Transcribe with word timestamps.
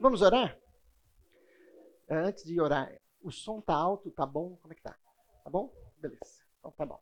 Vamos 0.00 0.22
orar? 0.22 0.58
É, 2.08 2.16
antes 2.16 2.44
de 2.44 2.60
orar, 2.60 2.92
o 3.22 3.30
som 3.30 3.60
tá 3.60 3.74
alto, 3.74 4.10
tá 4.10 4.26
bom? 4.26 4.56
Como 4.56 4.72
é 4.72 4.76
que 4.76 4.82
tá? 4.82 4.96
Tá 5.42 5.50
bom? 5.50 5.72
Beleza. 5.98 6.44
Então 6.58 6.70
tá 6.72 6.84
bom. 6.84 7.00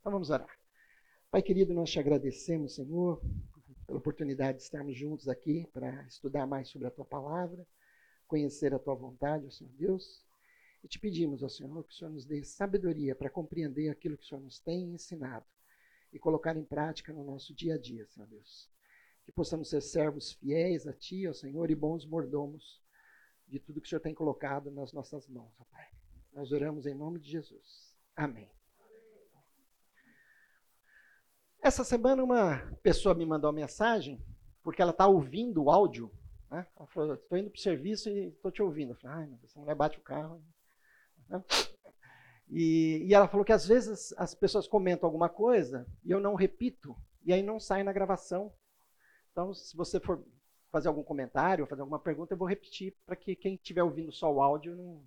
Então 0.00 0.12
vamos 0.12 0.30
orar. 0.30 0.58
Pai 1.30 1.40
querido, 1.40 1.72
nós 1.72 1.90
te 1.90 1.98
agradecemos, 1.98 2.74
Senhor, 2.74 3.22
pela 3.86 3.98
oportunidade 3.98 4.58
de 4.58 4.64
estarmos 4.64 4.96
juntos 4.96 5.28
aqui 5.28 5.66
para 5.72 6.02
estudar 6.06 6.46
mais 6.46 6.68
sobre 6.68 6.88
a 6.88 6.90
tua 6.90 7.04
palavra, 7.04 7.66
conhecer 8.26 8.74
a 8.74 8.78
tua 8.78 8.94
vontade, 8.94 9.46
ó 9.46 9.50
Senhor 9.50 9.72
Deus. 9.72 10.22
E 10.84 10.88
te 10.88 10.98
pedimos, 10.98 11.42
ó 11.42 11.48
Senhor, 11.48 11.84
que 11.84 11.94
o 11.94 11.96
Senhor 11.96 12.10
nos 12.10 12.26
dê 12.26 12.42
sabedoria 12.44 13.14
para 13.14 13.30
compreender 13.30 13.88
aquilo 13.88 14.18
que 14.18 14.24
o 14.24 14.26
Senhor 14.26 14.42
nos 14.42 14.58
tem 14.58 14.92
ensinado 14.92 15.46
e 16.12 16.18
colocar 16.18 16.56
em 16.56 16.64
prática 16.64 17.12
no 17.12 17.24
nosso 17.24 17.54
dia 17.54 17.76
a 17.76 17.78
dia, 17.78 18.06
Senhor 18.06 18.26
Deus. 18.26 18.68
Que 19.24 19.32
possamos 19.32 19.68
ser 19.70 19.80
servos 19.80 20.32
fiéis 20.32 20.86
a 20.86 20.92
Ti, 20.92 21.28
ó 21.28 21.32
Senhor, 21.32 21.70
e 21.70 21.74
bons 21.74 22.04
mordomos 22.04 22.82
de 23.46 23.60
tudo 23.60 23.80
que 23.80 23.86
o 23.86 23.88
Senhor 23.88 24.00
tem 24.00 24.14
colocado 24.14 24.70
nas 24.70 24.92
nossas 24.92 25.28
mãos, 25.28 25.52
ó 25.60 25.64
Pai. 25.64 25.86
Nós 26.32 26.50
oramos 26.50 26.86
em 26.86 26.94
nome 26.94 27.20
de 27.20 27.30
Jesus. 27.30 27.94
Amém. 28.16 28.50
Essa 31.60 31.84
semana 31.84 32.24
uma 32.24 32.58
pessoa 32.82 33.14
me 33.14 33.24
mandou 33.24 33.48
uma 33.48 33.60
mensagem, 33.60 34.20
porque 34.62 34.82
ela 34.82 34.90
está 34.90 35.06
ouvindo 35.06 35.62
o 35.62 35.70
áudio. 35.70 36.10
Né? 36.50 36.66
Ela 36.76 36.86
falou, 36.88 37.14
estou 37.14 37.38
indo 37.38 37.50
para 37.50 37.58
o 37.58 37.62
serviço 37.62 38.08
e 38.08 38.28
estou 38.28 38.50
te 38.50 38.62
ouvindo. 38.62 38.92
Eu 38.92 38.96
falei, 38.96 39.18
ai, 39.18 39.26
meu 39.26 39.38
Deus, 39.38 39.50
essa 39.50 39.60
mulher 39.60 39.76
bate 39.76 39.98
o 39.98 40.02
carro. 40.02 40.42
Né? 41.28 41.44
E, 42.48 43.06
e 43.06 43.14
ela 43.14 43.28
falou 43.28 43.44
que 43.44 43.52
às 43.52 43.66
vezes 43.66 44.12
as 44.18 44.34
pessoas 44.34 44.68
comentam 44.68 45.06
alguma 45.06 45.28
coisa 45.28 45.86
e 46.04 46.10
eu 46.10 46.20
não 46.20 46.34
repito, 46.34 46.94
e 47.24 47.32
aí 47.32 47.42
não 47.42 47.58
sai 47.58 47.82
na 47.82 47.92
gravação. 47.92 48.52
Então, 49.32 49.52
se 49.54 49.76
você 49.76 49.98
for 49.98 50.22
fazer 50.70 50.88
algum 50.88 51.02
comentário, 51.02 51.66
fazer 51.66 51.82
alguma 51.82 51.98
pergunta, 51.98 52.32
eu 52.32 52.38
vou 52.38 52.48
repetir 52.48 52.94
para 53.04 53.16
que 53.16 53.34
quem 53.34 53.54
estiver 53.54 53.82
ouvindo 53.82 54.12
só 54.12 54.32
o 54.32 54.40
áudio 54.40 54.76
não, 54.76 55.02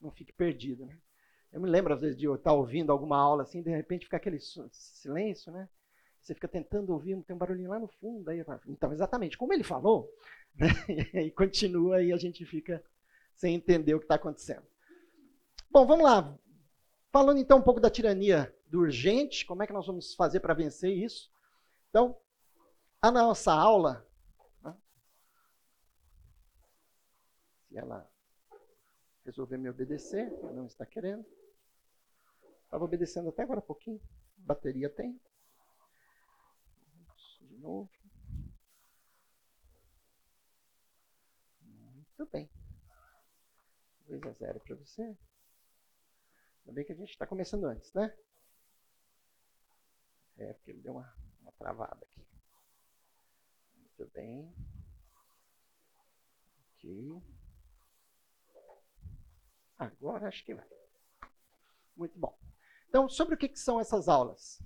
não 0.00 0.10
fique 0.10 0.32
perdido. 0.32 0.84
Né? 0.84 0.98
Eu 1.52 1.60
me 1.60 1.68
lembro, 1.68 1.94
às 1.94 2.00
vezes, 2.00 2.16
de 2.16 2.24
eu 2.24 2.34
estar 2.34 2.52
ouvindo 2.52 2.90
alguma 2.90 3.18
aula 3.18 3.42
assim, 3.42 3.62
de 3.62 3.70
repente 3.70 4.04
fica 4.04 4.16
aquele 4.16 4.38
silêncio, 4.40 5.52
né? 5.52 5.68
Você 6.20 6.34
fica 6.34 6.46
tentando 6.46 6.92
ouvir, 6.92 7.20
tem 7.22 7.34
um 7.34 7.38
barulhinho 7.38 7.70
lá 7.70 7.78
no 7.78 7.88
fundo. 7.88 8.30
Aí, 8.30 8.44
então, 8.68 8.92
exatamente, 8.92 9.36
como 9.36 9.52
ele 9.52 9.64
falou, 9.64 10.08
né? 10.54 10.68
e 11.14 11.30
continua 11.30 12.02
e 12.02 12.12
a 12.12 12.16
gente 12.16 12.44
fica 12.46 12.82
sem 13.34 13.54
entender 13.54 13.94
o 13.94 13.98
que 13.98 14.04
está 14.04 14.14
acontecendo. 14.14 14.62
Bom, 15.70 15.84
vamos 15.84 16.04
lá. 16.04 16.38
Falando 17.10 17.38
então 17.38 17.58
um 17.58 17.62
pouco 17.62 17.80
da 17.80 17.90
tirania 17.90 18.54
do 18.68 18.80
urgente, 18.80 19.44
como 19.44 19.62
é 19.62 19.66
que 19.66 19.72
nós 19.72 19.86
vamos 19.86 20.14
fazer 20.14 20.40
para 20.40 20.54
vencer 20.54 20.96
isso? 20.96 21.30
Então, 21.90 22.16
a 23.02 23.10
nossa 23.10 23.52
aula, 23.52 24.08
né? 24.62 24.76
se 27.66 27.76
ela 27.76 28.08
resolver 29.24 29.58
me 29.58 29.68
obedecer, 29.68 30.30
não 30.54 30.66
está 30.66 30.86
querendo. 30.86 31.26
Estava 32.64 32.84
obedecendo 32.84 33.28
até 33.28 33.42
agora 33.42 33.60
pouquinho. 33.60 34.00
Bateria 34.36 34.88
tem. 34.88 35.20
De 37.40 37.56
novo. 37.58 37.90
Muito 41.60 42.26
bem. 42.26 42.48
2 44.06 44.22
a 44.22 44.32
0 44.32 44.60
para 44.60 44.76
você. 44.76 45.02
Ainda 45.02 46.72
bem 46.72 46.84
que 46.84 46.92
a 46.92 46.96
gente 46.96 47.10
está 47.10 47.26
começando 47.26 47.64
antes, 47.64 47.92
né? 47.92 48.16
É, 50.38 50.52
porque 50.52 50.70
ele 50.70 50.80
deu 50.80 50.92
uma, 50.92 51.14
uma 51.40 51.52
travada 51.52 52.04
aqui. 52.04 52.31
Muito 54.02 54.12
bem. 54.14 54.52
Ok. 56.74 57.22
Agora 59.78 60.26
acho 60.26 60.44
que 60.44 60.54
vai. 60.54 60.66
Muito 61.96 62.18
bom. 62.18 62.36
Então, 62.88 63.08
sobre 63.08 63.36
o 63.36 63.38
que, 63.38 63.48
que 63.48 63.60
são 63.60 63.78
essas 63.78 64.08
aulas? 64.08 64.60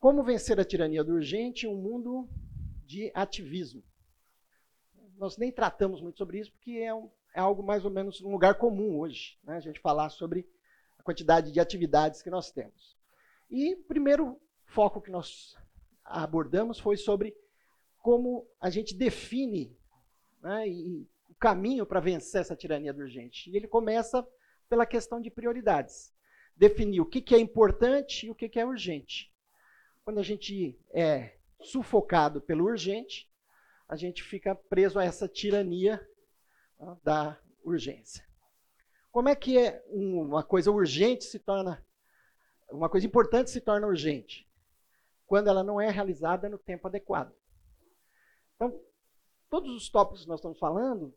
Como 0.00 0.24
vencer 0.24 0.58
a 0.58 0.64
tirania 0.64 1.04
do 1.04 1.12
urgente 1.12 1.66
em 1.66 1.68
um 1.68 1.76
mundo 1.76 2.26
de 2.86 3.12
ativismo. 3.14 3.84
Nós 5.18 5.36
nem 5.36 5.52
tratamos 5.52 6.00
muito 6.00 6.16
sobre 6.16 6.40
isso, 6.40 6.52
porque 6.52 6.72
é, 6.72 6.94
um, 6.94 7.10
é 7.34 7.40
algo 7.40 7.62
mais 7.62 7.84
ou 7.84 7.90
menos 7.90 8.22
um 8.22 8.30
lugar 8.30 8.54
comum 8.54 8.98
hoje, 8.98 9.38
né? 9.44 9.56
a 9.56 9.60
gente 9.60 9.78
falar 9.78 10.08
sobre 10.08 10.48
a 10.98 11.02
quantidade 11.02 11.52
de 11.52 11.60
atividades 11.60 12.22
que 12.22 12.30
nós 12.30 12.50
temos. 12.50 12.96
E 13.50 13.74
o 13.74 13.84
primeiro 13.84 14.40
foco 14.64 15.02
que 15.02 15.10
nós 15.10 15.54
abordamos 16.02 16.78
foi 16.78 16.96
sobre 16.96 17.36
como 18.02 18.46
a 18.60 18.68
gente 18.68 18.94
define 18.94 19.74
né, 20.42 20.64
o 21.28 21.34
caminho 21.38 21.86
para 21.86 22.00
vencer 22.00 22.40
essa 22.40 22.56
tirania 22.56 22.92
do 22.92 23.00
urgente. 23.00 23.48
E 23.48 23.56
ele 23.56 23.68
começa 23.68 24.26
pela 24.68 24.84
questão 24.84 25.20
de 25.20 25.30
prioridades 25.30 26.12
definir 26.56 27.00
o 27.00 27.06
que, 27.06 27.20
que 27.20 27.34
é 27.34 27.38
importante 27.38 28.26
e 28.26 28.30
o 28.30 28.34
que, 28.34 28.48
que 28.48 28.60
é 28.60 28.66
urgente. 28.66 29.32
Quando 30.04 30.18
a 30.18 30.22
gente 30.22 30.78
é 30.92 31.36
sufocado 31.60 32.40
pelo 32.40 32.64
urgente, 32.64 33.30
a 33.88 33.96
gente 33.96 34.22
fica 34.22 34.54
preso 34.54 34.98
a 34.98 35.04
essa 35.04 35.28
tirania 35.28 36.04
tá, 36.76 36.98
da 37.02 37.38
urgência. 37.64 38.26
Como 39.10 39.28
é 39.28 39.36
que 39.36 39.58
é 39.58 39.82
uma 39.88 40.42
coisa 40.42 40.70
urgente 40.70 41.24
se 41.24 41.38
torna 41.38 41.84
uma 42.70 42.88
coisa 42.88 43.06
importante 43.06 43.50
se 43.50 43.60
torna 43.60 43.86
urgente? 43.86 44.48
Quando 45.26 45.48
ela 45.48 45.62
não 45.62 45.80
é 45.80 45.90
realizada 45.90 46.48
no 46.48 46.58
tempo 46.58 46.88
adequado. 46.88 47.32
Então, 48.62 48.80
todos 49.50 49.74
os 49.74 49.88
tópicos 49.88 50.22
que 50.22 50.28
nós 50.28 50.38
estamos 50.38 50.58
falando 50.58 51.12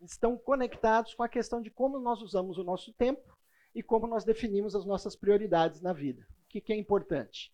estão 0.00 0.36
conectados 0.38 1.14
com 1.14 1.22
a 1.22 1.28
questão 1.28 1.60
de 1.60 1.70
como 1.70 1.98
nós 1.98 2.22
usamos 2.22 2.56
o 2.56 2.64
nosso 2.64 2.90
tempo 2.94 3.36
e 3.74 3.82
como 3.82 4.06
nós 4.06 4.24
definimos 4.24 4.74
as 4.74 4.86
nossas 4.86 5.14
prioridades 5.14 5.82
na 5.82 5.92
vida. 5.92 6.26
O 6.44 6.48
que, 6.48 6.60
que 6.60 6.72
é 6.72 6.76
importante? 6.76 7.52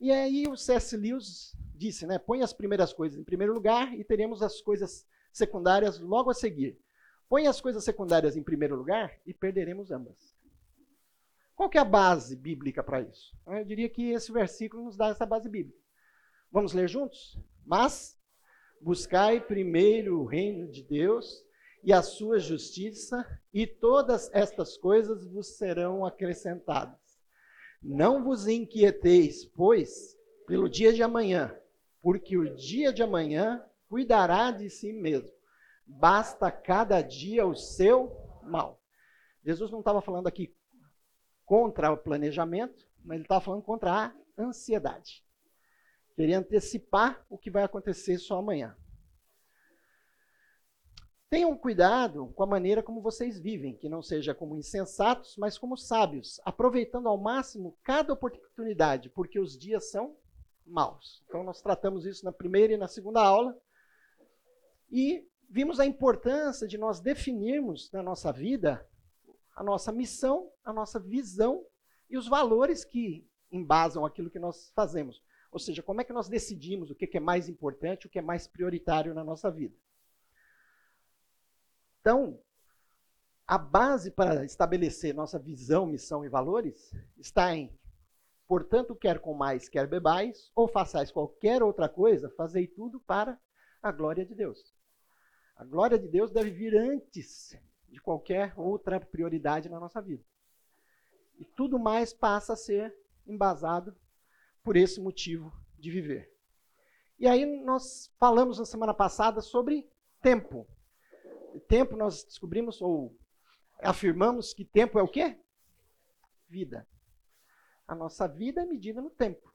E 0.00 0.10
aí 0.10 0.46
o 0.48 0.56
C.S. 0.56 0.96
Lewis 0.96 1.54
disse, 1.74 2.06
né, 2.06 2.18
põe 2.18 2.42
as 2.42 2.54
primeiras 2.54 2.92
coisas 2.92 3.18
em 3.18 3.24
primeiro 3.24 3.52
lugar 3.52 3.92
e 3.92 4.02
teremos 4.02 4.42
as 4.42 4.62
coisas 4.62 5.06
secundárias 5.30 6.00
logo 6.00 6.30
a 6.30 6.34
seguir. 6.34 6.78
Põe 7.28 7.46
as 7.46 7.60
coisas 7.60 7.84
secundárias 7.84 8.34
em 8.34 8.42
primeiro 8.42 8.76
lugar 8.76 9.20
e 9.26 9.34
perderemos 9.34 9.90
ambas. 9.90 10.34
Qual 11.54 11.68
que 11.68 11.76
é 11.76 11.80
a 11.82 11.84
base 11.84 12.34
bíblica 12.34 12.82
para 12.82 13.02
isso? 13.02 13.36
Eu 13.46 13.64
diria 13.64 13.90
que 13.90 14.10
esse 14.10 14.32
versículo 14.32 14.84
nos 14.84 14.96
dá 14.96 15.08
essa 15.08 15.26
base 15.26 15.50
bíblica. 15.50 15.78
Vamos 16.50 16.72
ler 16.72 16.88
juntos? 16.88 17.38
Mas 17.66 18.17
buscai 18.80 19.40
primeiro 19.40 20.20
o 20.20 20.24
reino 20.24 20.68
de 20.68 20.82
Deus 20.82 21.44
e 21.82 21.92
a 21.92 22.02
sua 22.02 22.38
justiça, 22.38 23.24
e 23.52 23.66
todas 23.66 24.30
estas 24.34 24.76
coisas 24.76 25.24
vos 25.26 25.56
serão 25.56 26.04
acrescentadas. 26.04 26.98
Não 27.82 28.24
vos 28.24 28.48
inquieteis, 28.48 29.44
pois, 29.44 30.16
pelo 30.46 30.68
dia 30.68 30.92
de 30.92 31.02
amanhã, 31.02 31.56
porque 32.02 32.36
o 32.36 32.54
dia 32.54 32.92
de 32.92 33.02
amanhã 33.02 33.64
cuidará 33.88 34.50
de 34.50 34.68
si 34.68 34.92
mesmo. 34.92 35.30
Basta 35.86 36.50
cada 36.50 37.00
dia 37.00 37.46
o 37.46 37.54
seu 37.54 38.16
mal. 38.42 38.82
Jesus 39.44 39.70
não 39.70 39.78
estava 39.78 40.02
falando 40.02 40.26
aqui 40.26 40.54
contra 41.46 41.90
o 41.90 41.96
planejamento, 41.96 42.86
mas 43.02 43.16
ele 43.16 43.24
estava 43.24 43.40
falando 43.40 43.62
contra 43.62 43.92
a 43.92 44.14
ansiedade. 44.36 45.24
Queria 46.18 46.40
antecipar 46.40 47.24
o 47.30 47.38
que 47.38 47.48
vai 47.48 47.62
acontecer 47.62 48.18
só 48.18 48.38
amanhã. 48.38 48.76
Tenham 51.30 51.56
cuidado 51.56 52.32
com 52.34 52.42
a 52.42 52.46
maneira 52.46 52.82
como 52.82 53.00
vocês 53.00 53.38
vivem, 53.38 53.76
que 53.76 53.88
não 53.88 54.02
seja 54.02 54.34
como 54.34 54.56
insensatos, 54.56 55.36
mas 55.36 55.56
como 55.56 55.76
sábios, 55.76 56.40
aproveitando 56.44 57.08
ao 57.08 57.16
máximo 57.16 57.78
cada 57.84 58.12
oportunidade, 58.12 59.08
porque 59.10 59.38
os 59.38 59.56
dias 59.56 59.92
são 59.92 60.16
maus. 60.66 61.22
Então, 61.28 61.44
nós 61.44 61.62
tratamos 61.62 62.04
isso 62.04 62.24
na 62.24 62.32
primeira 62.32 62.72
e 62.72 62.76
na 62.76 62.88
segunda 62.88 63.22
aula. 63.22 63.56
E 64.90 65.24
vimos 65.48 65.78
a 65.78 65.86
importância 65.86 66.66
de 66.66 66.76
nós 66.76 66.98
definirmos 66.98 67.92
na 67.92 68.02
nossa 68.02 68.32
vida 68.32 68.84
a 69.54 69.62
nossa 69.62 69.92
missão, 69.92 70.50
a 70.64 70.72
nossa 70.72 70.98
visão 70.98 71.64
e 72.10 72.18
os 72.18 72.26
valores 72.26 72.84
que 72.84 73.24
embasam 73.52 74.04
aquilo 74.04 74.30
que 74.30 74.40
nós 74.40 74.72
fazemos. 74.74 75.22
Ou 75.50 75.58
seja, 75.58 75.82
como 75.82 76.00
é 76.00 76.04
que 76.04 76.12
nós 76.12 76.28
decidimos 76.28 76.90
o 76.90 76.94
que 76.94 77.16
é 77.16 77.20
mais 77.20 77.48
importante, 77.48 78.06
o 78.06 78.10
que 78.10 78.18
é 78.18 78.22
mais 78.22 78.46
prioritário 78.46 79.14
na 79.14 79.24
nossa 79.24 79.50
vida. 79.50 79.74
Então, 82.00 82.40
a 83.46 83.56
base 83.56 84.10
para 84.10 84.44
estabelecer 84.44 85.14
nossa 85.14 85.38
visão, 85.38 85.86
missão 85.86 86.24
e 86.24 86.28
valores 86.28 86.92
está 87.16 87.54
em, 87.54 87.72
portanto, 88.46 88.94
quer 88.94 89.20
com 89.20 89.32
mais, 89.32 89.68
quer 89.68 89.86
bebais, 89.86 90.50
ou 90.54 90.68
façais 90.68 91.10
qualquer 91.10 91.62
outra 91.62 91.88
coisa, 91.88 92.28
fazei 92.30 92.66
tudo 92.66 93.00
para 93.00 93.40
a 93.82 93.90
glória 93.90 94.24
de 94.24 94.34
Deus. 94.34 94.74
A 95.56 95.64
glória 95.64 95.98
de 95.98 96.06
Deus 96.08 96.30
deve 96.30 96.50
vir 96.50 96.76
antes 96.76 97.58
de 97.88 98.00
qualquer 98.00 98.52
outra 98.56 99.00
prioridade 99.00 99.68
na 99.68 99.80
nossa 99.80 100.00
vida. 100.00 100.22
E 101.38 101.44
tudo 101.44 101.78
mais 101.78 102.12
passa 102.12 102.52
a 102.52 102.56
ser 102.56 102.94
embasado 103.26 103.96
por 104.68 104.76
esse 104.76 105.00
motivo 105.00 105.50
de 105.78 105.90
viver. 105.90 106.30
E 107.18 107.26
aí 107.26 107.46
nós 107.64 108.12
falamos 108.18 108.58
na 108.58 108.66
semana 108.66 108.92
passada 108.92 109.40
sobre 109.40 109.88
tempo. 110.20 110.68
Tempo 111.66 111.96
nós 111.96 112.22
descobrimos 112.22 112.82
ou 112.82 113.16
afirmamos 113.78 114.52
que 114.52 114.66
tempo 114.66 114.98
é 114.98 115.02
o 115.02 115.08
quê? 115.08 115.38
Vida. 116.50 116.86
A 117.86 117.94
nossa 117.94 118.28
vida 118.28 118.60
é 118.60 118.66
medida 118.66 119.00
no 119.00 119.08
tempo. 119.08 119.50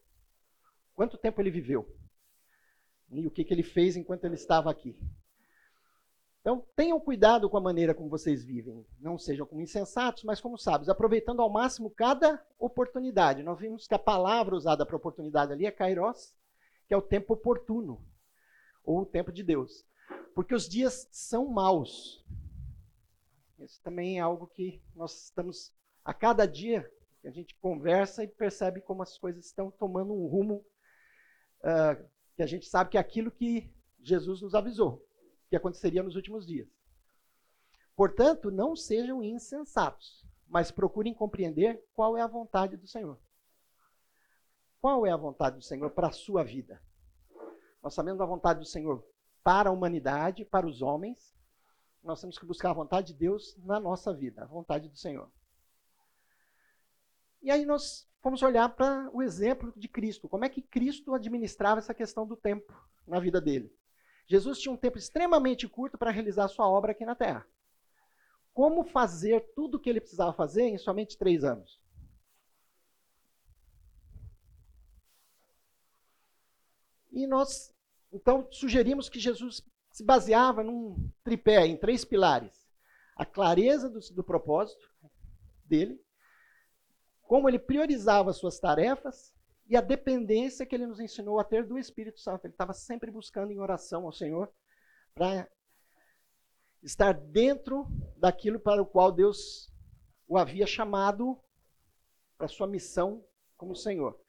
Quanto 0.96 1.16
tempo 1.16 1.40
ele 1.40 1.52
viveu? 1.52 1.88
E 3.12 3.28
o 3.28 3.30
que, 3.30 3.44
que 3.44 3.54
ele 3.54 3.62
fez 3.62 3.96
enquanto 3.96 4.24
ele 4.24 4.34
estava 4.34 4.72
aqui? 4.72 4.98
Então, 6.44 6.68
tenham 6.76 7.00
cuidado 7.00 7.50
com 7.50 7.56
a 7.56 7.62
maneira 7.62 7.96
como 7.96 8.10
vocês 8.10 8.44
vivem. 8.44 8.86
Não 9.00 9.18
sejam 9.18 9.46
como 9.46 9.62
insensatos, 9.62 10.26
mas 10.26 10.42
como 10.42 10.58
sábios, 10.58 10.90
aproveitando 10.90 11.42
ao 11.42 11.50
máximo 11.50 11.90
cada 11.90 12.46
oportunidade. 12.60 13.44
Nós 13.44 13.58
vimos 13.58 13.88
que 13.88 13.94
a 13.94 14.00
palavra 14.00 14.54
usada 14.54 14.86
para 14.86 14.98
oportunidade 14.98 15.54
ali 15.54 15.66
é 15.66 15.72
kairos, 15.72 16.36
que 16.86 16.94
é 16.94 16.98
o 16.98 17.02
tempo 17.02 17.34
oportuno, 17.34 18.06
ou 18.84 19.04
o 19.04 19.06
tempo 19.06 19.32
de 19.32 19.42
Deus. 19.42 19.86
Porque 20.36 20.54
os 20.54 20.68
dias 20.68 21.08
são 21.14 21.48
maus. 21.48 22.26
Isso 23.58 23.82
também 23.82 24.18
é 24.18 24.22
algo 24.22 24.46
que 24.48 24.82
nós 24.94 25.24
estamos, 25.24 25.72
a 26.04 26.14
cada 26.14 26.46
dia, 26.46 26.92
a 27.24 27.30
gente 27.30 27.56
conversa 27.56 28.22
e 28.22 28.28
percebe 28.28 28.82
como 28.82 29.02
as 29.02 29.18
coisas 29.18 29.46
estão 29.46 29.72
tomando 29.72 30.14
um 30.14 30.28
rumo 30.28 30.56
uh, 31.62 32.06
que 32.36 32.44
a 32.44 32.46
gente 32.46 32.66
sabe 32.66 32.90
que 32.90 32.98
é 32.98 33.00
aquilo 33.00 33.32
que 33.32 33.74
Jesus 34.02 34.42
nos 34.42 34.54
avisou 34.54 35.08
que 35.54 35.58
aconteceria 35.58 36.02
nos 36.02 36.16
últimos 36.16 36.48
dias. 36.48 36.68
Portanto, 37.96 38.50
não 38.50 38.76
sejam 38.76 39.22
insensatos, 39.22 40.26
mas 40.48 40.72
procurem 40.72 41.14
compreender 41.14 41.80
qual 41.94 42.18
é 42.18 42.22
a 42.24 42.28
vontade 42.28 42.76
do 42.76 42.88
Senhor. 42.88 43.20
Qual 44.82 45.06
é 45.06 45.12
a 45.12 45.18
vontade 45.18 45.58
do 45.58 45.62
Senhor 45.62 45.92
para 45.92 46.08
a 46.08 46.12
sua 46.12 46.44
vida? 46.44 46.82
Nós 47.84 47.94
sabemos 47.94 48.20
a 48.20 48.26
vontade 48.26 48.62
do 48.62 48.66
Senhor 48.66 49.06
para 49.44 49.70
a 49.70 49.72
humanidade, 49.72 50.44
para 50.44 50.66
os 50.66 50.82
homens. 50.82 51.36
Nós 52.04 52.20
temos 52.20 52.40
que 52.40 52.48
buscar 52.48 52.72
a 52.72 52.74
vontade 52.74 53.14
de 53.14 53.20
Deus 53.20 53.56
na 53.58 53.80
nossa 53.80 54.12
vida, 54.12 54.42
a 54.42 54.48
vontade 54.48 54.90
do 54.90 54.98
Senhor. 54.98 55.32
E 57.44 57.52
aí 57.52 57.64
nós 57.64 58.10
vamos 58.24 58.42
olhar 58.42 58.70
para 58.70 59.08
o 59.14 59.22
exemplo 59.22 59.72
de 59.78 59.88
Cristo. 59.88 60.28
Como 60.28 60.46
é 60.46 60.50
que 60.50 60.64
Cristo 60.64 61.14
administrava 61.14 61.78
essa 61.78 61.94
questão 61.94 62.26
do 62.26 62.36
tempo 62.36 62.74
na 63.06 63.20
vida 63.20 63.40
dele? 63.40 63.72
Jesus 64.26 64.60
tinha 64.60 64.74
um 64.74 64.78
tempo 64.78 64.98
extremamente 64.98 65.68
curto 65.68 65.98
para 65.98 66.12
realizar 66.12 66.48
sua 66.48 66.68
obra 66.68 66.92
aqui 66.92 67.06
na 67.06 67.16
Terra. 67.16 67.46
Como 68.54 68.84
fazer 68.84 69.42
tudo 69.56 69.76
o 69.76 69.80
que 69.80 69.90
ele 69.90 70.00
precisava 70.00 70.32
fazer 70.32 70.64
em 70.64 70.78
somente 70.78 71.18
três 71.18 71.44
anos? 71.44 71.82
E 77.12 77.28
nós, 77.28 77.74
então, 78.12 78.48
sugerimos 78.52 79.08
que 79.08 79.20
Jesus 79.20 79.62
se 79.92 80.04
baseava 80.04 80.64
num 80.64 81.12
tripé, 81.24 81.66
em 81.68 81.78
três 81.78 82.04
pilares: 82.04 82.68
a 83.16 83.26
clareza 83.26 83.90
do, 83.90 84.00
do 84.00 84.24
propósito 84.24 84.90
dele, 85.66 86.04
como 87.22 87.48
ele 87.48 87.60
priorizava 87.60 88.34
suas 88.34 88.60
tarefas 88.60 89.34
e 89.66 89.76
a 89.78 89.82
dependência 89.82 90.66
que 90.66 90.76
ele 90.76 90.86
nos 90.86 91.00
ensinou 91.00 91.40
a 91.40 91.44
ter 91.44 91.66
do 91.66 91.78
Espírito 91.78 92.20
Santo. 92.20 92.46
Ele 92.46 92.54
estava 92.54 92.74
sempre 92.74 93.10
buscando 93.10 93.52
em 93.52 93.60
oração 93.60 94.06
ao 94.06 94.12
Senhor 94.12 94.52
para 95.14 95.50
estar 96.82 97.14
dentro 97.14 97.88
daquilo 98.18 98.60
para 98.60 98.82
o 98.82 98.86
qual 98.86 99.12
Deus 99.12 99.72
o 100.28 100.38
havia 100.38 100.68
chamado 100.68 101.40
para 102.38 102.48
sua 102.48 102.68
missão 102.68 103.26
como 103.56 103.76
Senhor. 103.76 104.20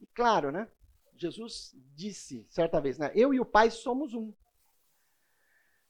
E 0.00 0.06
claro, 0.06 0.50
né? 0.50 0.70
Jesus 1.14 1.76
disse 1.94 2.46
certa 2.48 2.80
vez, 2.80 2.96
né? 2.96 3.12
Eu 3.14 3.34
e 3.34 3.40
o 3.40 3.44
Pai 3.44 3.70
somos 3.70 4.14
um. 4.14 4.32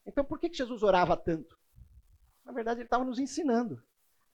Então 0.05 0.25
por 0.25 0.41
que, 0.41 0.49
que 0.49 0.57
Jesus 0.57 0.83
orava 0.83 1.17
tanto? 1.17 1.59
Na 2.45 2.53
verdade, 2.53 2.81
ele 2.81 2.87
estava 2.87 3.05
nos 3.05 3.21
ensinando 3.21 3.81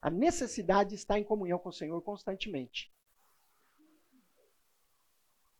a 0.00 0.08
necessidade 0.08 0.90
de 0.90 0.94
estar 0.94 1.18
em 1.18 1.24
comunhão 1.24 1.58
com 1.58 1.68
o 1.68 1.72
Senhor 1.72 2.00
constantemente. 2.00 2.90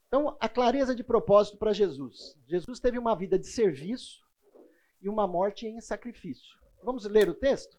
Então, 0.09 0.37
a 0.41 0.49
clareza 0.49 0.95
de 0.95 1.03
propósito 1.03 1.57
para 1.57 1.73
Jesus. 1.73 2.37
Jesus 2.47 2.79
teve 2.79 2.99
uma 2.99 3.17
vida 3.17 3.39
de 3.39 3.47
serviço 3.47 4.25
e 5.03 5.09
uma 5.09 5.27
morte 5.27 5.67
em 5.67 5.81
sacrifício. 5.81 6.57
Vamos 6.83 7.05
ler 7.05 7.29
o 7.29 7.35
texto? 7.35 7.77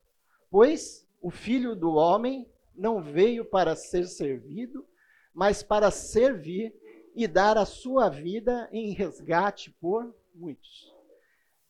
Pois 0.50 1.08
o 1.22 1.32
filho 1.32 1.76
do 1.76 1.94
homem 1.94 2.50
não 2.76 3.02
veio 3.02 3.46
para 3.46 3.76
ser 3.76 4.06
servido, 4.06 4.86
mas 5.34 5.64
para 5.64 5.90
servir 5.90 6.76
e 7.16 7.28
dar 7.28 7.58
a 7.58 7.66
sua 7.66 8.10
vida 8.10 8.70
em 8.72 8.92
resgate 8.92 9.72
por 9.72 10.14
muitos. 10.36 10.94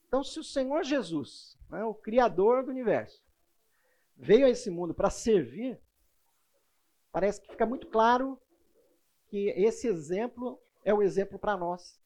Então, 0.07 0.23
se 0.23 0.39
o 0.39 0.43
Senhor 0.43 0.83
Jesus, 0.83 1.57
né, 1.69 1.83
o 1.83 1.93
Criador 1.93 2.63
do 2.63 2.71
universo, 2.71 3.21
veio 4.15 4.45
a 4.45 4.49
esse 4.49 4.69
mundo 4.69 4.93
para 4.93 5.09
servir, 5.09 5.79
parece 7.11 7.41
que 7.41 7.49
fica 7.49 7.65
muito 7.65 7.87
claro 7.87 8.39
que 9.27 9.49
esse 9.49 9.87
exemplo 9.87 10.59
é 10.83 10.93
o 10.93 11.01
exemplo 11.01 11.37
para 11.37 11.57
nós, 11.57 11.99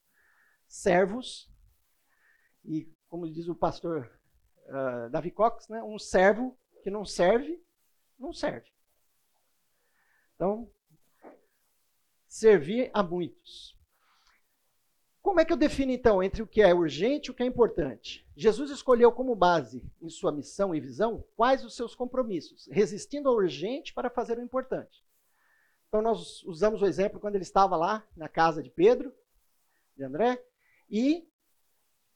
servos, 0.66 1.50
e 2.64 2.88
como 3.08 3.30
diz 3.30 3.48
o 3.48 3.54
pastor 3.54 4.10
uh, 4.66 5.10
Davi 5.10 5.30
Cox, 5.30 5.68
né, 5.68 5.82
um 5.82 5.98
servo 5.98 6.56
que 6.82 6.90
não 6.90 7.04
serve, 7.04 7.62
não 8.18 8.32
serve. 8.32 8.70
Então, 10.34 10.68
servir 12.26 12.90
a 12.92 13.02
muitos. 13.02 13.78
Como 15.20 15.38
é 15.38 15.44
que 15.44 15.52
eu 15.52 15.56
defino 15.56 15.92
então 15.92 16.20
entre 16.20 16.42
o 16.42 16.46
que 16.46 16.60
é 16.60 16.74
urgente 16.74 17.28
e 17.28 17.30
o 17.30 17.34
que 17.34 17.44
é 17.44 17.46
importante? 17.46 18.26
Jesus 18.34 18.70
escolheu 18.70 19.12
como 19.12 19.36
base 19.36 19.84
em 20.00 20.08
sua 20.08 20.32
missão 20.32 20.74
e 20.74 20.80
visão 20.80 21.24
quais 21.36 21.64
os 21.64 21.76
seus 21.76 21.94
compromissos, 21.94 22.68
resistindo 22.72 23.28
ao 23.28 23.36
urgente 23.36 23.94
para 23.94 24.10
fazer 24.10 24.38
o 24.38 24.42
importante. 24.42 25.01
Então, 25.92 26.00
nós 26.00 26.42
usamos 26.44 26.80
o 26.80 26.86
exemplo 26.86 27.20
quando 27.20 27.34
ele 27.34 27.44
estava 27.44 27.76
lá 27.76 28.02
na 28.16 28.26
casa 28.26 28.62
de 28.62 28.70
Pedro, 28.70 29.12
de 29.94 30.02
André, 30.02 30.42
e 30.88 31.28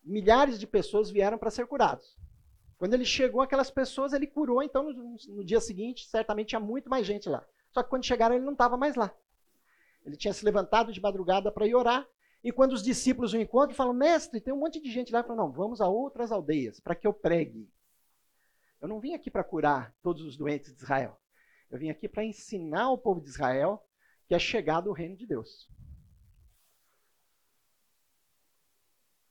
milhares 0.02 0.58
de 0.58 0.66
pessoas 0.66 1.10
vieram 1.10 1.36
para 1.36 1.50
ser 1.50 1.66
curados. 1.66 2.16
Quando 2.78 2.94
ele 2.94 3.04
chegou, 3.04 3.42
aquelas 3.42 3.70
pessoas 3.70 4.14
ele 4.14 4.26
curou, 4.26 4.62
então 4.62 4.90
no, 4.90 5.16
no, 5.28 5.44
dia 5.44 5.60
seguinte, 5.60 6.08
certamente 6.08 6.48
tinha 6.48 6.60
muito 6.60 6.88
mais 6.88 7.06
gente 7.06 7.28
lá. 7.28 7.46
Só 7.70 7.82
que 7.82 7.90
quando 7.90 8.06
chegaram, 8.06 8.34
ele 8.34 8.46
não 8.46 8.54
estava 8.54 8.78
mais 8.78 8.96
lá. 8.96 9.14
Ele 10.06 10.16
tinha 10.16 10.32
se 10.32 10.42
levantado 10.42 10.90
de 10.90 11.02
madrugada 11.02 11.52
para 11.52 11.66
ir 11.66 11.74
orar, 11.74 12.08
e 12.42 12.50
quando 12.50 12.72
os 12.72 12.82
discípulos 12.82 13.34
o 13.34 13.36
encontram, 13.36 13.76
falam: 13.76 13.92
Mestre, 13.92 14.40
tem 14.40 14.54
um 14.54 14.58
monte 14.58 14.80
de 14.80 14.90
gente 14.90 15.12
lá. 15.12 15.22
Ele 15.22 15.36
Não, 15.36 15.52
vamos 15.52 15.82
a 15.82 15.86
outras 15.86 16.32
aldeias 16.32 16.80
para 16.80 16.94
que 16.94 17.06
eu 17.06 17.12
pregue. 17.12 17.70
Eu 18.80 18.88
não 18.88 19.00
vim 19.00 19.12
aqui 19.12 19.30
para 19.30 19.44
curar 19.44 19.94
todos 20.02 20.22
os 20.22 20.34
doentes 20.34 20.74
de 20.74 20.82
Israel. 20.82 21.20
Eu 21.70 21.78
vim 21.78 21.90
aqui 21.90 22.08
para 22.08 22.24
ensinar 22.24 22.90
o 22.90 22.98
povo 22.98 23.20
de 23.20 23.28
Israel 23.28 23.84
que 24.26 24.34
é 24.34 24.38
chegado 24.38 24.90
o 24.90 24.92
reino 24.92 25.16
de 25.16 25.26
Deus. 25.26 25.68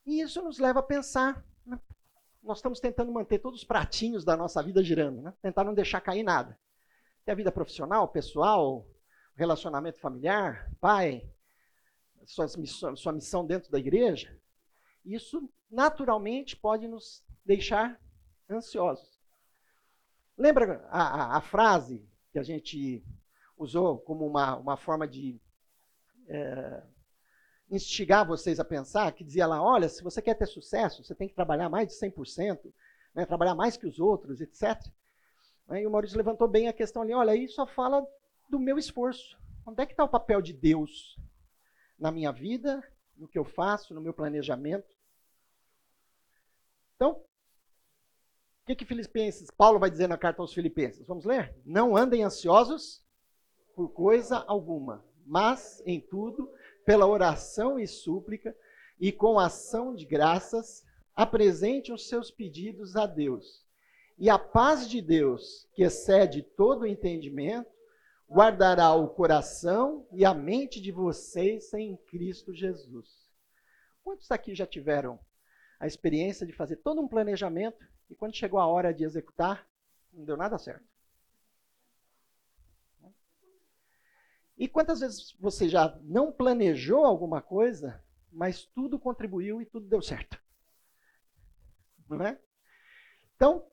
E 0.06 0.22
isso 0.22 0.42
nos 0.42 0.60
leva 0.60 0.80
a 0.80 0.84
pensar. 0.84 1.44
Né? 1.66 1.80
Nós 2.42 2.60
estamos 2.60 2.80
tentando 2.80 3.12
manter 3.12 3.40
todos 3.40 3.62
os 3.62 3.66
pratinhos 3.66 4.24
da 4.24 4.38
nossa 4.38 4.62
vida 4.62 4.84
girando, 4.84 5.22
né? 5.22 5.34
tentar 5.42 5.64
não 5.64 5.74
deixar 5.74 6.00
cair 6.02 6.24
nada. 6.24 6.58
Tem 7.26 7.34
a 7.34 7.36
vida 7.36 7.52
profissional, 7.52 8.08
pessoal, 8.08 8.88
relacionamento 9.36 10.00
familiar, 10.00 10.72
pai, 10.80 11.28
sua 12.26 12.46
missão, 12.58 12.96
sua 12.96 13.12
missão 13.12 13.46
dentro 13.46 13.72
da 13.72 13.80
igreja. 13.80 14.40
Isso 15.04 15.50
naturalmente 15.70 16.56
pode 16.56 16.88
nos 16.88 17.24
deixar 17.44 18.00
ansiosos. 18.50 19.20
Lembra 20.38 20.88
a, 20.90 21.02
a, 21.02 21.38
a 21.38 21.42
frase 21.42 22.08
que 22.36 22.40
a 22.40 22.44
gente 22.44 23.02
usou 23.58 23.98
como 23.98 24.28
uma, 24.28 24.58
uma 24.58 24.76
forma 24.76 25.08
de 25.08 25.40
é, 26.28 26.84
instigar 27.72 28.28
vocês 28.28 28.60
a 28.60 28.66
pensar, 28.66 29.10
que 29.14 29.24
dizia 29.24 29.48
lá, 29.48 29.64
olha, 29.64 29.88
se 29.88 30.04
você 30.04 30.22
quer 30.22 30.34
ter 30.34 30.46
sucesso, 30.46 31.02
você 31.02 31.16
tem 31.16 31.30
que 31.30 31.34
trabalhar 31.34 31.70
mais 31.70 31.88
de 31.88 31.94
100%, 31.94 32.60
né, 33.14 33.26
trabalhar 33.26 33.56
mais 33.56 33.78
que 33.78 33.88
os 33.88 34.02
outros, 34.02 34.42
etc. 34.42 34.78
E 35.72 35.88
o 35.88 35.90
Maurício 35.90 36.18
levantou 36.18 36.46
bem 36.46 36.68
a 36.68 36.74
questão 36.74 37.04
ali, 37.04 37.14
olha, 37.14 37.32
aí 37.32 37.48
só 37.48 37.66
fala 37.66 38.06
do 38.50 38.60
meu 38.60 38.78
esforço. 38.78 39.40
Onde 39.66 39.82
é 39.82 39.86
que 39.86 39.94
está 39.94 40.04
o 40.04 40.10
papel 40.10 40.42
de 40.42 40.52
Deus 40.52 41.18
na 41.98 42.12
minha 42.12 42.34
vida, 42.34 42.84
no 43.16 43.30
que 43.30 43.40
eu 43.40 43.46
faço, 43.46 43.94
no 43.94 44.02
meu 44.02 44.14
planejamento? 44.14 44.94
Então, 46.98 47.24
o 48.66 48.68
que, 48.68 48.78
que 48.78 48.86
Filipenses, 48.86 49.52
Paulo 49.52 49.78
vai 49.78 49.92
dizer 49.92 50.08
na 50.08 50.18
carta 50.18 50.42
aos 50.42 50.52
Filipenses? 50.52 51.06
Vamos 51.06 51.24
ler? 51.24 51.56
Não 51.64 51.96
andem 51.96 52.24
ansiosos 52.24 53.00
por 53.76 53.90
coisa 53.90 54.44
alguma, 54.48 55.06
mas 55.24 55.84
em 55.86 56.02
tudo, 56.02 56.52
pela 56.84 57.06
oração 57.06 57.78
e 57.80 57.88
súplica 57.88 58.58
e 59.00 59.12
com 59.12 59.38
ação 59.38 59.94
de 59.94 60.04
graças, 60.04 60.84
apresente 61.16 61.94
os 61.94 62.10
seus 62.10 62.32
pedidos 62.32 62.96
a 62.96 63.06
Deus. 63.06 63.64
E 64.18 64.32
a 64.32 64.40
paz 64.40 64.90
de 64.90 65.00
Deus, 65.00 65.70
que 65.76 65.84
excede 65.84 66.42
todo 66.42 66.82
o 66.82 66.88
entendimento, 66.88 67.70
guardará 68.28 68.96
o 68.96 69.10
coração 69.10 70.08
e 70.12 70.26
a 70.26 70.34
mente 70.34 70.82
de 70.82 70.92
vocês 70.92 71.72
em 71.76 71.96
Cristo 72.08 72.52
Jesus. 72.52 73.30
Quantos 74.04 74.32
aqui 74.32 74.56
já 74.56 74.66
tiveram 74.66 75.20
a 75.80 75.86
experiência 75.86 76.48
de 76.48 76.54
fazer 76.54 76.78
todo 76.78 77.00
um 77.00 77.08
planejamento 77.08 77.78
e 78.10 78.16
quando 78.16 78.36
chegou 78.36 78.60
a 78.60 78.68
hora 78.68 78.94
de 78.94 79.04
executar, 79.04 79.68
não 80.14 80.26
deu 80.26 80.38
nada 80.38 80.58
certo. 80.58 80.86
E 84.58 84.68
quantas 84.68 85.02
vezes 85.02 85.34
você 85.40 85.68
já 85.68 86.00
não 86.04 86.32
planejou 86.32 87.06
alguma 87.06 87.42
coisa, 87.42 88.02
mas 88.32 88.66
tudo 88.66 88.98
contribuiu 88.98 89.62
e 89.62 89.66
tudo 89.66 89.88
deu 89.88 90.02
certo? 90.02 90.42
Não 92.08 92.26
é? 92.26 92.40
Então, 93.36 93.68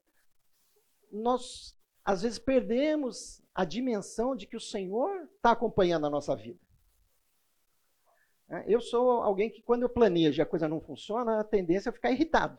nós 1.10 1.78
às 2.04 2.22
vezes 2.22 2.38
perdemos 2.38 3.40
a 3.54 3.64
dimensão 3.64 4.34
de 4.34 4.46
que 4.46 4.56
o 4.56 4.60
Senhor 4.60 5.28
está 5.36 5.52
acompanhando 5.52 6.06
a 6.06 6.10
nossa 6.10 6.34
vida. 6.34 6.58
É, 8.48 8.64
eu 8.66 8.80
sou 8.80 9.22
alguém 9.22 9.50
que, 9.50 9.62
quando 9.62 9.82
eu 9.82 9.88
planejo 9.88 10.40
e 10.40 10.42
a 10.42 10.46
coisa 10.46 10.68
não 10.68 10.80
funciona, 10.80 11.40
a 11.40 11.44
tendência 11.44 11.90
é 11.90 11.92
ficar 11.92 12.10
irritado. 12.10 12.58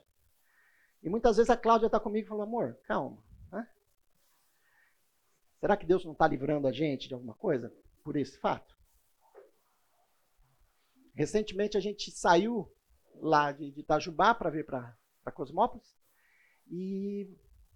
E 1.03 1.09
muitas 1.09 1.35
vezes 1.35 1.49
a 1.49 1.57
Cláudia 1.57 1.87
está 1.87 1.99
comigo 1.99 2.25
e 2.25 2.29
fala: 2.29 2.43
amor, 2.43 2.77
calma. 2.85 3.21
Né? 3.51 3.67
Será 5.59 5.75
que 5.75 5.85
Deus 5.85 6.05
não 6.05 6.13
está 6.13 6.25
livrando 6.27 6.67
a 6.67 6.71
gente 6.71 7.07
de 7.07 7.13
alguma 7.13 7.33
coisa 7.33 7.71
por 8.03 8.15
esse 8.15 8.37
fato? 8.39 8.73
Recentemente 11.13 11.77
a 11.77 11.81
gente 11.81 12.09
saiu 12.09 12.71
lá 13.15 13.51
de, 13.51 13.65
Itajubá 13.77 14.33
para 14.33 14.49
vir 14.49 14.65
para 14.65 14.95
Cosmópolis 15.33 15.95
e 16.71 17.29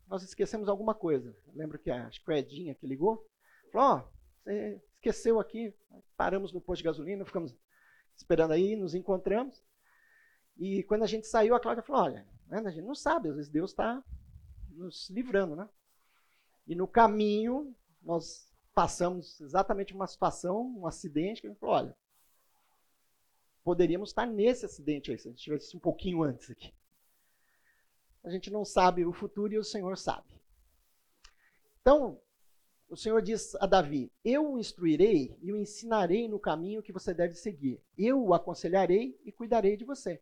nós 0.08 0.24
esquecemos 0.24 0.70
alguma 0.70 0.96
coisa. 0.96 1.36
Eu 1.48 1.54
lembro 1.54 1.78
que 1.78 1.92
a, 1.92 2.08
acho 2.08 2.24
que 2.24 2.32
Edinha 2.32 2.74
que 2.74 2.88
ligou, 2.88 3.28
falou, 3.72 3.88
ó, 3.88 3.98
oh, 4.00 4.18
você 4.44 4.82
esqueceu 4.96 5.40
aqui, 5.40 5.74
paramos 6.16 6.54
no 6.54 6.62
posto 6.62 6.80
de 6.80 6.86
gasolina, 6.86 7.26
ficamos 7.26 7.54
esperando 8.16 8.54
aí, 8.54 8.76
nos 8.76 8.96
encontramos. 8.96 9.64
E 10.58 10.82
quando 10.84 11.04
a 11.04 11.08
gente 11.08 11.28
saiu, 11.28 11.54
a 11.54 11.60
Cláudia 11.60 11.84
falou, 11.84 12.04
olha, 12.04 12.26
né, 12.50 12.62
a 12.66 12.72
gente 12.72 12.86
não 12.86 12.96
sabe, 12.96 13.30
às 13.30 13.36
vezes 13.36 13.52
Deus 13.52 13.72
está 13.72 14.04
nos 14.72 15.10
livrando, 15.10 15.56
né? 15.56 15.68
E 16.68 16.76
no 16.76 16.88
caminho, 16.88 17.76
nós 18.02 18.52
passamos 18.74 19.40
exatamente 19.42 19.94
uma 19.94 20.08
situação, 20.08 20.76
um 20.78 20.86
acidente, 20.86 21.42
que 21.42 21.48
a 21.48 21.50
gente 21.50 21.60
falou, 21.60 21.76
olha, 21.76 21.98
poderíamos 23.64 24.10
estar 24.10 24.26
nesse 24.26 24.66
acidente 24.66 25.12
aí, 25.12 25.18
se 25.18 25.28
a 25.28 25.32
gente 25.32 25.44
tivesse 25.44 25.76
um 25.76 25.80
pouquinho 25.80 26.24
antes 26.24 26.50
aqui. 26.50 26.74
A 28.24 28.30
gente 28.30 28.52
não 28.52 28.66
sabe 28.66 29.06
o 29.06 29.14
futuro 29.14 29.54
e 29.54 29.58
o 29.58 29.64
Senhor 29.64 29.98
sabe. 29.98 30.28
Então, 31.82 32.22
o 32.90 32.96
Senhor 32.96 33.22
diz 33.22 33.56
a 33.56 33.66
Davi: 33.66 34.12
Eu 34.24 34.54
o 34.54 34.60
instruirei 34.60 35.38
e 35.42 35.52
o 35.52 35.58
ensinarei 35.58 36.28
no 36.28 36.40
caminho 36.40 36.84
que 36.84 36.92
você 36.92 37.14
deve 37.14 37.36
seguir. 37.36 37.82
Eu 37.98 38.24
o 38.24 38.34
aconselharei 38.34 39.20
e 39.24 39.32
cuidarei 39.32 39.76
de 39.78 39.86
você. 39.86 40.22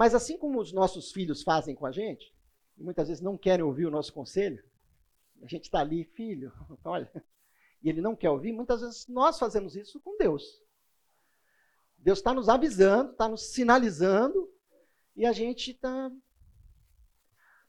Mas 0.00 0.14
assim 0.14 0.38
como 0.38 0.58
os 0.58 0.72
nossos 0.72 1.12
filhos 1.12 1.42
fazem 1.42 1.74
com 1.74 1.84
a 1.84 1.92
gente, 1.92 2.34
e 2.78 2.82
muitas 2.82 3.08
vezes 3.08 3.22
não 3.22 3.36
querem 3.36 3.62
ouvir 3.62 3.84
o 3.84 3.90
nosso 3.90 4.14
conselho, 4.14 4.64
a 5.42 5.46
gente 5.46 5.64
está 5.64 5.80
ali, 5.80 6.04
filho, 6.04 6.50
olha, 6.82 7.12
e 7.82 7.90
ele 7.90 8.00
não 8.00 8.16
quer 8.16 8.30
ouvir, 8.30 8.50
muitas 8.50 8.80
vezes 8.80 9.06
nós 9.08 9.38
fazemos 9.38 9.76
isso 9.76 10.00
com 10.00 10.16
Deus. 10.16 10.42
Deus 11.98 12.18
está 12.18 12.32
nos 12.32 12.48
avisando, 12.48 13.10
está 13.10 13.28
nos 13.28 13.52
sinalizando, 13.52 14.50
e 15.14 15.26
a 15.26 15.32
gente 15.32 15.72
está 15.72 16.10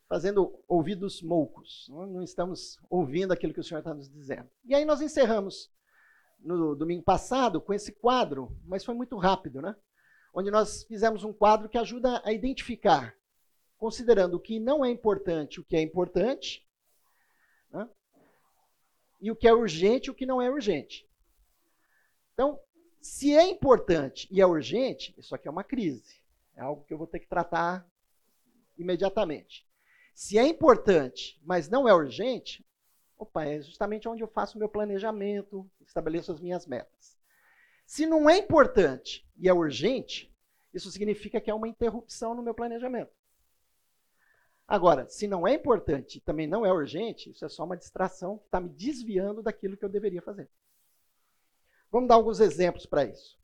fazendo 0.08 0.58
ouvidos 0.70 1.22
moucos. 1.22 1.88
Não 1.90 2.24
estamos 2.24 2.80
ouvindo 2.90 3.34
aquilo 3.34 3.54
que 3.54 3.60
o 3.60 3.64
Senhor 3.64 3.82
está 3.82 3.94
nos 3.94 4.10
dizendo. 4.10 4.50
E 4.64 4.74
aí 4.74 4.86
nós 4.86 5.02
encerramos 5.02 5.70
no 6.40 6.78
domingo 6.78 7.04
passado 7.04 7.60
com 7.60 7.74
esse 7.74 7.92
quadro, 7.92 8.58
mas 8.64 8.86
foi 8.86 8.96
muito 8.96 9.18
rápido, 9.18 9.62
né? 9.62 9.76
Onde 10.34 10.50
nós 10.50 10.84
fizemos 10.84 11.24
um 11.24 11.34
quadro 11.34 11.68
que 11.68 11.78
ajuda 11.78 12.22
a 12.24 12.32
identificar, 12.32 13.16
considerando 13.78 14.36
o 14.36 14.40
que 14.40 14.60
não 14.60 14.86
é 14.86 14.90
importante, 14.90 15.60
o 15.60 15.64
que 15.64 15.76
é 15.76 15.82
importante, 15.82 16.66
né? 17.70 17.90
e 19.20 19.30
o 19.30 19.36
que 19.36 19.48
é 19.48 19.54
urgente 19.54 20.10
o 20.10 20.16
que 20.16 20.26
não 20.26 20.42
é 20.42 20.50
urgente. 20.50 21.08
Então, 22.34 22.60
se 23.02 23.36
é 23.36 23.48
importante 23.48 24.28
e 24.32 24.42
é 24.42 24.46
urgente, 24.46 25.14
isso 25.18 25.36
aqui 25.36 25.48
é 25.48 25.52
uma 25.52 25.64
crise. 25.64 26.22
É 26.56 26.62
algo 26.62 26.84
que 26.84 26.94
eu 26.94 26.98
vou 26.98 27.08
ter 27.08 27.20
que 27.20 27.28
tratar 27.28 27.86
imediatamente. 28.78 29.68
Se 30.14 30.38
é 30.38 30.46
importante, 30.46 31.40
mas 31.44 31.70
não 31.70 31.88
é 31.88 31.94
urgente, 31.94 32.66
opa, 33.18 33.46
é 33.46 33.62
justamente 33.62 34.08
onde 34.08 34.24
eu 34.24 34.28
faço 34.28 34.56
o 34.56 34.60
meu 34.60 34.70
planejamento, 34.70 35.70
estabeleço 35.82 36.32
as 36.32 36.40
minhas 36.40 36.66
metas. 36.66 37.18
Se 37.92 38.06
não 38.06 38.30
é 38.30 38.38
importante 38.38 39.28
e 39.36 39.50
é 39.50 39.54
urgente, 39.54 40.34
isso 40.74 40.90
significa 40.90 41.42
que 41.42 41.50
é 41.50 41.54
uma 41.54 41.68
interrupção 41.68 42.34
no 42.34 42.42
meu 42.42 42.54
planejamento. 42.54 43.12
Agora, 44.66 45.10
se 45.10 45.28
não 45.28 45.46
é 45.46 45.56
importante 45.56 46.18
e 46.18 46.22
também 46.22 46.48
não 46.48 46.66
é 46.66 46.72
urgente, 46.72 47.30
isso 47.30 47.44
é 47.44 47.50
só 47.50 47.66
uma 47.66 47.76
distração 47.76 48.38
que 48.38 48.46
está 48.46 48.62
me 48.62 48.70
desviando 48.70 49.44
daquilo 49.44 49.76
que 49.76 49.84
eu 49.84 49.90
deveria 49.90 50.22
fazer. 50.22 50.50
Vamos 51.92 52.08
dar 52.08 52.16
alguns 52.16 52.40
exemplos 52.40 52.86
para 52.86 53.04
isso. 53.04 53.38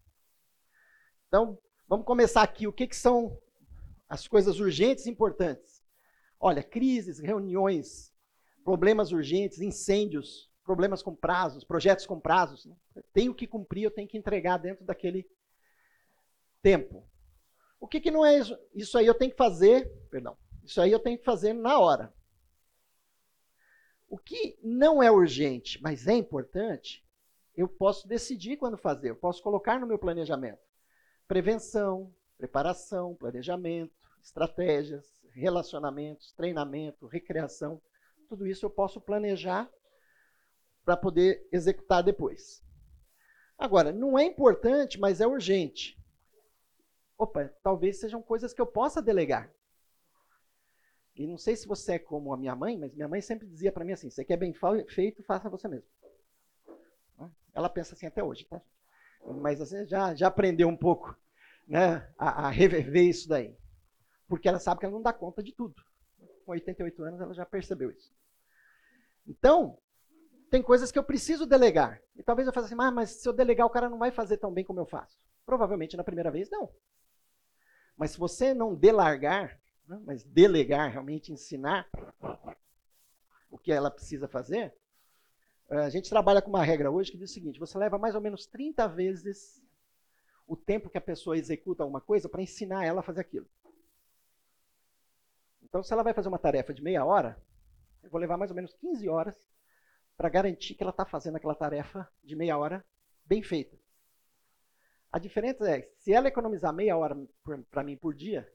Então, 1.27 1.60
Vamos 1.89 2.06
começar 2.06 2.42
aqui. 2.42 2.68
O 2.68 2.74
que, 2.74 2.86
que 2.86 2.96
são 2.96 3.39
as 4.10 4.27
coisas 4.27 4.60
urgentes 4.60 5.06
e 5.06 5.10
importantes? 5.10 5.82
Olha, 6.38 6.62
crises, 6.62 7.18
reuniões, 7.18 8.13
problemas 8.62 9.13
urgentes, 9.13 9.62
incêndios, 9.62 10.47
problemas 10.68 11.02
com 11.02 11.16
prazos, 11.16 11.64
projetos 11.64 12.06
com 12.06 12.20
prazos. 12.20 12.66
Né? 12.66 12.76
Tenho 13.14 13.34
que 13.34 13.48
cumprir, 13.48 13.84
eu 13.84 13.92
tenho 13.92 14.08
que 14.08 14.18
entregar 14.18 14.58
dentro 14.58 14.84
daquele 14.84 15.26
tempo. 16.62 17.08
O 17.80 17.88
que, 17.88 18.02
que 18.02 18.12
não 18.12 18.26
é 18.26 18.38
isso? 18.38 18.60
Isso 18.76 18.98
aí 18.98 19.08
eu 19.08 19.16
tenho 19.16 19.32
que 19.32 19.38
fazer, 19.38 19.90
perdão, 20.12 20.38
isso 20.66 20.82
aí 20.82 20.92
eu 20.92 21.00
tenho 21.00 21.18
que 21.18 21.24
fazer 21.24 21.54
na 21.54 21.80
hora. 21.80 22.14
O 24.10 24.18
que 24.18 24.60
não 24.62 25.02
é 25.02 25.10
urgente, 25.10 25.82
mas 25.82 26.06
é 26.06 26.14
importante, 26.14 27.06
eu 27.56 27.68
posso 27.68 28.08
decidir 28.08 28.58
quando 28.58 28.78
fazer, 28.78 29.10
eu 29.10 29.16
posso 29.16 29.42
colocar 29.42 29.80
no 29.80 29.88
meu 29.88 29.98
planejamento 29.98 30.60
prevenção, 31.28 32.14
preparação, 32.38 33.14
planejamento, 33.16 33.94
estratégias, 34.24 35.22
relacionamentos, 35.34 36.32
treinamento, 36.32 37.06
recreação. 37.06 37.82
Tudo 38.30 38.48
isso 38.48 38.66
eu 38.66 38.70
posso 38.70 39.02
planejar 39.02 39.70
para 40.88 40.96
poder 40.96 41.46
executar 41.51 42.01
depois. 42.01 42.63
Agora, 43.58 43.91
não 43.91 44.17
é 44.17 44.24
importante, 44.24 44.98
mas 44.98 45.20
é 45.20 45.27
urgente. 45.27 46.01
Opa, 47.17 47.53
talvez 47.62 48.00
sejam 48.00 48.22
coisas 48.22 48.53
que 48.53 48.62
eu 48.62 48.65
possa 48.65 49.01
delegar. 49.01 49.51
E 51.13 51.27
não 51.27 51.38
sei 51.38 51.58
se 51.58 51.67
você 51.67 51.96
é 51.96 52.00
como 52.00 52.32
a 52.32 52.38
minha 52.38 52.56
mãe, 52.56 52.77
mas 52.77 52.94
minha 52.94 53.08
mãe 53.10 53.20
sempre 53.20 53.46
dizia 53.46 53.70
para 53.70 53.84
mim 53.84 53.91
assim: 53.91 54.10
você 54.10 54.24
quer 54.24 54.38
bem 54.38 54.53
feito, 54.88 55.22
faça 55.24 55.50
você 55.50 55.67
mesmo. 55.67 55.89
Ela 57.53 57.67
pensa 57.67 57.94
assim 57.94 58.06
até 58.06 58.24
hoje, 58.24 58.46
tá? 58.46 58.62
mas 59.41 59.60
assim, 59.60 59.86
já, 59.88 60.15
já 60.15 60.27
aprendeu 60.27 60.70
um 60.70 60.77
pouco 60.77 61.17
né, 61.67 62.10
a, 62.17 62.48
a 62.48 62.50
rever 62.50 62.96
isso 62.96 63.27
daí. 63.27 63.53
Porque 64.25 64.48
ela 64.48 64.60
sabe 64.60 64.79
que 64.79 64.86
ela 64.86 64.96
não 64.96 65.01
dá 65.01 65.12
conta 65.12 65.44
de 65.44 65.51
tudo. 65.51 65.75
Com 66.46 66.53
88 66.53 67.03
anos 67.03 67.20
ela 67.20 67.34
já 67.34 67.46
percebeu 67.46 67.91
isso. 67.91 68.15
Então, 69.27 69.77
tem 70.50 70.62
coisas 70.62 70.92
que 70.92 71.00
eu 71.00 71.04
preciso 71.04 71.46
delegar. 71.46 72.01
E 72.16 72.24
talvez 72.24 72.48
eu 72.48 72.54
faça 72.54 72.68
assim, 72.68 72.75
ah, 72.80 72.92
mas 72.92 73.12
se 73.12 73.27
eu 73.27 73.34
delegar, 73.34 73.66
o 73.66 73.70
cara 73.70 73.89
não 73.89 73.98
vai 73.98 74.12
fazer 74.12 74.38
tão 74.38 74.51
bem 74.51 74.63
como 74.63 74.80
eu 74.80 74.86
faço. 74.86 75.18
Provavelmente 75.46 75.98
na 75.98 76.04
primeira 76.04 76.32
vez, 76.32 76.50
não. 76.50 76.70
Mas 77.96 78.12
se 78.12 78.20
você 78.20 78.54
não 78.54 78.75
delargar, 78.75 79.60
né, 79.88 80.00
mas 80.06 80.24
delegar, 80.24 80.92
realmente 80.92 81.32
ensinar 81.32 81.88
o 83.50 83.58
que 83.58 83.72
ela 83.72 83.89
precisa 83.89 84.27
fazer, 84.27 84.74
eh, 85.70 85.77
a 85.77 85.89
gente 85.89 86.10
trabalha 86.10 86.42
com 86.42 86.50
uma 86.50 86.63
regra 86.63 86.92
hoje 86.92 87.12
que 87.12 87.18
diz 87.18 87.32
o 87.32 87.34
seguinte: 87.34 87.60
você 87.60 87.77
leva 87.77 87.98
mais 87.98 88.13
ou 88.13 88.22
menos 88.22 88.46
30 88.46 88.88
vezes 88.88 89.63
o 90.46 90.56
tempo 90.56 90.89
que 90.89 90.98
a 90.98 91.01
pessoa 91.01 91.38
executa 91.38 91.84
alguma 91.84 92.00
coisa 92.00 92.30
para 92.30 92.42
ensinar 92.42 92.86
ela 92.86 93.00
a 93.00 93.04
fazer 93.04 93.22
aquilo. 93.22 93.48
Então, 95.63 95.84
se 95.84 95.92
ela 95.92 96.04
vai 96.04 96.13
fazer 96.13 96.30
uma 96.30 96.39
tarefa 96.39 96.74
de 96.74 96.82
meia 96.82 97.04
hora, 97.04 97.38
eu 98.01 98.10
vou 98.10 98.22
levar 98.22 98.38
mais 98.38 98.51
ou 98.51 98.56
menos 98.56 98.74
15 98.75 99.10
horas 99.10 99.36
para 100.18 100.30
garantir 100.30 100.74
que 100.74 100.84
ela 100.84 100.90
está 100.90 101.06
fazendo 101.06 101.36
aquela 101.36 101.54
tarefa 101.54 102.12
de 102.24 102.36
meia 102.36 102.58
hora 102.58 102.84
bem 103.24 103.44
feita. 103.44 103.78
A 105.12 105.20
diferença 105.20 105.70
é, 105.70 105.90
se 106.00 106.12
ela 106.12 106.28
economizar 106.28 106.74
meia 106.74 106.98
hora 106.98 107.16
para 107.70 107.84
mim 107.84 107.96
por 107.96 108.16
dia, 108.16 108.52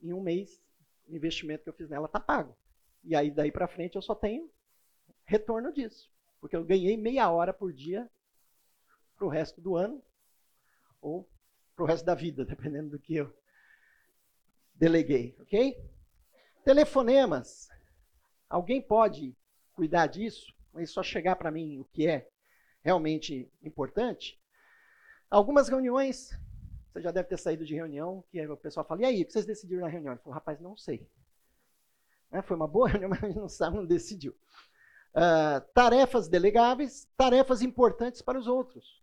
em 0.00 0.12
um 0.12 0.20
mês, 0.20 0.62
o 1.08 1.16
investimento 1.16 1.64
que 1.64 1.70
eu 1.70 1.74
fiz 1.74 1.88
nela 1.88 2.06
está 2.06 2.20
pago. 2.20 2.56
E 3.02 3.16
aí, 3.16 3.30
daí 3.30 3.50
para 3.50 3.66
frente, 3.66 3.96
eu 3.96 4.02
só 4.02 4.14
tenho 4.14 4.50
retorno 5.24 5.72
disso. 5.72 6.10
Porque 6.40 6.54
eu 6.54 6.64
ganhei 6.64 6.96
meia 6.96 7.30
hora 7.30 7.52
por 7.52 7.72
dia 7.72 8.08
para 9.16 9.26
o 9.26 9.30
resto 9.30 9.60
do 9.60 9.74
ano 9.74 10.02
ou 11.00 11.28
para 11.74 11.84
o 11.84 11.86
resto 11.86 12.04
da 12.04 12.14
vida, 12.14 12.44
dependendo 12.46 12.90
do 12.90 12.98
que 12.98 13.16
eu 13.16 13.34
deleguei, 14.74 15.36
ok? 15.40 15.76
Telefonemas. 16.64 17.68
Alguém 18.48 18.80
pode 18.80 19.36
cuidar 19.78 20.08
disso? 20.08 20.52
É 20.74 20.84
só 20.84 21.04
chegar 21.04 21.36
para 21.36 21.52
mim 21.52 21.78
o 21.78 21.84
que 21.84 22.08
é 22.08 22.28
realmente 22.82 23.48
importante? 23.62 24.36
Algumas 25.30 25.68
reuniões 25.68 26.36
Você 26.92 27.00
já 27.00 27.12
deve 27.12 27.28
ter 27.28 27.38
saído 27.38 27.64
de 27.64 27.76
reunião, 27.76 28.24
que 28.28 28.44
o 28.44 28.56
pessoal 28.56 28.84
fala, 28.84 29.02
e 29.02 29.04
aí, 29.04 29.22
o 29.22 29.26
que 29.26 29.32
vocês 29.32 29.46
decidiram 29.46 29.82
na 29.82 29.88
reunião? 29.88 30.12
Ele 30.12 30.20
falou, 30.20 30.34
rapaz, 30.34 30.58
não 30.58 30.76
sei. 30.76 31.08
Né? 32.28 32.42
Foi 32.42 32.56
uma 32.56 32.66
boa 32.66 32.88
reunião, 32.90 33.08
mas 33.08 33.22
a 33.22 33.28
gente 33.28 33.38
não 33.38 33.48
sabe, 33.48 33.76
não 33.76 33.86
decidiu. 33.86 34.32
Uh, 35.14 35.60
tarefas 35.72 36.28
delegáveis, 36.28 37.08
tarefas 37.16 37.62
importantes 37.62 38.20
para 38.20 38.36
os 38.36 38.48
outros. 38.48 39.00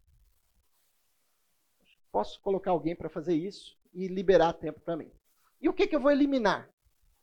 Posso 2.11 2.41
colocar 2.41 2.71
alguém 2.71 2.97
para 2.97 3.07
fazer 3.07 3.33
isso 3.33 3.77
e 3.93 4.09
liberar 4.09 4.51
tempo 4.51 4.81
para 4.81 4.97
mim. 4.97 5.09
E 5.61 5.69
o 5.69 5.73
que, 5.73 5.87
que 5.87 5.95
eu 5.95 6.01
vou 6.01 6.11
eliminar? 6.11 6.69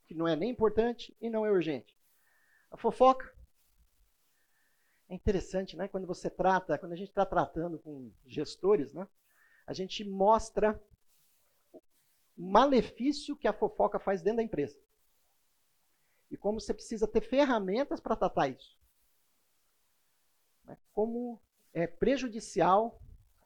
Que 0.06 0.14
não 0.14 0.26
é 0.26 0.34
nem 0.34 0.50
importante 0.50 1.14
e 1.20 1.28
não 1.28 1.44
é 1.44 1.50
urgente. 1.50 1.94
A 2.70 2.78
fofoca. 2.78 3.30
É 5.12 5.14
interessante, 5.14 5.76
né? 5.76 5.88
Quando 5.88 6.06
você 6.06 6.30
trata, 6.30 6.78
quando 6.78 6.92
a 6.92 6.96
gente 6.96 7.10
está 7.10 7.26
tratando 7.26 7.78
com 7.78 8.10
gestores, 8.24 8.94
né? 8.94 9.06
A 9.66 9.74
gente 9.74 10.02
mostra 10.02 10.82
o 11.70 11.82
malefício 12.42 13.36
que 13.36 13.46
a 13.46 13.52
fofoca 13.52 13.98
faz 13.98 14.22
dentro 14.22 14.38
da 14.38 14.42
empresa 14.42 14.80
e 16.30 16.36
como 16.38 16.58
você 16.58 16.72
precisa 16.72 17.06
ter 17.06 17.20
ferramentas 17.20 18.00
para 18.00 18.16
tratar 18.16 18.48
isso. 18.48 18.80
Né? 20.64 20.78
Como 20.94 21.38
é 21.74 21.86
prejudicial 21.86 22.98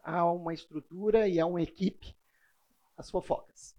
a 0.04 0.25
uma 0.30 0.54
estrutura 0.54 1.26
e 1.26 1.40
a 1.40 1.46
uma 1.46 1.61
equipe 1.61 2.16
as 2.96 3.11
fofocas. 3.11 3.76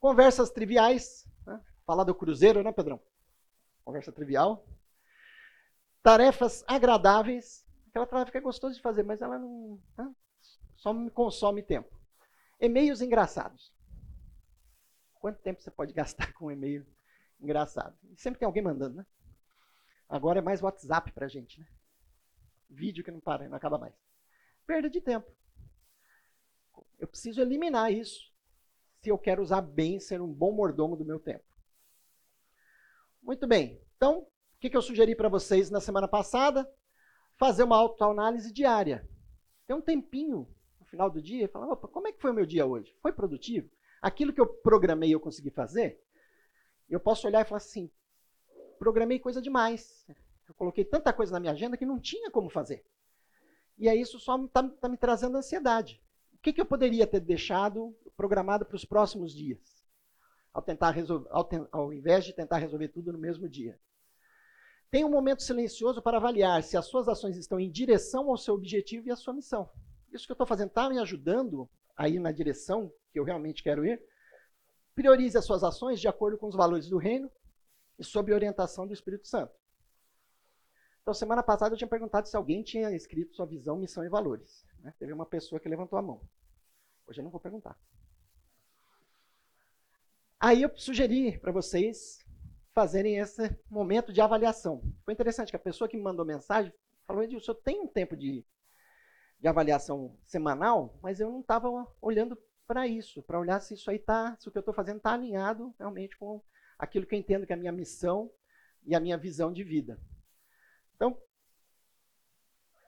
Conversas 0.00 0.50
triviais, 0.50 1.28
né? 1.46 1.60
falar 1.84 2.04
do 2.04 2.14
cruzeiro, 2.14 2.62
né, 2.62 2.72
Pedrão? 2.72 2.98
Conversa 3.84 4.10
trivial. 4.10 4.64
Tarefas 6.02 6.64
agradáveis, 6.66 7.66
aquela 7.88 8.06
tarefa 8.06 8.30
que 8.30 8.38
é 8.38 8.40
gostosa 8.40 8.74
de 8.74 8.80
fazer, 8.80 9.02
mas 9.02 9.20
ela 9.20 9.38
não 9.38 9.80
né? 9.96 10.14
só 10.76 10.92
me 10.92 11.10
consome 11.10 11.62
tempo. 11.62 11.94
E-mails 12.58 13.00
engraçados. 13.00 13.72
Quanto 15.14 15.40
tempo 15.40 15.60
você 15.60 15.70
pode 15.70 15.92
gastar 15.92 16.32
com 16.34 16.46
um 16.46 16.50
e-mail 16.50 16.86
engraçado. 17.40 17.96
sempre 18.16 18.38
tem 18.38 18.46
alguém 18.46 18.62
mandando, 18.62 18.96
né? 18.96 19.06
Agora 20.08 20.38
é 20.38 20.42
mais 20.42 20.62
WhatsApp 20.62 21.12
pra 21.12 21.28
gente, 21.28 21.60
né? 21.60 21.66
Vídeo 22.68 23.04
que 23.04 23.10
não 23.10 23.20
para, 23.20 23.48
não 23.48 23.56
acaba 23.56 23.78
mais. 23.78 23.94
Perda 24.66 24.88
de 24.88 25.00
tempo. 25.00 25.30
Eu 26.98 27.08
preciso 27.08 27.40
eliminar 27.40 27.92
isso 27.92 28.30
se 29.00 29.08
eu 29.08 29.18
quero 29.18 29.42
usar 29.42 29.62
bem, 29.62 29.98
ser 29.98 30.20
um 30.20 30.32
bom 30.32 30.52
mordomo 30.52 30.96
do 30.96 31.04
meu 31.04 31.18
tempo. 31.18 31.44
Muito 33.22 33.46
bem. 33.46 33.80
Então, 33.96 34.26
o 34.60 34.62
que, 34.62 34.68
que 34.68 34.76
eu 34.76 34.82
sugeri 34.82 35.16
para 35.16 35.30
vocês 35.30 35.70
na 35.70 35.80
semana 35.80 36.06
passada? 36.06 36.70
Fazer 37.38 37.62
uma 37.62 37.78
autoanálise 37.78 38.52
diária. 38.52 39.08
Tem 39.66 39.74
um 39.74 39.80
tempinho 39.80 40.46
no 40.78 40.84
final 40.84 41.08
do 41.10 41.22
dia 41.22 41.46
e 41.46 41.48
falar, 41.48 41.66
opa, 41.72 41.88
como 41.88 42.08
é 42.08 42.12
que 42.12 42.20
foi 42.20 42.30
o 42.30 42.34
meu 42.34 42.44
dia 42.44 42.66
hoje? 42.66 42.94
Foi 43.00 43.10
produtivo? 43.10 43.70
Aquilo 44.02 44.34
que 44.34 44.40
eu 44.40 44.46
programei 44.46 45.14
eu 45.14 45.18
consegui 45.18 45.48
fazer? 45.48 45.98
Eu 46.90 47.00
posso 47.00 47.26
olhar 47.26 47.40
e 47.40 47.48
falar 47.48 47.56
assim: 47.56 47.90
programei 48.78 49.18
coisa 49.18 49.40
demais. 49.40 50.06
Eu 50.46 50.54
coloquei 50.54 50.84
tanta 50.84 51.10
coisa 51.10 51.32
na 51.32 51.40
minha 51.40 51.54
agenda 51.54 51.78
que 51.78 51.86
não 51.86 51.98
tinha 51.98 52.30
como 52.30 52.50
fazer. 52.50 52.84
E 53.78 53.88
aí 53.88 53.98
isso 53.98 54.18
só 54.18 54.44
está 54.44 54.62
tá 54.62 54.90
me 54.90 54.98
trazendo 54.98 55.38
ansiedade. 55.38 56.02
O 56.34 56.38
que, 56.38 56.52
que 56.52 56.60
eu 56.60 56.66
poderia 56.66 57.06
ter 57.06 57.20
deixado 57.20 57.96
programado 58.14 58.66
para 58.66 58.76
os 58.76 58.84
próximos 58.84 59.34
dias? 59.34 59.82
Ao, 60.52 60.60
tentar 60.60 60.90
resolver, 60.90 61.28
ao, 61.30 61.48
ao 61.72 61.94
invés 61.94 62.26
de 62.26 62.34
tentar 62.34 62.58
resolver 62.58 62.88
tudo 62.88 63.10
no 63.10 63.18
mesmo 63.18 63.48
dia. 63.48 63.80
Tenha 64.90 65.06
um 65.06 65.10
momento 65.10 65.42
silencioso 65.42 66.02
para 66.02 66.16
avaliar 66.16 66.62
se 66.64 66.76
as 66.76 66.86
suas 66.86 67.08
ações 67.08 67.36
estão 67.36 67.60
em 67.60 67.70
direção 67.70 68.28
ao 68.28 68.36
seu 68.36 68.54
objetivo 68.54 69.06
e 69.06 69.10
à 69.10 69.16
sua 69.16 69.32
missão. 69.32 69.70
Isso 70.12 70.26
que 70.26 70.32
eu 70.32 70.34
estou 70.34 70.46
fazendo 70.46 70.68
está 70.68 70.88
me 70.88 70.98
ajudando 70.98 71.70
a 71.96 72.08
ir 72.08 72.18
na 72.18 72.32
direção 72.32 72.92
que 73.12 73.18
eu 73.18 73.24
realmente 73.24 73.62
quero 73.62 73.86
ir? 73.86 74.02
Priorize 74.94 75.38
as 75.38 75.44
suas 75.44 75.62
ações 75.62 76.00
de 76.00 76.08
acordo 76.08 76.36
com 76.36 76.48
os 76.48 76.56
valores 76.56 76.88
do 76.88 76.98
reino 76.98 77.30
e 77.98 78.04
sob 78.04 78.32
orientação 78.32 78.86
do 78.86 78.92
Espírito 78.92 79.28
Santo. 79.28 79.54
Então, 81.02 81.14
semana 81.14 81.42
passada 81.42 81.74
eu 81.74 81.78
tinha 81.78 81.88
perguntado 81.88 82.28
se 82.28 82.36
alguém 82.36 82.62
tinha 82.62 82.90
escrito 82.90 83.34
sua 83.34 83.46
visão, 83.46 83.76
missão 83.76 84.04
e 84.04 84.08
valores. 84.08 84.66
Né? 84.80 84.92
Teve 84.98 85.12
uma 85.12 85.24
pessoa 85.24 85.60
que 85.60 85.68
levantou 85.68 85.98
a 85.98 86.02
mão. 86.02 86.20
Hoje 87.06 87.20
eu 87.20 87.24
não 87.24 87.30
vou 87.30 87.40
perguntar. 87.40 87.78
Aí 90.38 90.62
eu 90.62 90.70
sugeri 90.76 91.38
para 91.38 91.52
vocês 91.52 92.24
fazerem 92.72 93.18
esse 93.18 93.56
momento 93.68 94.12
de 94.12 94.20
avaliação. 94.20 94.82
Foi 95.04 95.14
interessante 95.14 95.50
que 95.50 95.56
a 95.56 95.60
pessoa 95.60 95.88
que 95.88 95.96
me 95.96 96.02
mandou 96.02 96.24
mensagem 96.24 96.72
falou: 97.06 97.22
Edilson, 97.22 97.52
eu 97.52 97.56
tenho 97.56 97.84
um 97.84 97.88
tempo 97.88 98.16
de, 98.16 98.44
de 99.38 99.48
avaliação 99.48 100.16
semanal, 100.24 100.98
mas 101.02 101.20
eu 101.20 101.30
não 101.30 101.40
estava 101.40 101.68
olhando 102.00 102.38
para 102.66 102.86
isso, 102.86 103.22
para 103.22 103.38
olhar 103.38 103.60
se 103.60 103.74
isso 103.74 103.90
aí 103.90 103.98
tá, 103.98 104.36
se 104.38 104.48
o 104.48 104.52
que 104.52 104.58
eu 104.58 104.60
estou 104.60 104.74
fazendo 104.74 104.98
está 104.98 105.12
alinhado 105.12 105.74
realmente 105.78 106.16
com 106.16 106.40
aquilo 106.78 107.04
que 107.04 107.14
eu 107.14 107.18
entendo 107.18 107.46
que 107.46 107.52
é 107.52 107.56
a 107.56 107.58
minha 107.58 107.72
missão 107.72 108.30
e 108.84 108.94
a 108.94 109.00
minha 109.00 109.18
visão 109.18 109.52
de 109.52 109.64
vida. 109.64 110.00
Então, 110.94 111.20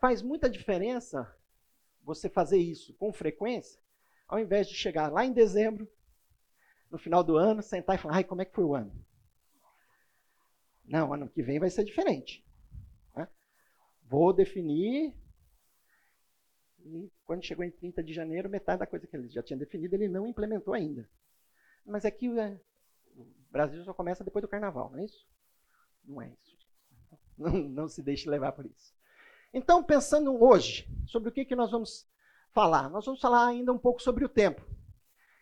faz 0.00 0.22
muita 0.22 0.48
diferença 0.48 1.34
você 2.02 2.28
fazer 2.28 2.58
isso 2.58 2.94
com 2.94 3.12
frequência, 3.12 3.80
ao 4.28 4.38
invés 4.38 4.68
de 4.68 4.74
chegar 4.74 5.12
lá 5.12 5.24
em 5.24 5.32
dezembro, 5.32 5.88
no 6.90 6.98
final 6.98 7.24
do 7.24 7.36
ano, 7.36 7.62
sentar 7.62 7.96
e 7.96 7.98
falar, 7.98 8.16
ai, 8.16 8.24
como 8.24 8.42
é 8.42 8.44
que 8.44 8.54
foi 8.54 8.64
o 8.64 8.74
ano? 8.74 8.92
Não, 10.84 11.12
ano 11.12 11.28
que 11.28 11.42
vem 11.42 11.58
vai 11.58 11.70
ser 11.70 11.84
diferente. 11.84 12.44
Né? 13.14 13.28
Vou 14.02 14.32
definir 14.32 15.14
e 16.84 17.10
quando 17.24 17.44
chegou 17.44 17.64
em 17.64 17.70
30 17.70 18.02
de 18.02 18.12
janeiro, 18.12 18.48
metade 18.48 18.80
da 18.80 18.86
coisa 18.86 19.06
que 19.06 19.16
ele 19.16 19.28
já 19.28 19.42
tinha 19.42 19.58
definido, 19.58 19.94
ele 19.94 20.08
não 20.08 20.26
implementou 20.26 20.74
ainda. 20.74 21.08
Mas 21.84 22.04
é 22.04 22.10
que 22.10 22.26
é, 22.38 22.60
o 23.16 23.26
Brasil 23.50 23.82
só 23.84 23.94
começa 23.94 24.24
depois 24.24 24.42
do 24.42 24.48
carnaval, 24.48 24.90
não 24.90 24.98
é 24.98 25.04
isso? 25.04 25.26
Não 26.04 26.22
é 26.22 26.28
isso. 26.28 26.52
Não, 27.38 27.52
não 27.52 27.88
se 27.88 28.02
deixe 28.02 28.28
levar 28.28 28.52
por 28.52 28.66
isso. 28.66 28.94
Então, 29.54 29.82
pensando 29.82 30.42
hoje, 30.42 30.86
sobre 31.06 31.30
o 31.30 31.32
que, 31.32 31.46
que 31.46 31.56
nós 31.56 31.70
vamos 31.70 32.06
falar? 32.52 32.88
Nós 32.90 33.06
vamos 33.06 33.20
falar 33.20 33.46
ainda 33.46 33.72
um 33.72 33.78
pouco 33.78 34.02
sobre 34.02 34.24
o 34.24 34.28
tempo. 34.28 34.64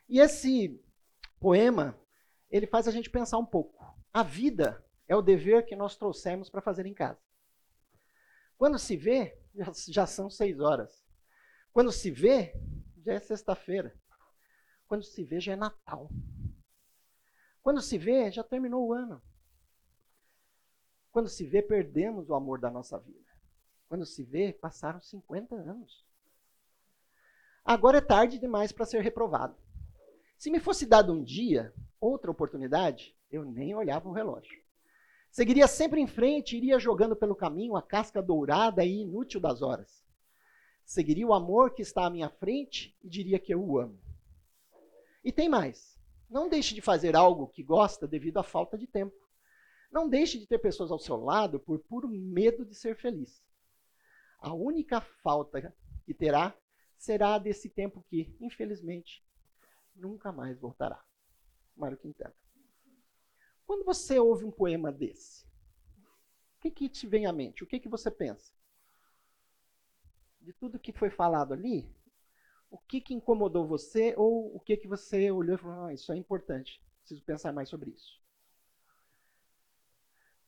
E 0.09 0.20
esse 0.20 0.81
poema, 1.38 1.98
ele 2.48 2.66
faz 2.66 2.87
a 2.87 2.90
gente 2.90 3.11
pensar 3.11 3.38
um 3.38 3.44
pouco. 3.44 3.85
A 4.12 4.22
vida 4.22 4.83
é 5.11 5.16
o 5.16 5.20
dever 5.20 5.66
que 5.66 5.75
nós 5.75 5.96
trouxemos 5.96 6.49
para 6.49 6.62
fazer 6.62 6.87
em 6.87 6.94
casa. 6.94 7.18
Quando 8.57 8.79
se 8.79 8.96
vê, 8.96 9.37
já, 9.88 10.07
são 10.07 10.31
seis 10.31 10.61
horas. 10.61 11.05
Quando 11.73 11.90
se 11.90 12.12
vê, 12.12 12.55
já 13.05 13.14
é 13.14 13.18
sexta-feira. 13.18 13.92
Quando 14.87 15.03
se 15.03 15.25
vê, 15.25 15.40
já 15.40 15.55
é 15.55 15.57
Natal. 15.57 16.09
Quando 17.61 17.83
se 17.83 17.99
vê, 17.99 18.31
já 18.31 18.44
terminou 18.44 18.87
o 18.87 18.92
ano. 18.92 19.20
Quando 21.11 21.29
se 21.29 21.44
vê, 21.44 21.61
perdemos 21.61 22.31
o 22.31 22.35
amor 22.37 22.61
da 22.61 22.70
nossa 22.70 22.96
vida. 23.01 23.29
Quando 23.88 24.07
se 24.07 24.23
vê, 24.23 24.53
passaram 24.53 25.01
50 25.01 25.57
anos. 25.57 26.07
Agora 27.64 27.99
é 27.99 28.01
tarde 28.01 28.38
demais 28.38 28.70
para 28.70 28.87
ser 28.87 29.03
reprovado. 29.03 29.57
Se 30.38 30.53
me 30.53 30.61
fosse 30.61 30.87
dado 30.87 31.12
um 31.12 31.20
dia, 31.20 31.75
outra 32.01 32.31
oportunidade, 32.31 33.18
eu 33.29 33.44
nem 33.44 33.75
olhava 33.75 34.09
o 34.09 34.12
relógio. 34.12 34.70
Seguiria 35.31 35.69
sempre 35.69 36.01
em 36.01 36.07
frente, 36.07 36.57
iria 36.57 36.79
jogando 36.79 37.14
pelo 37.14 37.37
caminho 37.37 37.77
a 37.77 37.83
casca 37.83 38.21
dourada 38.23 38.85
e 38.85 39.03
inútil 39.03 39.40
das 39.40 39.62
horas 39.62 40.01
seguiria 40.90 41.25
o 41.25 41.33
amor 41.33 41.73
que 41.73 41.83
está 41.83 42.05
à 42.05 42.11
minha 42.11 42.29
frente 42.29 42.99
e 43.01 43.09
diria 43.09 43.38
que 43.38 43.55
eu 43.55 43.62
o 43.62 43.79
amo. 43.79 43.97
E 45.23 45.31
tem 45.31 45.49
mais. 45.49 45.97
Não 46.29 46.49
deixe 46.49 46.75
de 46.75 46.81
fazer 46.81 47.14
algo 47.14 47.47
que 47.47 47.62
gosta 47.62 48.09
devido 48.09 48.38
à 48.38 48.43
falta 48.43 48.77
de 48.77 48.88
tempo. 48.88 49.14
Não 49.88 50.09
deixe 50.09 50.37
de 50.37 50.49
ter 50.49 50.59
pessoas 50.59 50.90
ao 50.90 50.99
seu 50.99 51.16
lado 51.16 51.61
por 51.61 51.79
puro 51.79 52.09
medo 52.09 52.64
de 52.64 52.75
ser 52.75 52.97
feliz. 52.97 53.40
A 54.40 54.53
única 54.53 55.01
falta 55.01 55.73
que 56.05 56.12
terá 56.12 56.57
será 56.99 57.38
desse 57.38 57.69
tempo 57.69 58.05
que, 58.09 58.35
infelizmente, 58.40 59.25
nunca 59.95 60.33
mais 60.33 60.59
voltará. 60.59 61.01
Mário 61.77 61.99
Quintana. 61.99 62.35
Quando 63.71 63.85
você 63.85 64.19
ouve 64.19 64.45
um 64.45 64.51
poema 64.51 64.91
desse, 64.91 65.47
o 66.57 66.61
que, 66.61 66.73
que 66.73 66.89
te 66.89 67.07
vem 67.07 67.27
à 67.27 67.33
mente? 67.33 67.63
O 67.63 67.67
que, 67.69 67.79
que 67.79 67.89
você 67.89 68.11
pensa? 68.11 68.53
de 70.41 70.53
tudo 70.55 70.77
que 70.77 70.93
foi 70.93 71.09
falado 71.09 71.55
ali, 71.55 71.89
o 72.69 72.77
que, 72.77 73.01
que 73.01 73.15
incomodou 73.15 73.69
você 73.69 74.13
ou 74.17 74.57
o 74.57 74.59
que, 74.59 74.77
que 74.77 74.89
você 74.89 75.31
olhou 75.31 75.55
e 75.55 75.59
falou, 75.59 75.85
ah, 75.85 75.95
isso 75.95 76.13
é 76.13 76.17
importante, 76.17 76.83
preciso 76.99 77.23
pensar 77.23 77.53
mais 77.53 77.69
sobre 77.69 77.91
isso. 77.91 78.21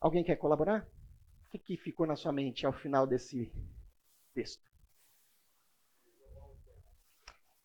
Alguém 0.01 0.25
quer 0.25 0.35
colaborar? 0.35 0.85
O 1.47 1.51
que, 1.51 1.61
que 1.61 1.77
ficou 1.77 2.09
na 2.09 2.17
sua 2.17 2.33
mente 2.33 2.67
ao 2.67 2.73
final 2.73 3.07
desse 3.07 3.53
texto? 4.35 4.69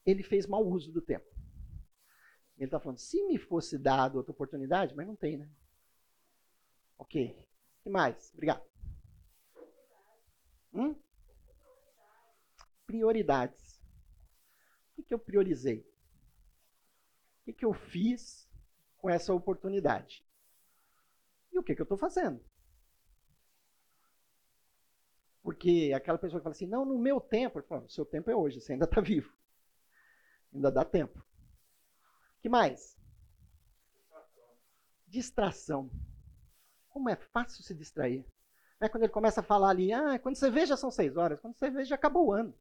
Ele 0.06 0.22
fez 0.22 0.46
mau 0.46 0.63
uso 0.63 0.91
do 0.91 1.02
tempo. 1.02 1.37
Ele 2.58 2.65
está 2.65 2.80
falando, 2.80 2.98
se 2.98 3.24
me 3.26 3.38
fosse 3.38 3.78
dado 3.78 4.17
outra 4.17 4.32
oportunidade, 4.32 4.96
mas 4.96 5.06
não 5.06 5.15
tem, 5.15 5.38
né? 5.38 5.50
Ok. 6.98 7.38
O 7.80 7.84
que 7.84 7.89
mais? 7.89 8.32
Obrigado. 8.34 8.63
Hum? 10.74 10.96
prioridades. 12.86 13.82
O 14.98 15.04
que 15.04 15.13
eu 15.13 15.20
priorizei? 15.20 15.86
que, 17.48 17.54
que 17.54 17.65
eu 17.65 17.74
fiz 17.74 18.50
com 18.98 19.10
essa 19.10 19.34
oportunidade? 19.34 20.26
E 21.52 21.58
o 21.58 21.63
que, 21.63 21.76
que 21.76 21.82
eu 21.82 21.86
estou 21.86 21.98
fazendo? 21.98 22.43
Porque 25.41 25.93
aquela 25.96 26.17
pessoa 26.17 26.39
que 26.39 26.43
fala 26.43 26.54
assim, 26.54 26.67
não, 26.67 26.86
no 26.86 27.00
meu 27.00 27.22
tempo, 27.22 27.62
falo, 27.63 27.86
o 27.86 27.89
seu 27.89 28.06
tempo 28.06 28.30
é 28.30 28.36
hoje, 28.36 28.60
você 28.60 28.74
ainda 28.74 28.84
está 28.86 29.00
vivo. 29.00 29.34
Ainda 30.54 30.70
dá 30.70 30.84
tempo. 30.84 31.24
Que 32.41 32.50
mais? 32.50 32.97
Distração. 35.08 35.89
Como 36.89 37.10
é 37.10 37.15
fácil 37.15 37.63
se 37.63 37.73
distrair. 37.73 38.26
É 38.80 38.88
quando 38.88 39.04
ele 39.04 39.12
começa 39.12 39.39
a 39.39 39.43
falar 39.43 39.69
ali, 39.69 39.91
ah, 39.91 40.19
quando 40.19 40.36
você 40.36 40.52
vê 40.52 40.65
já 40.65 40.78
são 40.78 40.91
seis 40.91 41.17
horas, 41.17 41.39
quando 41.39 41.56
você 41.56 41.69
vê 41.69 41.84
já 41.84 41.95
acabou 41.95 42.28
o 42.28 42.34
ano. 42.34 42.54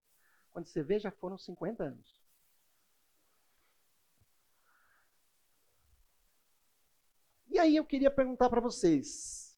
Quando 0.51 0.67
você 0.67 0.83
vê 0.83 0.99
já 0.99 1.11
foram 1.11 1.37
50 1.37 1.85
anos. 1.85 2.27
E 7.51 7.59
aí 7.59 7.77
eu 7.77 7.85
queria 7.85 8.11
perguntar 8.11 8.49
para 8.49 8.61
vocês. 8.61 9.57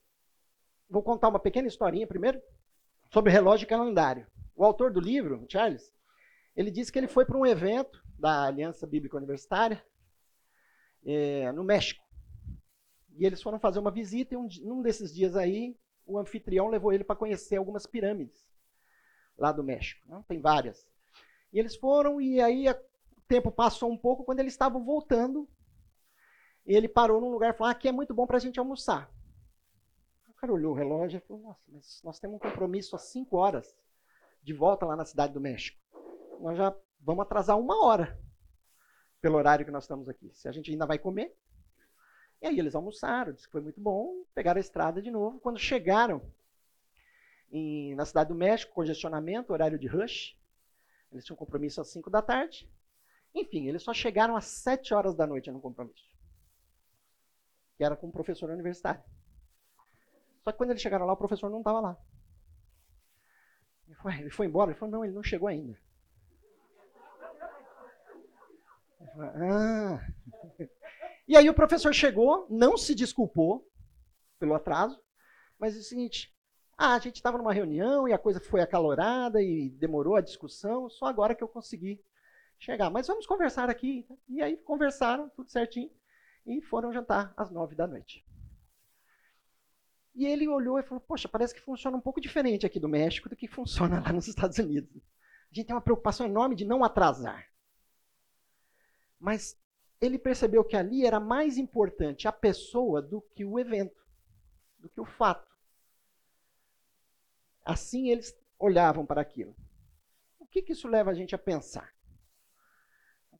Vou 0.88 1.02
contar 1.02 1.28
uma 1.28 1.38
pequena 1.38 1.68
historinha 1.68 2.06
primeiro 2.06 2.40
sobre 3.12 3.32
relógio 3.32 3.64
e 3.64 3.68
calendário. 3.68 4.26
O 4.54 4.64
autor 4.64 4.92
do 4.92 5.00
livro, 5.00 5.46
Charles, 5.48 5.92
ele 6.56 6.70
disse 6.70 6.90
que 6.90 6.98
ele 6.98 7.08
foi 7.08 7.24
para 7.24 7.36
um 7.36 7.46
evento 7.46 8.04
da 8.18 8.46
Aliança 8.46 8.86
Bíblica 8.86 9.16
Universitária 9.16 9.84
é, 11.04 11.50
no 11.52 11.64
México. 11.64 12.04
E 13.16 13.26
eles 13.26 13.42
foram 13.42 13.58
fazer 13.58 13.78
uma 13.78 13.90
visita 13.90 14.34
e 14.34 14.36
um, 14.36 14.48
num 14.62 14.82
desses 14.82 15.14
dias 15.14 15.36
aí, 15.36 15.76
o 16.06 16.18
anfitrião 16.18 16.68
levou 16.68 16.92
ele 16.92 17.04
para 17.04 17.16
conhecer 17.16 17.56
algumas 17.56 17.86
pirâmides 17.86 18.46
lá 19.36 19.52
do 19.52 19.64
México. 19.64 20.06
Né? 20.08 20.22
Tem 20.28 20.40
várias. 20.40 20.86
E 21.52 21.58
eles 21.58 21.76
foram 21.76 22.20
e 22.20 22.40
aí 22.40 22.68
o 22.68 23.22
tempo 23.26 23.50
passou 23.50 23.90
um 23.90 23.98
pouco 23.98 24.24
quando 24.24 24.40
eles 24.40 24.52
estavam 24.52 24.84
voltando. 24.84 25.48
Ele 26.64 26.88
parou 26.88 27.20
num 27.20 27.30
lugar 27.30 27.54
e 27.54 27.56
falou: 27.56 27.68
ah, 27.68 27.72
aqui 27.72 27.88
é 27.88 27.92
muito 27.92 28.14
bom 28.14 28.26
para 28.26 28.36
a 28.36 28.40
gente 28.40 28.58
almoçar 28.58 29.10
cara 30.38 30.52
olhou 30.52 30.72
o 30.72 30.76
relógio 30.76 31.18
e 31.18 31.20
falou: 31.20 31.42
Nossa, 31.42 31.60
mas 31.68 32.00
nós 32.04 32.18
temos 32.18 32.36
um 32.36 32.38
compromisso 32.38 32.96
às 32.96 33.02
5 33.02 33.36
horas 33.36 33.76
de 34.42 34.52
volta 34.52 34.86
lá 34.86 34.96
na 34.96 35.04
cidade 35.04 35.32
do 35.32 35.40
México. 35.40 35.78
Nós 36.40 36.56
já 36.56 36.74
vamos 37.00 37.22
atrasar 37.22 37.58
uma 37.58 37.84
hora 37.84 38.18
pelo 39.20 39.36
horário 39.36 39.64
que 39.64 39.70
nós 39.70 39.84
estamos 39.84 40.08
aqui. 40.08 40.30
Se 40.34 40.48
a 40.48 40.52
gente 40.52 40.70
ainda 40.70 40.86
vai 40.86 40.98
comer. 40.98 41.36
E 42.40 42.46
aí 42.46 42.58
eles 42.58 42.74
almoçaram, 42.74 43.32
disse 43.32 43.46
que 43.46 43.52
foi 43.52 43.60
muito 43.60 43.80
bom, 43.80 44.24
pegaram 44.34 44.58
a 44.58 44.60
estrada 44.60 45.02
de 45.02 45.10
novo. 45.10 45.40
Quando 45.40 45.58
chegaram 45.58 46.22
em, 47.50 47.94
na 47.94 48.04
cidade 48.04 48.28
do 48.28 48.34
México, 48.34 48.72
congestionamento, 48.72 49.52
horário 49.52 49.78
de 49.78 49.88
rush, 49.88 50.38
eles 51.10 51.24
tinham 51.24 51.36
compromisso 51.36 51.80
às 51.80 51.88
5 51.88 52.08
da 52.10 52.22
tarde. 52.22 52.70
Enfim, 53.34 53.66
eles 53.66 53.82
só 53.82 53.92
chegaram 53.92 54.36
às 54.36 54.44
7 54.44 54.94
horas 54.94 55.14
da 55.14 55.26
noite 55.26 55.50
no 55.50 55.60
compromisso. 55.60 56.08
Que 57.76 57.84
era 57.84 57.96
com 57.96 58.06
um 58.06 58.12
professor 58.12 58.50
universitário. 58.50 59.02
Só 60.42 60.52
que 60.52 60.58
quando 60.58 60.70
eles 60.70 60.82
chegaram 60.82 61.06
lá, 61.06 61.12
o 61.12 61.16
professor 61.16 61.50
não 61.50 61.58
estava 61.58 61.80
lá. 61.80 61.96
Ele 63.86 63.94
foi, 63.96 64.14
ele 64.20 64.30
foi, 64.30 64.46
embora? 64.46 64.70
Ele 64.70 64.78
falou, 64.78 64.92
não, 64.92 65.04
ele 65.04 65.14
não 65.14 65.22
chegou 65.22 65.48
ainda. 65.48 65.78
Falou, 68.98 69.07
ah. 69.18 70.00
E 71.28 71.36
aí 71.36 71.50
o 71.50 71.54
professor 71.54 71.92
chegou, 71.92 72.46
não 72.48 72.78
se 72.78 72.94
desculpou 72.94 73.70
pelo 74.38 74.54
atraso, 74.54 74.98
mas 75.58 75.76
é 75.76 75.78
o 75.78 75.82
seguinte, 75.82 76.34
ah, 76.76 76.94
a 76.94 76.98
gente 76.98 77.16
estava 77.16 77.36
numa 77.36 77.52
reunião 77.52 78.08
e 78.08 78.14
a 78.14 78.18
coisa 78.18 78.40
foi 78.40 78.62
acalorada 78.62 79.42
e 79.42 79.68
demorou 79.68 80.16
a 80.16 80.22
discussão, 80.22 80.88
só 80.88 81.04
agora 81.04 81.34
que 81.34 81.44
eu 81.44 81.48
consegui 81.48 82.02
chegar. 82.58 82.88
Mas 82.88 83.06
vamos 83.06 83.26
conversar 83.26 83.68
aqui. 83.68 84.06
E 84.28 84.40
aí 84.40 84.56
conversaram, 84.56 85.28
tudo 85.30 85.50
certinho, 85.50 85.90
e 86.46 86.62
foram 86.62 86.92
jantar 86.92 87.34
às 87.36 87.50
nove 87.50 87.74
da 87.74 87.86
noite. 87.86 88.24
E 90.14 90.24
ele 90.24 90.48
olhou 90.48 90.78
e 90.78 90.82
falou: 90.82 91.00
Poxa, 91.00 91.28
parece 91.28 91.54
que 91.54 91.60
funciona 91.60 91.96
um 91.96 92.00
pouco 92.00 92.20
diferente 92.20 92.64
aqui 92.64 92.80
do 92.80 92.88
México 92.88 93.28
do 93.28 93.36
que 93.36 93.46
funciona 93.46 94.00
lá 94.00 94.12
nos 94.12 94.28
Estados 94.28 94.58
Unidos. 94.58 94.90
A 95.50 95.54
gente 95.54 95.66
tem 95.66 95.76
uma 95.76 95.82
preocupação 95.82 96.26
enorme 96.26 96.56
de 96.56 96.64
não 96.64 96.82
atrasar. 96.82 97.46
Mas 99.18 99.58
ele 100.00 100.18
percebeu 100.18 100.64
que 100.64 100.76
ali 100.76 101.04
era 101.04 101.18
mais 101.18 101.58
importante 101.58 102.28
a 102.28 102.32
pessoa 102.32 103.02
do 103.02 103.20
que 103.20 103.44
o 103.44 103.58
evento, 103.58 104.00
do 104.78 104.88
que 104.88 105.00
o 105.00 105.04
fato. 105.04 105.48
Assim 107.64 108.08
eles 108.08 108.36
olhavam 108.58 109.04
para 109.04 109.20
aquilo. 109.20 109.54
O 110.38 110.46
que, 110.46 110.62
que 110.62 110.72
isso 110.72 110.88
leva 110.88 111.10
a 111.10 111.14
gente 111.14 111.34
a 111.34 111.38
pensar? 111.38 111.92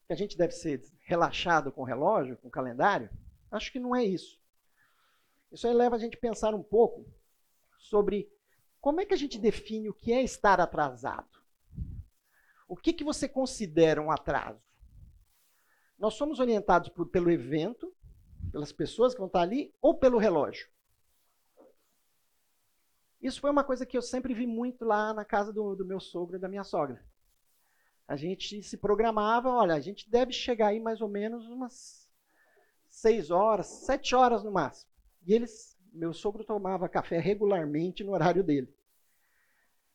Que 0.06 0.12
a 0.12 0.16
gente 0.16 0.36
deve 0.36 0.52
ser 0.52 0.82
relaxado 1.04 1.70
com 1.70 1.82
o 1.82 1.84
relógio, 1.84 2.36
com 2.38 2.48
o 2.48 2.50
calendário? 2.50 3.10
Acho 3.50 3.72
que 3.72 3.78
não 3.78 3.94
é 3.94 4.04
isso. 4.04 4.40
Isso 5.50 5.66
aí 5.66 5.74
leva 5.74 5.96
a 5.96 5.98
gente 5.98 6.16
a 6.16 6.20
pensar 6.20 6.54
um 6.54 6.62
pouco 6.62 7.06
sobre 7.78 8.30
como 8.80 9.00
é 9.00 9.06
que 9.06 9.14
a 9.14 9.18
gente 9.18 9.38
define 9.38 9.88
o 9.88 9.94
que 9.94 10.12
é 10.12 10.22
estar 10.22 10.60
atrasado. 10.60 11.38
O 12.66 12.76
que, 12.76 12.92
que 12.92 13.04
você 13.04 13.28
considera 13.28 14.00
um 14.00 14.10
atraso? 14.10 14.67
Nós 15.98 16.14
somos 16.14 16.38
orientados 16.38 16.88
por, 16.90 17.06
pelo 17.08 17.30
evento, 17.30 17.92
pelas 18.52 18.72
pessoas 18.72 19.14
que 19.14 19.18
vão 19.18 19.26
estar 19.26 19.40
ali, 19.40 19.74
ou 19.80 19.94
pelo 19.94 20.18
relógio? 20.18 20.68
Isso 23.20 23.40
foi 23.40 23.50
uma 23.50 23.64
coisa 23.64 23.84
que 23.84 23.96
eu 23.96 24.02
sempre 24.02 24.32
vi 24.32 24.46
muito 24.46 24.84
lá 24.84 25.12
na 25.12 25.24
casa 25.24 25.52
do, 25.52 25.74
do 25.74 25.84
meu 25.84 25.98
sogro 25.98 26.36
e 26.36 26.40
da 26.40 26.48
minha 26.48 26.62
sogra. 26.62 27.04
A 28.06 28.16
gente 28.16 28.62
se 28.62 28.76
programava, 28.76 29.50
olha, 29.50 29.74
a 29.74 29.80
gente 29.80 30.08
deve 30.08 30.32
chegar 30.32 30.68
aí 30.68 30.80
mais 30.80 31.00
ou 31.00 31.08
menos 31.08 31.46
umas 31.48 32.08
seis 32.88 33.30
horas, 33.30 33.66
sete 33.66 34.14
horas 34.14 34.44
no 34.44 34.52
máximo. 34.52 34.90
E 35.26 35.34
eles, 35.34 35.76
meu 35.92 36.14
sogro 36.14 36.44
tomava 36.44 36.88
café 36.88 37.18
regularmente 37.18 38.04
no 38.04 38.12
horário 38.12 38.42
dele. 38.44 38.72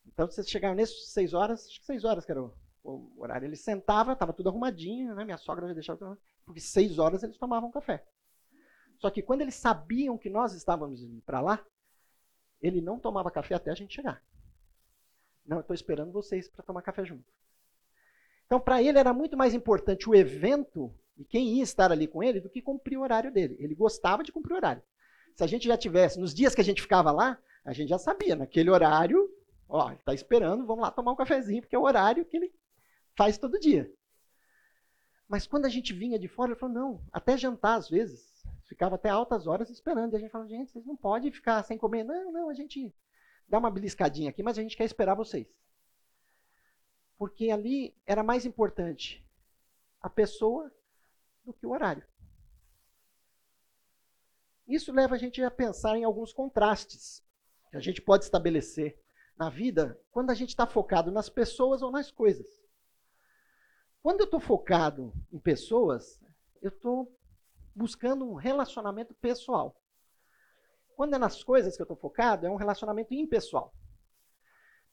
Então, 0.06 0.28
vocês 0.28 0.48
chegaram 0.50 0.76
nessas 0.76 1.08
seis 1.12 1.34
horas, 1.34 1.66
acho 1.66 1.80
que 1.80 1.86
seis 1.86 2.04
horas 2.04 2.26
o, 2.26 2.54
o 2.84 3.12
horário. 3.18 3.46
Ele 3.46 3.56
sentava, 3.56 4.14
estava 4.14 4.34
tudo 4.34 4.50
arrumadinho, 4.50 5.16
né? 5.16 5.24
Minha 5.24 5.38
sogra 5.38 5.68
já 5.68 5.74
deixava 5.74 6.18
porque 6.46 6.60
seis 6.60 7.00
horas 7.00 7.24
eles 7.24 7.38
tomavam 7.38 7.72
café. 7.72 8.06
Só 8.98 9.10
que 9.10 9.22
quando 9.22 9.42
eles 9.42 9.56
sabiam 9.56 10.18
que 10.18 10.30
nós 10.30 10.54
estávamos 10.54 11.02
indo 11.02 11.22
para 11.22 11.42
lá, 11.42 11.66
ele 12.62 12.82
não 12.82 13.00
tomava 13.00 13.32
café 13.32 13.56
até 13.56 13.72
a 13.72 13.76
gente 13.76 13.96
chegar. 13.96 14.22
Não, 15.46 15.58
eu 15.58 15.62
estou 15.62 15.74
esperando 15.74 16.12
vocês 16.12 16.48
para 16.48 16.64
tomar 16.64 16.82
café 16.82 17.04
junto. 17.04 17.26
Então, 18.46 18.60
para 18.60 18.82
ele 18.82 18.98
era 18.98 19.14
muito 19.14 19.36
mais 19.36 19.54
importante 19.54 20.10
o 20.10 20.16
evento 20.16 20.94
e 21.18 21.26
quem 21.26 21.56
ia 21.56 21.64
estar 21.64 21.92
ali 21.92 22.08
com 22.08 22.24
ele 22.24 22.40
do 22.40 22.50
que 22.50 22.62
cumprir 22.62 22.98
o 22.98 23.02
horário 23.02 23.32
dele. 23.32 23.58
Ele 23.60 23.76
gostava 23.76 24.24
de 24.24 24.32
cumprir 24.32 24.54
o 24.54 24.58
horário. 24.58 24.82
Se 25.36 25.44
a 25.44 25.48
gente 25.48 25.68
já 25.68 25.78
tivesse, 25.78 26.20
nos 26.20 26.34
dias 26.34 26.54
que 26.54 26.62
a 26.62 26.64
gente 26.64 26.82
ficava 26.82 27.12
lá, 27.12 27.38
a 27.66 27.74
gente 27.74 27.90
já 27.90 27.98
sabia, 27.98 28.36
naquele 28.36 28.70
horário, 28.70 29.30
ó, 29.68 29.90
ele 29.90 30.00
está 30.00 30.14
esperando, 30.14 30.66
vamos 30.66 30.84
lá 30.84 30.92
tomar 30.92 31.12
um 31.12 31.16
cafezinho, 31.16 31.62
porque 31.62 31.76
é 31.76 31.80
o 31.80 31.84
horário 31.84 32.26
que 32.26 32.38
ele 32.38 32.54
faz 33.16 33.38
todo 33.38 33.60
dia. 33.60 33.92
Mas 35.28 35.48
quando 35.48 35.66
a 35.66 35.70
gente 35.70 35.94
vinha 35.94 36.20
de 36.20 36.28
fora, 36.28 36.52
ele 36.52 36.60
falou, 36.60 36.76
não, 36.76 37.06
até 37.12 37.38
jantar 37.38 37.76
às 37.76 37.90
vezes, 37.90 38.44
ficava 38.66 38.96
até 38.96 39.10
altas 39.10 39.48
horas 39.48 39.70
esperando. 39.70 40.14
E 40.14 40.18
a 40.18 40.20
gente 40.20 40.32
falou, 40.32 40.48
gente, 40.48 40.72
vocês 40.72 40.86
não 40.86 40.96
podem 40.96 41.32
ficar 41.32 41.64
sem 41.64 41.78
comer. 41.78 42.04
Não, 42.04 42.32
não, 42.32 42.50
a 42.50 42.54
gente 42.54 42.94
dá 43.48 43.58
uma 43.58 43.72
beliscadinha 43.72 44.30
aqui, 44.30 44.44
mas 44.44 44.58
a 44.58 44.62
gente 44.62 44.78
quer 44.78 44.86
esperar 44.86 45.16
vocês. 45.16 45.48
Porque 47.18 47.50
ali 47.52 47.96
era 48.06 48.24
mais 48.24 48.46
importante 48.46 49.26
a 50.02 50.10
pessoa 50.10 50.72
do 51.46 51.54
que 51.54 51.66
o 51.66 51.72
horário. 51.72 52.06
Isso 54.68 54.92
leva 54.92 55.16
a 55.16 55.18
gente 55.18 55.42
a 55.42 55.52
pensar 55.52 55.98
em 55.98 56.04
alguns 56.04 56.34
contrastes 56.34 57.24
que 57.70 57.78
a 57.78 57.80
gente 57.80 58.02
pode 58.02 58.24
estabelecer 58.24 59.00
na 59.38 59.50
vida 59.50 60.00
quando 60.12 60.30
a 60.30 60.34
gente 60.34 60.50
está 60.50 60.66
focado 60.66 61.12
nas 61.12 61.30
pessoas 61.30 61.82
ou 61.82 61.92
nas 61.92 62.12
coisas. 62.12 62.63
Quando 64.04 64.20
eu 64.20 64.26
estou 64.26 64.42
focado 64.42 65.14
em 65.32 65.40
pessoas, 65.40 66.22
eu 66.62 66.68
estou 66.68 67.18
buscando 67.74 68.30
um 68.30 68.34
relacionamento 68.34 69.14
pessoal. 69.14 69.82
Quando 70.94 71.16
é 71.16 71.18
nas 71.18 71.42
coisas 71.42 71.78
que 71.78 71.82
eu 71.82 71.86
estou 71.86 71.96
focado, 71.96 72.46
é 72.46 72.50
um 72.50 72.58
relacionamento 72.58 73.14
impessoal. 73.14 73.74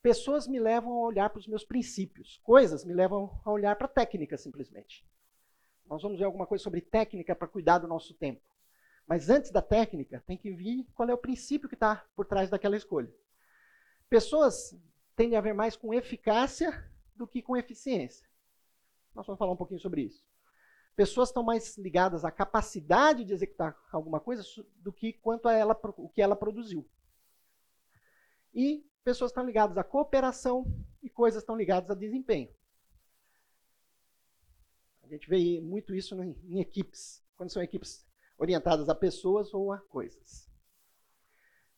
Pessoas 0.01 0.47
me 0.47 0.61
levam 0.61 0.93
a 0.93 1.07
olhar 1.07 1.29
para 1.29 1.39
os 1.39 1.47
meus 1.47 1.65
princípios, 1.65 2.39
coisas 2.41 2.85
me 2.85 2.93
levam 2.93 3.37
a 3.43 3.51
olhar 3.51 3.75
para 3.75 3.85
a 3.85 3.89
técnica, 3.89 4.37
simplesmente. 4.37 5.05
Nós 5.85 6.01
vamos 6.01 6.17
ver 6.17 6.23
alguma 6.23 6.47
coisa 6.47 6.63
sobre 6.63 6.79
técnica 6.79 7.35
para 7.35 7.49
cuidar 7.49 7.79
do 7.79 7.89
nosso 7.89 8.13
tempo. 8.13 8.41
Mas 9.05 9.29
antes 9.29 9.51
da 9.51 9.61
técnica, 9.61 10.23
tem 10.25 10.37
que 10.37 10.51
vir 10.51 10.87
qual 10.95 11.09
é 11.09 11.13
o 11.13 11.17
princípio 11.17 11.67
que 11.67 11.75
está 11.75 12.07
por 12.15 12.25
trás 12.25 12.49
daquela 12.49 12.77
escolha. 12.77 13.13
Pessoas 14.09 14.73
tendem 15.17 15.37
a 15.37 15.41
ver 15.41 15.53
mais 15.53 15.75
com 15.75 15.93
eficácia 15.93 16.89
do 17.13 17.27
que 17.27 17.41
com 17.41 17.57
eficiência. 17.57 18.30
Nós 19.13 19.25
vamos 19.25 19.39
falar 19.39 19.51
um 19.51 19.57
pouquinho 19.57 19.79
sobre 19.79 20.03
isso. 20.03 20.23
Pessoas 20.95 21.29
estão 21.29 21.43
mais 21.43 21.77
ligadas 21.77 22.25
à 22.25 22.31
capacidade 22.31 23.23
de 23.23 23.33
executar 23.33 23.77
alguma 23.91 24.19
coisa 24.19 24.43
do 24.75 24.91
que 24.91 25.13
quanto 25.13 25.47
a 25.47 25.53
ela, 25.53 25.79
o 25.97 26.09
que 26.09 26.21
ela 26.21 26.35
produziu. 26.35 26.87
E 28.53 28.85
pessoas 29.03 29.31
estão 29.31 29.45
ligadas 29.45 29.77
à 29.77 29.83
cooperação 29.83 30.65
e 31.01 31.09
coisas 31.09 31.41
estão 31.41 31.55
ligadas 31.55 31.89
a 31.89 31.95
desempenho. 31.95 32.49
gente 35.11 35.29
vê 35.29 35.59
muito 35.61 35.93
isso 35.93 36.15
em 36.23 36.59
equipes, 36.59 37.23
quando 37.35 37.51
são 37.51 37.61
equipes 37.61 38.05
orientadas 38.37 38.89
a 38.89 38.95
pessoas 38.95 39.53
ou 39.53 39.71
a 39.71 39.77
coisas. 39.77 40.49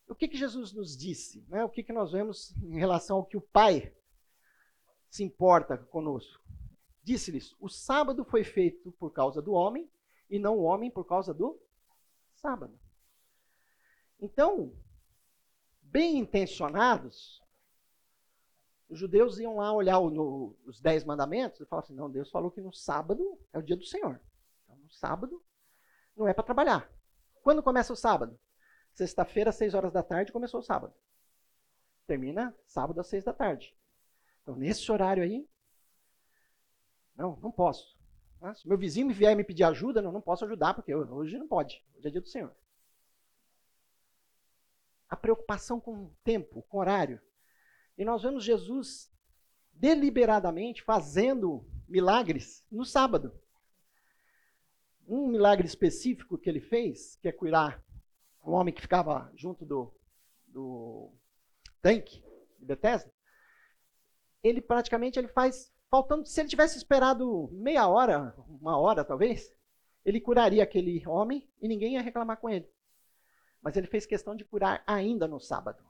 O 0.08 0.16
que, 0.16 0.28
que 0.28 0.38
Jesus 0.38 0.74
nos 0.74 0.96
disse? 0.96 1.44
Né? 1.50 1.64
O 1.64 1.70
que, 1.70 1.84
que 1.84 1.94
nós 1.94 2.12
vemos 2.12 2.56
em 2.58 2.78
relação 2.78 3.18
ao 3.18 3.26
que 3.26 3.38
o 3.38 3.42
Pai 3.42 3.94
se 5.10 5.24
importa 5.24 5.78
conosco? 5.78 6.44
Disse-lhes: 7.04 7.56
o 7.60 7.68
sábado 7.68 8.24
foi 8.24 8.44
feito 8.44 8.92
por 8.94 9.12
causa 9.12 9.42
do 9.42 9.52
homem 9.52 9.90
e 10.30 10.40
não 10.40 10.58
o 10.58 10.64
homem 10.64 10.90
por 10.90 11.06
causa 11.06 11.34
do 11.34 11.60
sábado. 12.36 12.80
Então, 14.20 14.74
bem 15.82 16.18
intencionados, 16.18 17.44
os 18.90 18.98
judeus 18.98 19.38
iam 19.38 19.58
lá 19.58 19.74
olhar 19.74 20.00
no, 20.00 20.56
os 20.66 20.80
dez 20.80 21.04
mandamentos 21.04 21.60
e 21.60 21.66
falavam 21.66 21.86
assim: 21.86 21.96
não, 21.96 22.10
Deus 22.10 22.32
falou 22.32 22.50
que 22.50 22.62
no 22.62 22.74
sábado 22.74 23.38
é 23.52 23.60
o 23.60 23.64
dia 23.64 23.76
do 23.76 23.86
Senhor. 23.86 24.22
Então, 24.64 24.78
no 24.78 24.90
sábado 24.90 25.44
não 26.16 26.28
é 26.28 26.34
para 26.34 26.44
trabalhar. 26.44 26.90
Quando 27.42 27.62
começa 27.62 27.92
o 27.92 27.98
sábado? 27.98 28.40
Sexta-feira, 28.94 29.50
às 29.50 29.56
seis 29.56 29.74
horas 29.74 29.92
da 29.92 30.04
tarde, 30.04 30.32
começou 30.32 30.62
o 30.62 30.64
sábado. 30.64 30.94
Termina 32.06 32.56
sábado 32.66 33.02
às 33.02 33.08
seis 33.08 33.24
da 33.24 33.34
tarde. 33.34 33.76
Então, 34.42 34.56
nesse 34.56 34.90
horário 34.92 35.24
aí, 35.24 35.50
não, 37.16 37.38
não 37.42 37.52
posso. 37.52 37.98
Ah, 38.42 38.54
se 38.54 38.68
meu 38.68 38.78
vizinho 38.78 39.14
vier 39.14 39.36
me 39.36 39.44
pedir 39.44 39.64
ajuda, 39.64 40.02
não, 40.02 40.12
não 40.12 40.22
posso 40.22 40.44
ajudar, 40.46 40.74
porque 40.74 40.94
hoje 40.94 41.38
não 41.38 41.48
pode. 41.48 41.84
Hoje 41.96 42.08
é 42.08 42.12
dia 42.12 42.22
do 42.22 42.28
Senhor. 42.28 42.54
A 45.08 45.16
preocupação 45.16 45.80
com 45.80 46.06
o 46.06 46.16
tempo, 46.24 46.64
com 46.64 46.78
o 46.78 46.80
horário. 46.80 47.22
E 47.98 48.04
nós 48.04 48.24
vemos 48.24 48.44
Jesus 48.44 49.12
deliberadamente 49.72 50.84
fazendo 50.84 51.66
milagres 51.88 52.66
no 52.72 52.84
sábado. 52.84 53.34
Um 55.08 55.28
milagre 55.28 55.68
específico 55.68 56.38
que 56.38 56.50
ele 56.50 56.62
fez, 56.62 57.16
que 57.18 57.28
é 57.28 57.32
curar 57.32 57.84
um 58.44 58.52
homem 58.52 58.74
que 58.74 58.82
ficava 58.82 59.32
junto 59.36 59.66
do, 59.66 59.94
do 60.48 61.14
tanque 61.82 62.22
de 62.60 62.66
Bethesda, 62.66 63.12
ele 64.44 64.62
praticamente 64.62 65.18
ele 65.18 65.30
faz 65.30 65.73
faltando, 65.94 66.26
se 66.26 66.42
ele 66.42 66.50
tivesse 66.50 66.76
esperado 66.76 67.48
meia 67.52 67.88
hora, 67.88 68.34
uma 68.50 68.76
hora 68.80 69.06
talvez, 69.06 69.56
ele 70.04 70.20
curaria 70.20 70.64
aquele 70.64 71.08
homem 71.08 71.48
e 71.62 71.68
ninguém 71.68 71.94
ia 71.94 72.02
reclamar 72.02 72.38
com 72.38 72.50
ele. 72.50 72.68
Mas 73.62 73.78
ele 73.78 73.86
fez 73.86 74.04
questão 74.04 74.36
de 74.36 74.44
curar 74.44 74.84
ainda 74.88 75.28
no 75.28 75.40
sábado. 75.40 75.86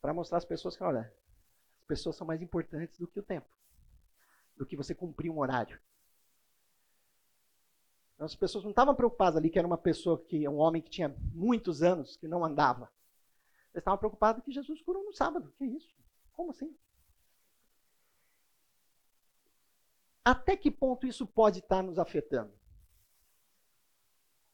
Para 0.00 0.14
mostrar 0.14 0.38
às 0.38 0.46
pessoas 0.46 0.78
que, 0.78 0.82
olha, 0.82 1.12
as 1.80 1.86
pessoas 1.86 2.16
são 2.16 2.26
mais 2.26 2.40
importantes 2.40 2.98
do 2.98 3.06
que 3.06 3.20
o 3.20 3.22
tempo, 3.22 3.54
do 4.56 4.64
que 4.64 4.78
você 4.78 4.94
cumprir 4.94 5.30
um 5.30 5.38
horário. 5.38 5.78
As 8.18 8.34
pessoas 8.34 8.64
não 8.64 8.70
estavam 8.70 8.94
preocupadas 8.94 9.36
ali 9.36 9.50
que 9.50 9.58
era 9.58 9.68
uma 9.68 9.76
pessoa 9.76 10.24
que 10.24 10.48
um 10.48 10.56
homem 10.56 10.80
que 10.80 10.88
tinha 10.88 11.14
muitos 11.34 11.82
anos 11.82 12.16
que 12.16 12.26
não 12.26 12.42
andava. 12.42 12.90
Eles 13.74 13.82
estavam 13.82 13.98
preocupados 13.98 14.42
que 14.42 14.52
Jesus 14.52 14.80
curou 14.80 15.04
no 15.04 15.12
sábado. 15.12 15.52
Que 15.58 15.66
isso? 15.66 15.94
Como 16.32 16.50
assim? 16.50 16.74
Até 20.26 20.56
que 20.56 20.72
ponto 20.72 21.06
isso 21.06 21.24
pode 21.24 21.60
estar 21.60 21.84
nos 21.84 22.00
afetando? 22.00 22.52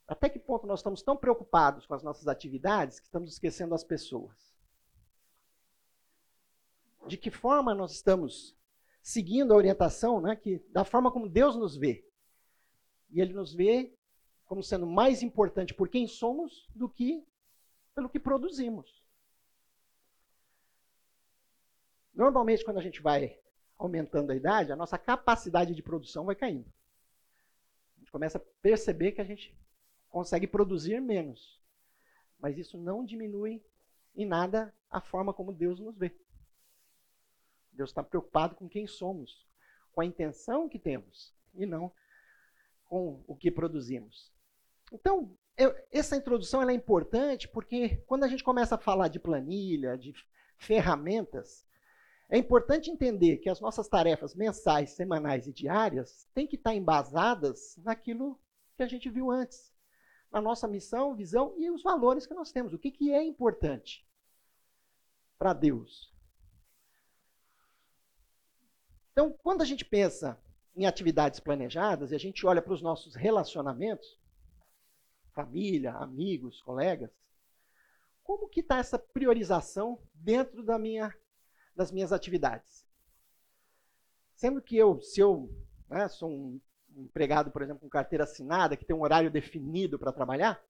Até 0.06 0.28
que 0.28 0.38
ponto 0.38 0.66
nós 0.66 0.80
estamos 0.80 1.02
tão 1.02 1.16
preocupados 1.16 1.86
com 1.86 1.94
as 1.94 2.02
nossas 2.02 2.28
atividades 2.28 3.00
que 3.00 3.06
estamos 3.06 3.32
esquecendo 3.32 3.74
as 3.74 3.82
pessoas? 3.82 4.54
De 7.06 7.16
que 7.16 7.30
forma 7.30 7.74
nós 7.74 7.92
estamos 7.92 8.54
seguindo 9.02 9.54
a 9.54 9.56
orientação, 9.56 10.20
né, 10.20 10.36
que, 10.36 10.58
da 10.68 10.84
forma 10.84 11.10
como 11.10 11.26
Deus 11.26 11.56
nos 11.56 11.74
vê? 11.74 12.06
E 13.08 13.18
ele 13.18 13.32
nos 13.32 13.54
vê 13.54 13.96
como 14.44 14.62
sendo 14.62 14.86
mais 14.86 15.22
importante 15.22 15.72
por 15.72 15.88
quem 15.88 16.06
somos 16.06 16.68
do 16.74 16.86
que 16.86 17.26
pelo 17.94 18.10
que 18.10 18.20
produzimos. 18.20 19.02
Normalmente, 22.12 22.62
quando 22.62 22.76
a 22.76 22.82
gente 22.82 23.00
vai 23.00 23.40
aumentando 23.84 24.30
a 24.30 24.36
idade, 24.36 24.70
a 24.70 24.76
nossa 24.76 24.96
capacidade 24.96 25.74
de 25.74 25.82
produção 25.82 26.24
vai 26.24 26.36
caindo. 26.36 26.72
A 27.96 28.00
gente 28.00 28.12
começa 28.12 28.38
a 28.38 28.40
perceber 28.62 29.12
que 29.12 29.20
a 29.20 29.24
gente 29.24 29.56
consegue 30.08 30.46
produzir 30.46 31.00
menos. 31.00 31.60
Mas 32.38 32.56
isso 32.58 32.78
não 32.78 33.04
diminui 33.04 33.62
em 34.14 34.24
nada 34.24 34.72
a 34.90 35.00
forma 35.00 35.32
como 35.34 35.52
Deus 35.52 35.80
nos 35.80 35.96
vê. 35.96 36.14
Deus 37.72 37.90
está 37.90 38.02
preocupado 38.02 38.54
com 38.54 38.68
quem 38.68 38.86
somos, 38.86 39.46
com 39.92 40.00
a 40.00 40.06
intenção 40.06 40.68
que 40.68 40.78
temos, 40.78 41.34
e 41.54 41.66
não 41.66 41.92
com 42.84 43.24
o 43.26 43.34
que 43.34 43.50
produzimos. 43.50 44.30
Então, 44.92 45.34
eu, 45.56 45.74
essa 45.90 46.16
introdução 46.16 46.62
é 46.68 46.72
importante 46.74 47.48
porque 47.48 47.96
quando 48.06 48.24
a 48.24 48.28
gente 48.28 48.44
começa 48.44 48.74
a 48.74 48.78
falar 48.78 49.08
de 49.08 49.18
planilha, 49.18 49.96
de 49.96 50.14
ferramentas, 50.56 51.66
é 52.32 52.38
importante 52.38 52.90
entender 52.90 53.36
que 53.36 53.50
as 53.50 53.60
nossas 53.60 53.86
tarefas 53.88 54.34
mensais, 54.34 54.92
semanais 54.92 55.46
e 55.46 55.52
diárias 55.52 56.26
têm 56.32 56.46
que 56.46 56.56
estar 56.56 56.74
embasadas 56.74 57.76
naquilo 57.84 58.40
que 58.74 58.82
a 58.82 58.88
gente 58.88 59.10
viu 59.10 59.30
antes, 59.30 59.70
na 60.32 60.40
nossa 60.40 60.66
missão, 60.66 61.14
visão 61.14 61.54
e 61.58 61.70
os 61.70 61.82
valores 61.82 62.26
que 62.26 62.32
nós 62.32 62.50
temos. 62.50 62.72
O 62.72 62.78
que, 62.78 62.90
que 62.90 63.12
é 63.12 63.22
importante 63.22 64.08
para 65.38 65.52
Deus? 65.52 66.10
Então, 69.12 69.30
quando 69.30 69.60
a 69.60 69.66
gente 69.66 69.84
pensa 69.84 70.42
em 70.74 70.86
atividades 70.86 71.38
planejadas 71.38 72.12
e 72.12 72.14
a 72.14 72.18
gente 72.18 72.46
olha 72.46 72.62
para 72.62 72.72
os 72.72 72.80
nossos 72.80 73.14
relacionamentos, 73.14 74.18
família, 75.34 75.92
amigos, 75.92 76.62
colegas, 76.62 77.10
como 78.24 78.48
que 78.48 78.60
está 78.60 78.78
essa 78.78 78.98
priorização 78.98 80.00
dentro 80.14 80.62
da 80.62 80.78
minha, 80.78 81.14
das 81.74 81.90
minhas 81.90 82.12
atividades? 82.12 82.86
Sendo 84.34 84.60
que 84.60 84.76
eu, 84.76 85.00
se 85.00 85.20
eu 85.20 85.50
né, 85.88 86.08
sou 86.08 86.30
um 86.30 86.60
empregado, 86.96 87.50
por 87.50 87.62
exemplo, 87.62 87.80
com 87.80 87.88
carteira 87.88 88.24
assinada, 88.24 88.76
que 88.76 88.84
tem 88.84 88.94
um 88.94 89.02
horário 89.02 89.30
definido 89.30 89.98
para 89.98 90.12
trabalhar, 90.12 90.62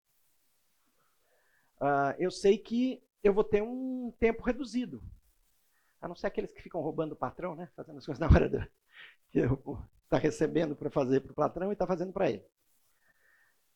uh, 1.81 2.15
eu 2.19 2.31
sei 2.31 2.59
que 2.59 3.03
eu 3.23 3.33
vou 3.33 3.45
ter 3.45 3.63
um 3.63 4.13
tempo 4.19 4.43
reduzido. 4.43 5.03
A 6.01 6.09
não 6.09 6.17
ser 6.17 6.27
aqueles 6.27 6.53
que 6.53 6.63
ficam 6.63 6.81
roubando 6.81 7.13
o 7.13 7.17
patrão, 7.17 7.55
né? 7.55 7.69
Fazendo 7.77 7.99
as 7.99 8.05
coisas 8.07 8.19
na 8.19 8.27
hora 8.27 8.49
do, 8.49 8.59
que 9.31 9.41
está 10.05 10.19
recebendo 10.19 10.77
para 10.77 10.91
fazer 10.91 11.21
para 11.21 11.33
o 11.33 11.35
patrão 11.35 11.71
e 11.71 11.73
está 11.73 11.87
fazendo 11.87 12.13
para 12.13 12.31
ele. 12.31 12.45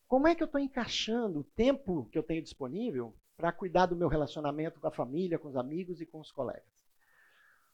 Como 0.06 0.28
é 0.28 0.34
que 0.34 0.42
eu 0.42 0.46
estou 0.46 0.60
encaixando 0.60 1.40
o 1.40 1.44
tempo 1.44 2.08
que 2.12 2.18
eu 2.18 2.22
tenho 2.22 2.42
disponível 2.42 3.16
para 3.36 3.52
cuidar 3.52 3.86
do 3.86 3.96
meu 3.96 4.08
relacionamento 4.08 4.78
com 4.80 4.86
a 4.86 4.92
família, 4.92 5.38
com 5.38 5.48
os 5.48 5.56
amigos 5.56 6.00
e 6.00 6.06
com 6.06 6.20
os 6.20 6.30
colegas? 6.30 6.85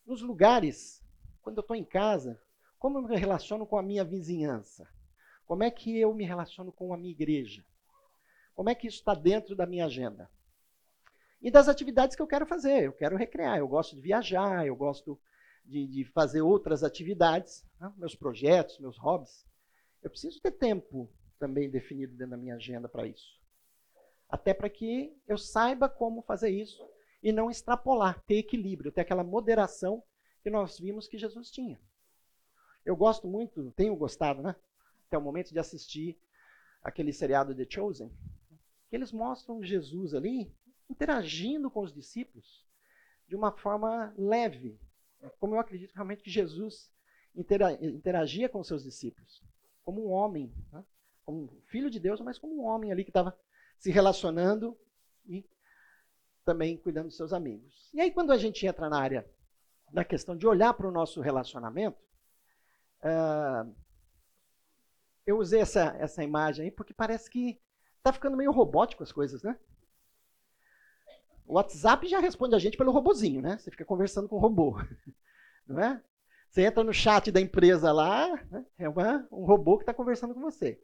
Nos 0.05 0.21
lugares, 0.21 1.03
quando 1.41 1.59
eu 1.59 1.63
estou 1.63 1.77
em 1.77 1.85
casa, 1.85 2.41
como 2.79 2.99
eu 2.99 3.03
me 3.03 3.17
relaciono 3.17 3.65
com 3.65 3.79
a 3.79 3.83
minha 3.83 4.05
vizinhança? 4.05 4.89
Como 5.47 5.63
é 5.63 5.71
que 5.71 5.97
eu 5.97 6.13
me 6.13 6.25
relaciono 6.25 6.73
com 6.73 6.93
a 6.93 6.97
minha 6.97 7.13
igreja? 7.13 7.65
Como 8.55 8.69
é 8.69 8.75
que 8.75 8.89
isso 8.89 8.99
está 8.99 9.15
dentro 9.15 9.55
da 9.55 9.65
minha 9.65 9.87
agenda? 9.87 10.29
E 11.41 11.51
das 11.51 11.69
atividades 11.69 12.17
que 12.17 12.23
eu 12.23 12.27
quero 12.27 12.47
fazer. 12.47 12.85
Eu 12.85 12.93
quero 12.93 13.17
recrear, 13.17 13.59
eu 13.59 13.69
gosto 13.69 13.95
de 13.95 14.03
viajar, 14.03 14.67
eu 14.67 14.75
gosto 14.75 15.21
de, 15.65 15.87
de 15.87 16.05
fazer 16.05 16.43
outras 16.43 16.83
atividades, 16.83 17.65
né? 17.81 17.93
meus 17.97 18.17
projetos, 18.17 18.79
meus 18.81 18.99
hobbies. 18.99 19.47
Eu 20.03 20.11
preciso 20.11 20.41
ter 20.41 20.53
tempo 20.53 21.09
também 21.39 21.71
definido 21.71 22.13
dentro 22.15 22.33
da 22.33 22.37
minha 22.37 22.57
agenda 22.57 22.89
para 22.89 23.07
isso. 23.07 23.41
Até 24.29 24.53
para 24.53 24.69
que 24.69 25.17
eu 25.29 25.39
saiba 25.39 25.89
como 25.89 26.23
fazer 26.23 26.51
isso 26.51 26.85
e 27.23 27.33
não 27.33 27.51
extrapolar, 27.51 28.21
ter 28.25 28.37
equilíbrio, 28.37 28.91
ter 28.91 29.03
aquela 29.03 29.23
moderação 29.23 30.03
que 30.43 30.51
nós 30.51 30.79
vimos 30.79 31.07
que 31.07 31.17
Jesus 31.17 31.51
tinha. 31.51 31.81
Eu 32.85 32.97
gosto 32.97 33.29
muito, 33.29 33.71
tenho 33.73 33.95
gostado, 33.95 34.43
né? 34.43 34.57
Até 35.07 35.17
o 35.17 35.23
momento 35.23 35.53
de 35.53 35.59
assistir 35.59 36.19
aquele 36.83 37.13
seriado 37.13 37.55
The 37.55 37.67
Chosen, 37.69 38.11
que 38.89 38.97
eles 38.97 39.13
mostram 39.13 39.63
Jesus 39.63 40.15
ali 40.15 40.53
interagindo 40.91 41.71
com 41.71 41.83
os 41.83 41.93
discípulos 41.93 42.67
de 43.29 43.37
uma 43.37 43.53
forma 43.53 44.13
leve, 44.19 44.79
como 45.39 45.55
eu 45.55 45.61
acredito 45.61 45.95
realmente 45.95 46.23
que 46.23 46.31
Jesus 46.31 46.93
interagia 47.35 48.49
com 48.49 48.63
seus 48.65 48.83
discípulos, 48.83 49.43
como 49.85 50.07
um 50.07 50.11
homem, 50.11 50.53
né? 50.73 50.85
como 51.25 51.49
filho 51.67 51.89
de 51.89 52.01
Deus, 52.01 52.21
mas 52.21 52.37
como 52.37 52.61
um 52.61 52.65
homem 52.65 52.91
ali 52.91 53.05
que 53.05 53.11
estava 53.11 53.39
se 53.79 53.91
relacionando 53.91 54.77
e 55.27 55.45
também 56.45 56.77
cuidando 56.77 57.07
dos 57.07 57.17
seus 57.17 57.33
amigos. 57.33 57.91
E 57.93 58.01
aí, 58.01 58.11
quando 58.11 58.33
a 58.33 58.37
gente 58.37 58.67
entra 58.67 58.89
na 58.89 59.01
área 59.01 59.29
da 59.93 60.05
questão 60.05 60.37
de 60.37 60.47
olhar 60.47 60.73
para 60.75 60.89
o 60.89 60.93
nosso 60.93 61.21
relacionamento, 61.21 61.99
uh, 63.03 63.75
eu 65.27 65.39
usei 65.39 65.61
essa, 65.61 65.95
essa 65.99 66.25
imagem 66.25 66.65
aí 66.65 66.71
porque 66.71 66.95
parece 66.95 67.31
que 67.31 67.61
está 67.99 68.13
ficando 68.13 68.37
meio 68.37 68.51
robótico 68.51 69.03
as 69.03 69.13
coisas, 69.13 69.43
né? 69.43 69.59
O 71.47 71.55
WhatsApp 71.55 72.07
já 72.09 72.19
responde 72.19 72.55
a 72.55 72.59
gente 72.59 72.77
pelo 72.77 72.93
robozinho, 72.93 73.43
né? 73.43 73.59
Você 73.59 73.71
fica 73.71 73.85
conversando 73.85 74.29
com 74.29 74.37
o 74.37 74.41
robô, 74.41 74.77
não 75.67 75.79
é? 75.81 76.03
Você 76.49 76.63
entra 76.63 76.85
no 76.85 76.93
chat 76.93 77.31
da 77.31 77.41
empresa 77.41 77.93
lá, 77.93 78.29
né? 78.51 78.67
é 78.79 78.89
uma, 78.89 79.27
um 79.31 79.45
robô 79.45 79.79
que 79.79 79.85
está 79.85 79.95
conversando 79.95 80.35
com 80.35 80.41
você. 80.41 80.79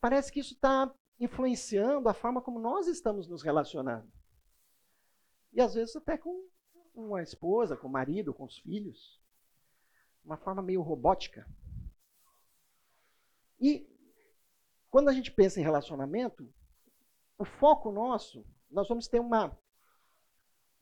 Parece 0.00 0.30
que 0.30 0.40
isso 0.40 0.54
está 0.54 0.92
influenciando 1.18 2.08
a 2.08 2.14
forma 2.14 2.40
como 2.40 2.60
nós 2.60 2.86
estamos 2.86 3.28
nos 3.28 3.42
relacionando. 3.42 4.08
E 5.52 5.60
às 5.60 5.74
vezes 5.74 5.94
até 5.96 6.16
com 6.16 6.48
uma 6.94 7.22
esposa, 7.22 7.76
com 7.76 7.86
o 7.86 7.90
marido, 7.90 8.34
com 8.34 8.44
os 8.44 8.58
filhos. 8.58 9.20
Uma 10.24 10.36
forma 10.36 10.62
meio 10.62 10.82
robótica. 10.82 11.48
E 13.60 13.88
quando 14.90 15.08
a 15.08 15.12
gente 15.12 15.30
pensa 15.30 15.60
em 15.60 15.62
relacionamento, 15.62 16.52
o 17.38 17.44
foco 17.44 17.90
nosso, 17.90 18.44
nós 18.70 18.88
vamos 18.88 19.08
ter 19.08 19.20
uma, 19.20 19.56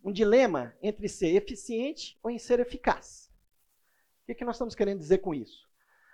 um 0.03 0.13
dilema 0.13 0.75
entre 0.83 1.09
ser 1.09 1.35
eficiente 1.35 2.19
ou 2.23 2.31
em 2.31 2.39
ser 2.39 2.61
eficaz. 2.61 3.31
O 4.23 4.27
que, 4.27 4.35
que 4.35 4.45
nós 4.45 4.57
estamos 4.57 4.75
querendo 4.75 4.99
dizer 4.99 5.19
com 5.19 5.35
isso? 5.35 5.69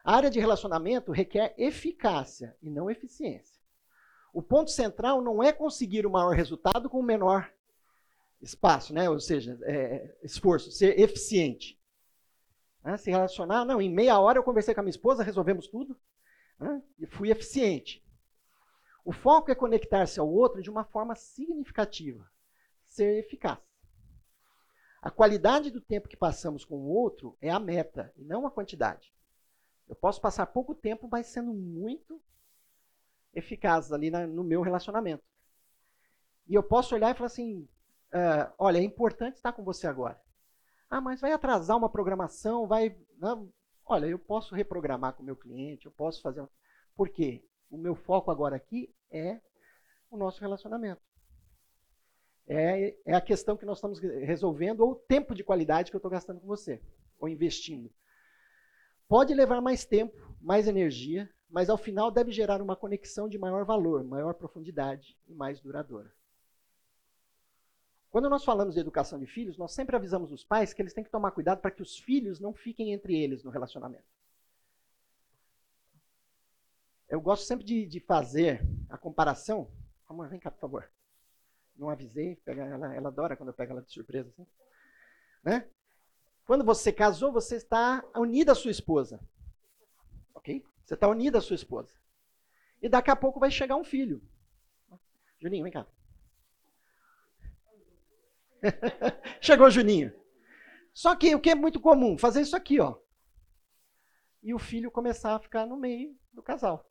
A 0.05 0.15
área 0.15 0.31
de 0.31 0.39
relacionamento 0.39 1.11
requer 1.11 1.55
eficácia 1.59 2.57
e 2.63 2.71
não 2.71 2.91
eficiência. 2.91 3.61
O 4.33 4.43
ponto 4.43 4.71
central 4.71 5.21
não 5.21 5.43
é 5.43 5.53
conseguir 5.53 6.07
o 6.07 6.11
maior 6.11 6.35
resultado 6.35 6.89
com 6.89 7.01
o 7.01 7.03
menor 7.03 7.53
espaço, 8.47 8.95
né? 8.95 9.09
ou 9.09 9.21
seja, 9.21 9.59
é, 9.63 10.17
esforço, 10.23 10.71
ser 10.71 10.99
eficiente. 10.99 11.79
Né? 12.83 12.97
Se 12.97 13.11
relacionar, 13.11 13.65
não, 13.65 13.81
em 13.81 13.93
meia 13.93 14.19
hora 14.19 14.39
eu 14.39 14.45
conversei 14.45 14.75
com 14.75 14.81
a 14.81 14.83
minha 14.83 14.91
esposa, 14.91 15.23
resolvemos 15.23 15.67
tudo 15.69 15.99
né? 16.59 16.83
e 16.99 17.07
fui 17.07 17.31
eficiente. 17.31 18.05
O 19.05 19.13
foco 19.13 19.51
é 19.51 19.55
conectar-se 19.55 20.19
ao 20.19 20.29
outro 20.29 20.63
de 20.63 20.71
uma 20.71 20.85
forma 20.85 21.15
significativa, 21.15 22.29
ser 22.87 23.19
eficaz. 23.19 23.59
A 25.01 25.11
qualidade 25.11 25.71
do 25.71 25.81
tempo 25.81 26.09
que 26.09 26.17
passamos 26.17 26.65
com 26.65 26.77
o 26.77 26.89
outro 26.89 27.37
é 27.41 27.51
a 27.51 27.61
meta 27.61 28.13
e 28.17 28.25
não 28.25 28.47
a 28.47 28.51
quantidade. 28.51 29.15
Eu 29.89 29.95
posso 29.95 30.21
passar 30.21 30.47
pouco 30.47 30.75
tempo, 30.75 31.09
mas 31.11 31.29
sendo 31.29 31.55
muito 31.55 32.21
eficaz 33.33 33.93
ali 33.93 34.11
na, 34.11 34.27
no 34.27 34.43
meu 34.43 34.63
relacionamento. 34.63 35.23
E 36.49 36.55
eu 36.55 36.63
posso 36.63 36.95
olhar 36.95 37.11
e 37.11 37.15
falar 37.15 37.27
assim: 37.27 37.69
uh, 38.13 38.53
olha, 38.59 38.79
é 38.79 38.83
importante 38.83 39.37
estar 39.37 39.53
com 39.53 39.63
você 39.63 39.87
agora. 39.87 40.21
Ah, 40.89 41.01
mas 41.01 41.21
vai 41.21 41.33
atrasar 41.33 41.77
uma 41.77 41.89
programação, 41.89 42.67
vai. 42.67 42.97
Não, 43.19 43.53
olha, 43.85 44.07
eu 44.07 44.19
posso 44.19 44.55
reprogramar 44.55 45.15
com 45.15 45.23
o 45.23 45.27
meu 45.27 45.37
cliente, 45.37 45.87
eu 45.87 45.93
posso 45.93 46.23
fazer. 46.23 46.47
Por 46.95 47.09
quê? 47.09 47.45
O 47.71 47.77
meu 47.77 47.95
foco 47.95 48.31
agora 48.31 48.57
aqui 48.57 48.95
é 49.11 49.41
o 50.11 50.17
nosso 50.17 50.41
relacionamento. 50.41 51.03
É, 52.49 52.97
é 53.05 53.15
a 53.15 53.21
questão 53.21 53.57
que 53.57 53.67
nós 53.67 53.79
estamos 53.79 53.99
resolvendo, 53.99 54.81
ou 54.81 54.93
o 54.93 54.95
tempo 54.95 55.35
de 55.35 55.43
qualidade 55.43 55.91
que 55.91 55.97
eu 55.97 55.99
estou 55.99 56.11
gastando 56.11 56.41
com 56.41 56.47
você, 56.47 56.81
ou 57.19 57.29
investindo. 57.29 57.93
Pode 59.09 59.35
levar 59.35 59.61
mais 59.61 59.85
tempo, 59.85 60.17
mais 60.41 60.69
energia, 60.69 61.29
mas 61.49 61.69
ao 61.69 61.77
final 61.77 62.11
deve 62.11 62.31
gerar 62.31 62.63
uma 62.63 62.77
conexão 62.77 63.29
de 63.29 63.39
maior 63.39 63.65
valor, 63.65 64.05
maior 64.05 64.35
profundidade 64.35 65.17
e 65.27 65.35
mais 65.35 65.61
duradoura. 65.61 66.13
Quando 68.17 68.31
nós 68.31 68.47
falamos 68.47 68.73
de 68.73 68.81
educação 68.81 69.19
de 69.19 69.27
filhos, 69.27 69.59
nós 69.59 69.73
sempre 69.73 69.95
avisamos 69.95 70.33
os 70.33 70.43
pais 70.43 70.73
que 70.73 70.81
eles 70.81 70.95
têm 70.95 71.05
que 71.05 71.11
tomar 71.11 71.33
cuidado 71.33 71.61
para 71.61 71.71
que 71.71 71.83
os 71.83 71.99
filhos 71.99 72.41
não 72.41 72.55
fiquem 72.55 72.95
entre 72.95 73.15
eles 73.15 73.45
no 73.45 73.51
relacionamento. 73.51 74.07
Eu 77.11 77.21
gosto 77.21 77.45
sempre 77.45 77.67
de, 77.67 77.85
de 77.85 78.01
fazer 78.01 78.67
a 78.89 78.97
comparação. 78.97 79.71
Amor, 80.09 80.31
vem 80.31 80.41
cá, 80.41 80.51
por 80.51 80.61
favor. 80.61 80.91
Não 81.77 81.91
avisei, 81.91 82.41
ela, 82.47 82.95
ela 82.95 83.09
adora 83.11 83.37
quando 83.37 83.51
eu 83.51 83.55
pego 83.55 83.73
ela 83.73 83.83
de 83.83 83.93
surpresa. 83.93 84.31
Assim. 84.31 84.47
Né? 85.45 85.69
Quando 86.47 86.65
você 86.65 86.91
casou, 86.91 87.31
você 87.31 87.57
está 87.57 88.03
unida 88.17 88.53
à 88.53 88.55
sua 88.55 88.71
esposa. 88.71 89.21
Ok? 90.35 90.65
Você 90.87 90.95
está 90.95 91.07
unida 91.07 91.37
à 91.37 91.43
sua 91.43 91.57
esposa. 91.57 91.93
E 92.81 92.89
daqui 92.89 93.11
a 93.11 93.17
pouco 93.17 93.39
vai 93.39 93.51
chegar 93.51 93.77
um 93.77 93.85
filho. 93.85 94.23
Juninho, 95.39 95.65
vem 95.65 95.73
cá. 95.73 95.87
Chegou 99.41 99.71
Juninho. 99.71 100.13
Só 100.93 101.15
que 101.15 101.35
o 101.35 101.41
que 101.41 101.51
é 101.51 101.55
muito 101.55 101.81
comum? 101.81 102.17
Fazer 102.17 102.41
isso 102.41 102.57
aqui, 102.57 102.81
ó. 102.81 102.97
E 104.43 104.55
o 104.55 104.59
filho 104.59 104.91
começar 104.91 105.35
a 105.35 105.41
ficar 105.41 105.67
no 105.67 105.77
meio 105.77 106.17
do 106.33 106.43
casal. 106.43 106.91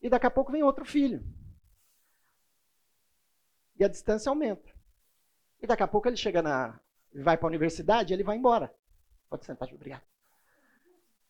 E 0.00 0.08
daqui 0.08 0.26
a 0.26 0.30
pouco 0.30 0.52
vem 0.52 0.62
outro 0.62 0.84
filho. 0.84 1.24
E 3.76 3.84
a 3.84 3.88
distância 3.88 4.30
aumenta. 4.30 4.72
E 5.60 5.66
daqui 5.66 5.82
a 5.82 5.88
pouco 5.88 6.08
ele 6.08 6.16
chega 6.16 6.42
na. 6.42 6.78
vai 7.14 7.36
para 7.36 7.46
a 7.46 7.48
universidade 7.48 8.12
ele 8.12 8.22
vai 8.22 8.36
embora. 8.36 8.74
Pode 9.28 9.44
sentar, 9.44 9.68
obrigado. 9.72 10.04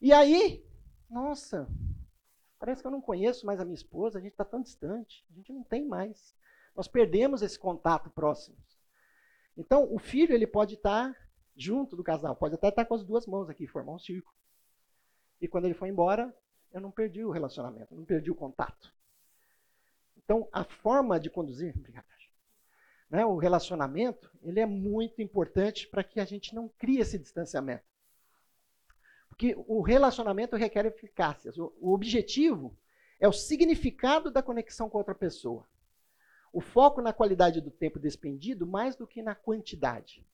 E 0.01 0.13
aí, 0.13 0.63
nossa, 1.09 1.69
parece 2.59 2.83
que 2.83 2.87
eu 2.87 2.91
não 2.91 3.01
conheço 3.01 3.47
mais 3.47 3.61
a 3.61 3.65
minha 3.65 3.75
esposa, 3.75 4.19
a 4.19 4.21
gente 4.21 4.33
está 4.33 4.45
tão 4.45 4.61
distante, 4.61 5.25
a 5.31 5.35
gente 5.35 5.53
não 5.53 5.63
tem 5.63 5.87
mais. 5.87 6.35
Nós 6.75 6.89
perdemos 6.89 7.43
esse 7.43 7.59
contato 7.59 8.11
próximo. 8.11 8.57
Então, 9.57 9.93
o 9.93 9.99
filho 9.99 10.35
ele 10.35 10.47
pode 10.47 10.75
estar 10.75 11.15
junto 11.57 11.95
do 11.95 12.03
casal, 12.03 12.35
pode 12.35 12.55
até 12.57 12.69
estar 12.69 12.85
com 12.85 12.95
as 12.95 13.05
duas 13.05 13.27
mãos 13.27 13.49
aqui, 13.49 13.67
formar 13.67 13.93
um 13.93 13.99
círculo. 13.99 14.35
E 15.41 15.47
quando 15.47 15.67
ele 15.67 15.75
foi 15.75 15.89
embora, 15.89 16.35
eu 16.73 16.81
não 16.81 16.91
perdi 16.91 17.25
o 17.25 17.31
relacionamento, 17.31 17.95
não 17.95 18.05
perdi 18.05 18.31
o 18.31 18.35
contato. 18.35 18.93
Então, 20.17 20.49
a 20.51 20.65
forma 20.65 21.21
de 21.21 21.31
conduzir, 21.31 21.75
obrigado, 21.77 22.07
né, 23.15 23.25
o 23.25 23.37
relacionamento, 23.37 24.29
ele 24.43 24.59
é 24.59 24.67
muito 24.67 25.23
importante 25.23 25.87
para 25.87 26.03
que 26.03 26.19
a 26.19 26.25
gente 26.25 26.53
não 26.53 26.69
crie 26.69 26.99
esse 26.99 27.17
distanciamento. 27.17 27.85
Porque 29.29 29.55
o 29.69 29.83
relacionamento 29.83 30.57
requer 30.57 30.85
eficácia. 30.87 31.53
O 31.81 31.93
objetivo 31.93 32.77
é 33.21 33.29
o 33.29 33.33
significado 33.33 34.33
da 34.33 34.43
conexão 34.43 34.91
com 34.91 34.99
outra 34.99 35.15
pessoa. 35.15 35.65
O 36.55 36.61
foco 36.61 37.03
na 37.03 37.13
qualidade 37.13 37.61
do 37.61 37.69
tempo 37.69 37.99
despendido 37.99 38.65
mais 38.65 38.95
do 38.95 39.09
que 39.09 39.21
na 39.21 39.35
quantidade. 39.35 40.25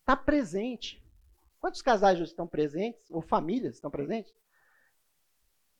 Está 0.00 0.16
presente. 0.16 1.00
Quantos 1.60 1.80
casais 1.80 2.18
estão 2.18 2.44
presentes, 2.44 3.08
ou 3.08 3.22
famílias 3.22 3.76
estão 3.76 3.88
presentes? 3.88 4.34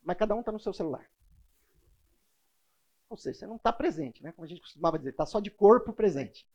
Mas 0.01 0.17
cada 0.17 0.37
um 0.37 0.41
está 0.41 0.53
no 0.53 0.61
seu 0.61 0.73
celular. 0.73 1.11
Ou 3.09 3.17
seja, 3.17 3.41
você 3.41 3.47
não 3.49 3.57
está 3.57 3.73
presente, 3.73 4.23
né? 4.23 4.31
como 4.31 4.45
a 4.45 4.49
gente 4.49 4.61
costumava 4.61 4.97
dizer, 4.97 5.11
está 5.11 5.27
só 5.27 5.41
de 5.41 5.51
corpo 5.51 5.93
presente. 5.93 6.49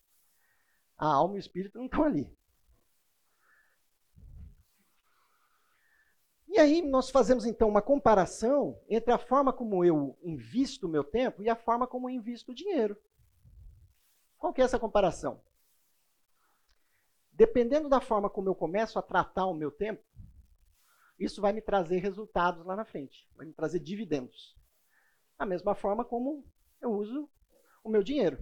A 0.98 1.06
alma 1.06 1.36
e 1.36 1.38
o 1.38 1.40
espírito 1.40 1.78
não 1.78 1.88
estão 1.88 2.06
ali. 2.06 2.34
E 6.48 6.58
aí 6.58 6.82
nós 6.82 7.10
fazemos 7.10 7.46
então 7.46 7.68
uma 7.68 7.82
comparação 7.82 8.80
entre 8.88 9.12
a 9.12 9.18
forma 9.18 9.52
como 9.52 9.84
eu 9.84 10.18
invisto 10.24 10.88
o 10.88 10.90
meu 10.90 11.04
tempo 11.04 11.44
e 11.44 11.50
a 11.50 11.56
forma 11.58 11.86
como 11.86 12.10
eu 12.10 12.14
invisto 12.14 12.54
o 12.54 12.56
dinheiro. 12.56 12.98
Qual 14.46 14.54
que 14.54 14.62
é 14.62 14.64
essa 14.64 14.78
comparação? 14.78 15.42
Dependendo 17.32 17.90
da 17.90 18.00
forma 18.00 18.30
como 18.30 18.48
eu 18.48 18.54
começo 18.54 19.00
a 19.00 19.02
tratar 19.02 19.48
o 19.48 19.56
meu 19.56 19.72
tempo, 19.72 20.06
isso 21.18 21.42
vai 21.42 21.52
me 21.52 21.62
trazer 21.62 21.98
resultados 21.98 22.64
lá 22.64 22.76
na 22.76 22.86
frente, 22.86 23.28
vai 23.36 23.48
me 23.48 23.54
trazer 23.54 23.80
dividendos. 23.80 24.56
Da 25.36 25.48
mesma 25.48 25.74
forma 25.74 26.06
como 26.06 26.46
eu 26.80 26.92
uso 26.92 27.28
o 27.84 27.90
meu 27.90 28.04
dinheiro. 28.04 28.38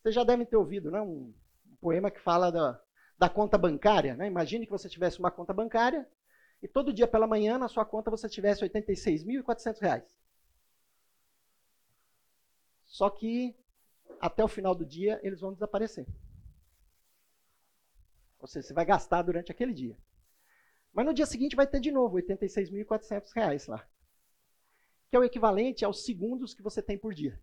Vocês 0.00 0.14
já 0.14 0.22
devem 0.22 0.46
ter 0.46 0.56
ouvido 0.56 0.92
né, 0.92 1.00
um, 1.00 1.34
poema 1.80 2.08
que 2.08 2.20
fala 2.20 2.52
da, 2.52 2.80
da 3.18 3.28
conta 3.28 3.58
bancária. 3.58 4.14
Né? 4.14 4.28
Imagine 4.28 4.64
que 4.64 4.70
você 4.70 4.88
tivesse 4.88 5.18
uma 5.18 5.32
conta 5.32 5.52
bancária 5.52 6.08
e 6.62 6.68
todo 6.68 6.94
dia 6.94 7.08
pela 7.08 7.26
manhã 7.26 7.58
na 7.58 7.66
sua 7.66 7.84
conta 7.84 8.12
você 8.12 8.28
tivesse 8.28 8.62
R$ 8.62 8.70
86.400. 8.70 10.04
Só 12.84 13.10
que 13.10 13.56
até 14.24 14.42
o 14.42 14.48
final 14.48 14.74
do 14.74 14.86
dia 14.86 15.20
eles 15.22 15.42
vão 15.42 15.52
desaparecer. 15.52 16.06
Ou 18.38 18.46
seja, 18.46 18.68
você 18.68 18.72
vai 18.72 18.86
gastar 18.86 19.20
durante 19.20 19.52
aquele 19.52 19.74
dia. 19.74 19.98
Mas 20.94 21.04
no 21.04 21.12
dia 21.12 21.26
seguinte 21.26 21.54
vai 21.54 21.66
ter 21.66 21.78
de 21.78 21.92
novo 21.92 22.16
R$ 22.16 22.22
86.400 22.22 23.68
lá. 23.68 23.86
Que 25.10 25.16
é 25.16 25.18
o 25.18 25.24
equivalente 25.24 25.84
aos 25.84 26.06
segundos 26.06 26.54
que 26.54 26.62
você 26.62 26.80
tem 26.80 26.96
por 26.96 27.12
dia. 27.12 27.38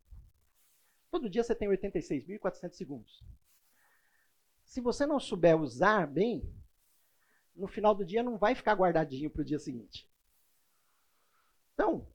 Todo 1.12 1.30
dia 1.30 1.44
você 1.44 1.54
tem 1.54 1.70
86.400 1.70 2.74
segundos. 2.74 3.24
Se 4.64 4.82
você 4.82 5.06
não 5.06 5.20
souber 5.20 5.56
usar 5.56 6.08
bem, 6.08 6.52
no 7.56 7.68
final 7.68 7.94
do 7.94 8.04
dia 8.04 8.24
não 8.24 8.40
vai 8.40 8.56
ficar 8.56 8.74
guardadinho 8.74 9.30
para 9.30 9.44
o 9.44 9.46
dia 9.46 9.60
seguinte. 9.60 10.10
Então, 11.76 12.08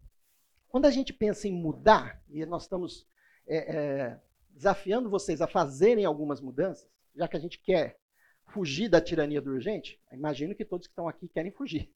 quando 0.67 0.87
a 0.87 0.91
gente 0.91 1.13
pensa 1.13 1.47
em 1.47 1.53
mudar, 1.53 2.21
e 2.29 2.45
nós 2.45 2.65
estamos 2.65 3.07
é, 3.47 3.77
é, 3.77 4.21
desafiando 4.57 5.11
vocês 5.11 5.43
a 5.43 5.47
fazerem 5.47 6.07
algumas 6.07 6.41
mudanças, 6.41 6.91
já 7.15 7.29
que 7.29 7.37
a 7.37 7.41
gente 7.41 7.59
quer 7.59 8.01
fugir 8.47 8.89
da 8.89 9.01
tirania 9.01 9.41
do 9.41 9.51
urgente, 9.51 10.03
imagino 10.11 10.55
que 10.55 10.65
todos 10.65 10.87
que 10.87 10.93
estão 10.93 11.09
aqui 11.09 11.29
querem 11.29 11.53
fugir 11.53 11.95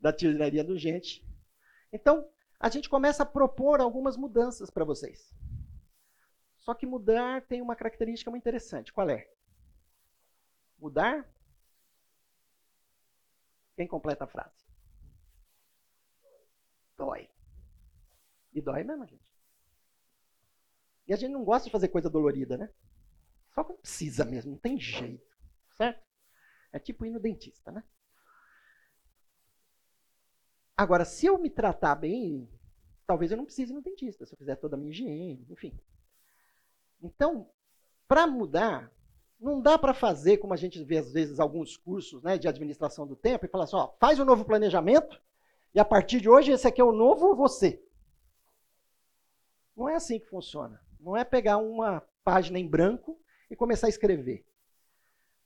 da 0.00 0.12
tirania 0.12 0.64
do 0.64 0.72
urgente. 0.72 1.24
Então, 1.92 2.28
a 2.58 2.68
gente 2.68 2.88
começa 2.88 3.22
a 3.22 3.26
propor 3.26 3.80
algumas 3.80 4.16
mudanças 4.16 4.68
para 4.68 4.84
vocês. 4.84 5.32
Só 6.58 6.74
que 6.74 6.86
mudar 6.86 7.42
tem 7.42 7.62
uma 7.62 7.76
característica 7.76 8.30
muito 8.30 8.42
interessante. 8.42 8.92
Qual 8.92 9.08
é? 9.08 9.28
Mudar 10.78 11.28
Quem 13.76 13.86
completa 13.86 14.24
a 14.24 14.28
frase? 14.28 14.66
Dói. 16.96 17.28
E 18.52 18.60
dói 18.60 18.84
mesmo, 18.84 19.06
gente. 19.06 19.31
E 21.06 21.12
a 21.12 21.16
gente 21.16 21.32
não 21.32 21.44
gosta 21.44 21.66
de 21.66 21.72
fazer 21.72 21.88
coisa 21.88 22.08
dolorida, 22.08 22.56
né? 22.56 22.70
Só 23.54 23.64
quando 23.64 23.80
precisa 23.80 24.24
mesmo, 24.24 24.52
não 24.52 24.58
tem 24.58 24.78
jeito. 24.78 25.30
Certo? 25.76 26.02
É 26.72 26.78
tipo 26.78 27.04
ir 27.04 27.10
no 27.10 27.20
dentista, 27.20 27.70
né? 27.70 27.82
Agora, 30.76 31.04
se 31.04 31.26
eu 31.26 31.38
me 31.38 31.50
tratar 31.50 31.94
bem, 31.94 32.48
talvez 33.06 33.30
eu 33.30 33.36
não 33.36 33.44
precise 33.44 33.72
ir 33.72 33.74
no 33.74 33.82
dentista, 33.82 34.24
se 34.24 34.32
eu 34.32 34.38
fizer 34.38 34.56
toda 34.56 34.74
a 34.74 34.78
minha 34.78 34.90
higiene, 34.90 35.46
enfim. 35.50 35.78
Então, 37.02 37.50
para 38.08 38.26
mudar, 38.26 38.90
não 39.38 39.60
dá 39.60 39.76
para 39.76 39.92
fazer 39.92 40.38
como 40.38 40.54
a 40.54 40.56
gente 40.56 40.82
vê 40.82 40.98
às 40.98 41.12
vezes 41.12 41.40
alguns 41.40 41.76
cursos 41.76 42.22
né, 42.22 42.38
de 42.38 42.48
administração 42.48 43.06
do 43.06 43.16
tempo 43.16 43.44
e 43.44 43.48
falar 43.48 43.64
assim, 43.64 43.76
ó, 43.76 43.92
faz 43.98 44.18
o 44.18 44.22
um 44.22 44.24
novo 44.24 44.44
planejamento 44.44 45.20
e 45.74 45.80
a 45.80 45.84
partir 45.84 46.20
de 46.20 46.28
hoje 46.28 46.52
esse 46.52 46.66
aqui 46.66 46.80
é 46.80 46.84
o 46.84 46.92
novo 46.92 47.34
você. 47.34 47.82
Não 49.76 49.88
é 49.88 49.96
assim 49.96 50.20
que 50.20 50.26
funciona. 50.26 50.80
Não 51.02 51.16
é 51.16 51.24
pegar 51.24 51.56
uma 51.56 52.00
página 52.22 52.60
em 52.60 52.66
branco 52.66 53.20
e 53.50 53.56
começar 53.56 53.88
a 53.88 53.90
escrever. 53.90 54.46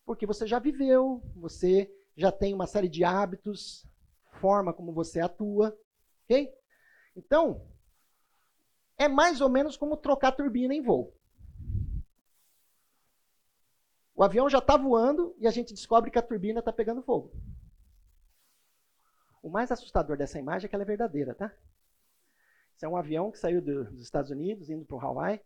Porque 0.05 0.27
você 0.27 0.47
já 0.47 0.59
viveu, 0.59 1.23
você 1.35 1.91
já 2.15 2.31
tem 2.31 2.53
uma 2.53 2.67
série 2.67 2.91
de 2.91 3.03
hábitos, 3.03 3.87
forma 4.33 4.75
como 4.75 4.93
você 4.93 5.19
atua, 5.19 5.77
ok? 6.25 6.55
Então, 7.17 7.67
é 8.99 9.09
mais 9.09 9.41
ou 9.41 9.49
menos 9.49 9.79
como 9.79 9.97
trocar 9.97 10.33
turbina 10.33 10.75
em 10.75 10.83
voo. 10.83 11.17
O 14.15 14.23
avião 14.23 14.51
já 14.51 14.59
está 14.59 14.77
voando 14.77 15.35
e 15.39 15.47
a 15.47 15.51
gente 15.51 15.73
descobre 15.73 16.11
que 16.11 16.19
a 16.19 16.23
turbina 16.23 16.61
está 16.61 16.73
pegando 16.73 17.03
fogo. 17.03 17.33
O 19.43 19.49
mais 19.49 19.73
assustador 19.73 20.19
dessa 20.19 20.39
imagem 20.39 20.67
é 20.67 20.69
que 20.69 20.75
ela 20.75 20.85
é 20.85 20.87
verdadeira, 20.87 21.35
tá? 21.35 21.51
Isso 22.77 22.85
é 22.85 22.89
um 22.89 22.97
avião 22.97 23.31
que 23.31 23.39
saiu 23.39 23.63
do, 23.63 23.85
dos 23.85 24.03
Estados 24.03 24.31
Unidos, 24.31 24.69
indo 24.69 24.85
para 24.85 24.97
o 24.97 25.01
Hawaii, 25.01 25.41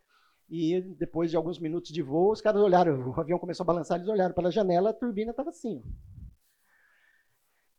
e 0.48 0.80
depois 0.80 1.30
de 1.30 1.36
alguns 1.36 1.60
minutos 1.60 1.92
de 1.92 2.02
voo, 2.02 2.32
os 2.32 2.40
caras 2.40 2.60
olharam, 2.60 3.08
o 3.08 3.20
avião 3.20 3.38
começou 3.38 3.62
a 3.62 3.66
balançar, 3.68 3.98
eles 3.98 4.08
olharam 4.08 4.34
pela 4.34 4.50
janela, 4.50 4.90
a 4.90 4.94
turbina 4.94 5.30
estava 5.30 5.50
assim. 5.50 5.80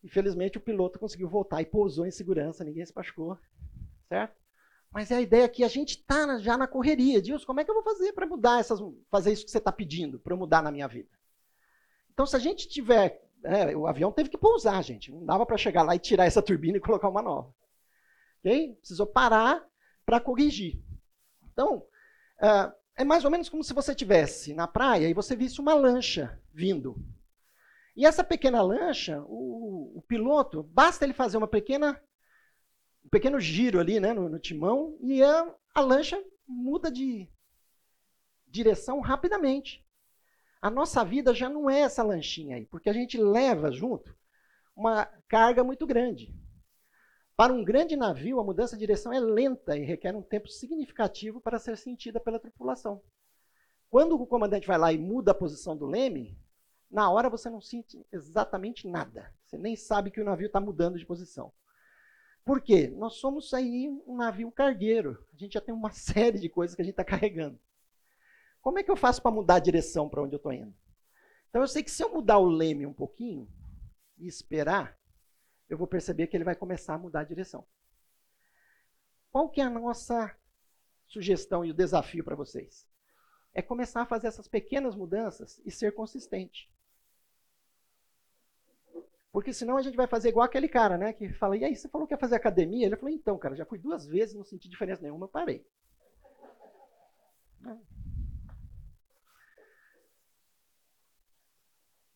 Infelizmente, 0.02 0.58
o 0.58 0.62
piloto 0.62 0.98
conseguiu 0.98 1.28
voltar 1.28 1.62
e 1.62 1.66
pousou 1.66 2.06
em 2.06 2.12
segurança, 2.12 2.64
ninguém 2.64 2.86
se 2.86 2.96
machucou, 2.96 3.38
certo? 4.08 4.40
Mas 4.90 5.12
é 5.12 5.16
a 5.16 5.22
ideia 5.22 5.50
que 5.50 5.64
a 5.64 5.68
gente 5.68 5.98
está 5.98 6.38
já 6.40 6.58
na 6.58 6.68
correria. 6.68 7.22
Deus, 7.22 7.44
como 7.44 7.60
é 7.60 7.66
que 7.66 7.70
eu 7.70 7.76
vou 7.76 7.84
fazer 7.84 8.14
para 8.14 8.26
mudar 8.26 8.60
essas, 8.60 8.80
fazer 9.10 9.34
isso 9.34 9.46
que 9.46 9.52
você 9.52 9.58
está 9.58 9.72
pedindo, 9.72 10.18
para 10.20 10.36
mudar 10.36 10.62
na 10.62 10.72
minha 10.72 10.88
vida? 10.88 11.10
Então, 12.14 12.26
se 12.26 12.36
a 12.36 12.40
gente 12.40 12.68
tiver. 12.68 13.22
É, 13.44 13.76
o 13.76 13.88
avião 13.88 14.12
teve 14.12 14.30
que 14.30 14.38
pousar, 14.38 14.84
gente. 14.84 15.12
Não 15.12 15.26
dava 15.26 15.46
para 15.46 15.58
chegar 15.58 15.82
lá 15.82 15.96
e 15.96 16.00
tirar 16.00 16.26
essa 16.26 16.42
turbina 16.42 16.78
e 16.78 16.82
colocar 16.82 17.10
uma 17.10 17.22
nova. 17.22 17.52
Ok? 18.42 18.76
Precisou 18.80 19.08
parar 19.08 19.66
para 20.06 20.20
corrigir. 20.20 20.82
Então, 21.54 21.86
uh, 22.42 22.74
é 22.96 23.04
mais 23.04 23.24
ou 23.24 23.32
menos 23.32 23.48
como 23.48 23.64
se 23.64 23.74
você 23.74 23.92
estivesse 23.92 24.54
na 24.54 24.68
praia 24.68 25.08
e 25.08 25.14
você 25.14 25.36
visse 25.36 25.62
uma 25.62 25.74
lancha 25.74 26.40
vindo. 26.54 26.96
E 27.96 28.06
essa 28.06 28.24
pequena 28.24 28.62
lancha, 28.62 29.22
o, 29.28 29.94
o 29.96 30.02
piloto, 30.02 30.64
basta 30.64 31.06
ele 31.06 31.14
fazer 31.14 31.38
uma 31.38 31.48
pequena 31.48 32.02
um 33.04 33.10
pequeno 33.10 33.40
giro 33.40 33.80
ali 33.80 34.00
né, 34.00 34.14
no, 34.14 34.30
no 34.30 34.40
timão 34.40 34.96
e 35.02 35.24
a, 35.24 35.56
a 35.74 35.82
lancha 35.82 36.24
muda 36.48 36.92
de 36.92 37.28
direção 38.48 39.00
rapidamente. 39.00 39.84
A 40.62 40.70
nossa 40.70 41.04
vida 41.04 41.34
já 41.34 41.50
não 41.50 41.70
é 41.70 41.82
essa 41.82 42.04
lanchinha 42.04 42.58
aí, 42.58 42.66
porque 42.66 42.90
a 42.90 42.94
gente 42.94 43.18
leva 43.18 43.72
junto 43.72 44.16
uma 44.76 45.06
carga 45.28 45.64
muito 45.64 45.88
grande. 45.88 46.34
Para 47.36 47.54
um 47.54 47.64
grande 47.64 47.96
navio, 47.96 48.40
a 48.40 48.44
mudança 48.44 48.76
de 48.76 48.82
direção 48.82 49.12
é 49.12 49.20
lenta 49.20 49.78
e 49.78 49.84
requer 49.84 50.16
um 50.16 50.22
tempo 50.22 50.48
significativo 50.48 51.42
para 51.42 51.60
ser 51.60 51.78
sentida 51.78 52.20
pela 52.20 52.40
tripulação. 52.40 53.02
Quando 53.90 54.16
o 54.16 54.28
comandante 54.28 54.68
vai 54.68 54.78
lá 54.78 54.94
e 54.94 54.98
muda 54.98 55.32
a 55.32 55.36
posição 55.36 55.76
do 55.76 55.86
leme, 55.86 56.38
na 56.90 57.10
hora 57.10 57.30
você 57.30 57.50
não 57.50 57.62
sente 57.62 58.06
exatamente 58.12 58.88
nada. 58.88 59.34
Você 59.46 59.58
nem 59.58 59.76
sabe 59.76 60.12
que 60.12 60.22
o 60.22 60.26
navio 60.26 60.48
está 60.48 60.60
mudando 60.60 61.00
de 61.00 61.06
posição. 61.06 61.52
Por 62.44 62.62
quê? 62.62 62.88
Nós 62.96 63.16
somos 63.16 63.54
aí 63.54 63.90
um 64.08 64.16
navio 64.16 64.52
cargueiro. 64.52 65.26
A 65.34 65.38
gente 65.38 65.54
já 65.54 65.62
tem 65.62 65.74
uma 65.74 65.92
série 65.94 66.40
de 66.40 66.50
coisas 66.50 66.76
que 66.76 66.82
a 66.82 66.86
gente 66.86 66.94
está 66.94 67.04
carregando. 67.04 67.60
Como 68.62 68.78
é 68.78 68.84
que 68.84 68.92
eu 68.92 68.96
faço 68.96 69.22
para 69.22 69.32
mudar 69.32 69.56
a 69.56 69.60
direção 69.60 70.08
para 70.08 70.22
onde 70.22 70.36
eu 70.36 70.38
estou 70.38 70.54
indo? 70.54 70.74
Então 71.50 71.62
eu 71.62 71.68
sei 71.68 71.84
que 71.84 71.92
se 71.92 72.04
eu 72.04 72.14
mudar 72.14 72.38
o 72.38 72.48
leme 72.48 72.86
um 72.86 72.94
pouquinho 72.94 73.48
e 74.18 74.28
esperar, 74.28 74.98
eu 75.72 75.78
vou 75.78 75.88
perceber 75.88 76.28
que 76.28 76.36
ele 76.36 76.44
vai 76.44 76.54
começar 76.54 76.96
a 76.96 76.98
mudar 76.98 77.22
a 77.22 77.24
direção. 77.24 77.66
Qual 79.32 79.50
que 79.50 79.62
é 79.62 79.64
a 79.64 79.70
nossa 79.70 80.36
sugestão 81.08 81.64
e 81.64 81.72
o 81.72 81.74
desafio 81.74 82.26
para 82.26 82.36
vocês? 82.36 82.86
É 83.54 83.62
começar 83.62 84.02
a 84.02 84.06
fazer 84.06 84.28
essas 84.28 84.50
pequenas 84.50 84.96
mudanças 84.96 85.62
e 85.66 85.72
ser 85.72 85.94
consistente. 85.94 86.70
Porque 89.32 89.54
senão 89.54 89.78
a 89.78 89.82
gente 89.82 89.96
vai 89.96 90.08
fazer 90.08 90.28
igual 90.28 90.46
aquele 90.46 90.68
cara, 90.68 90.98
né? 90.98 91.14
Que 91.14 91.32
fala, 91.32 91.56
e 91.56 91.64
aí, 91.64 91.74
você 91.74 91.88
falou 91.88 92.06
que 92.06 92.14
ia 92.14 92.18
fazer 92.18 92.36
academia? 92.36 92.86
Ele 92.86 92.98
falou, 92.98 93.16
então, 93.16 93.38
cara, 93.38 93.56
já 93.56 93.66
fui 93.66 93.80
duas 93.80 94.06
vezes, 94.06 94.36
não 94.36 94.44
senti 94.44 94.68
diferença 94.68 95.02
nenhuma, 95.02 95.26
parei. 95.26 95.66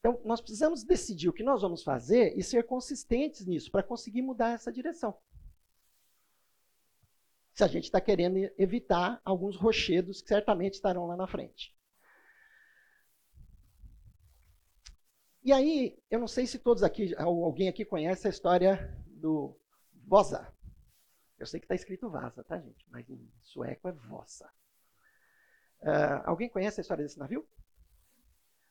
Então, 0.06 0.22
nós 0.24 0.40
precisamos 0.40 0.84
decidir 0.84 1.30
o 1.30 1.34
que 1.34 1.42
nós 1.42 1.64
vamos 1.64 1.82
fazer 1.82 2.38
e 2.38 2.44
ser 2.44 2.68
consistentes 2.68 3.44
nisso 3.44 3.72
para 3.72 3.82
conseguir 3.82 4.22
mudar 4.22 4.52
essa 4.52 4.72
direção. 4.72 5.20
Se 7.52 7.64
a 7.64 7.68
gente 7.68 7.86
está 7.86 8.00
querendo 8.00 8.38
evitar 8.56 9.20
alguns 9.26 9.56
rochedos 9.56 10.22
que 10.22 10.28
certamente 10.28 10.76
estarão 10.76 11.08
lá 11.08 11.18
na 11.18 11.26
frente. 11.26 11.76
E 15.44 15.52
aí, 15.52 15.98
eu 16.12 16.20
não 16.20 16.28
sei 16.28 16.46
se 16.46 16.60
todos 16.60 16.84
aqui, 16.84 17.16
alguém 17.16 17.68
aqui 17.68 17.84
conhece 17.84 18.28
a 18.28 18.30
história 18.30 18.96
do 19.08 19.60
Vosa. 20.06 20.54
Eu 21.40 21.48
sei 21.48 21.60
que 21.60 21.66
está 21.66 21.74
escrito 21.74 22.12
Vasa, 22.12 22.44
tá, 22.44 22.60
gente? 22.60 22.86
Mas 22.92 23.10
em 23.10 23.28
sueco 23.42 23.88
é 23.88 23.92
Vossa. 23.92 24.48
Uh, 25.82 26.22
alguém 26.26 26.48
conhece 26.48 26.80
a 26.80 26.84
história 26.84 27.04
desse 27.04 27.18
navio? 27.18 27.44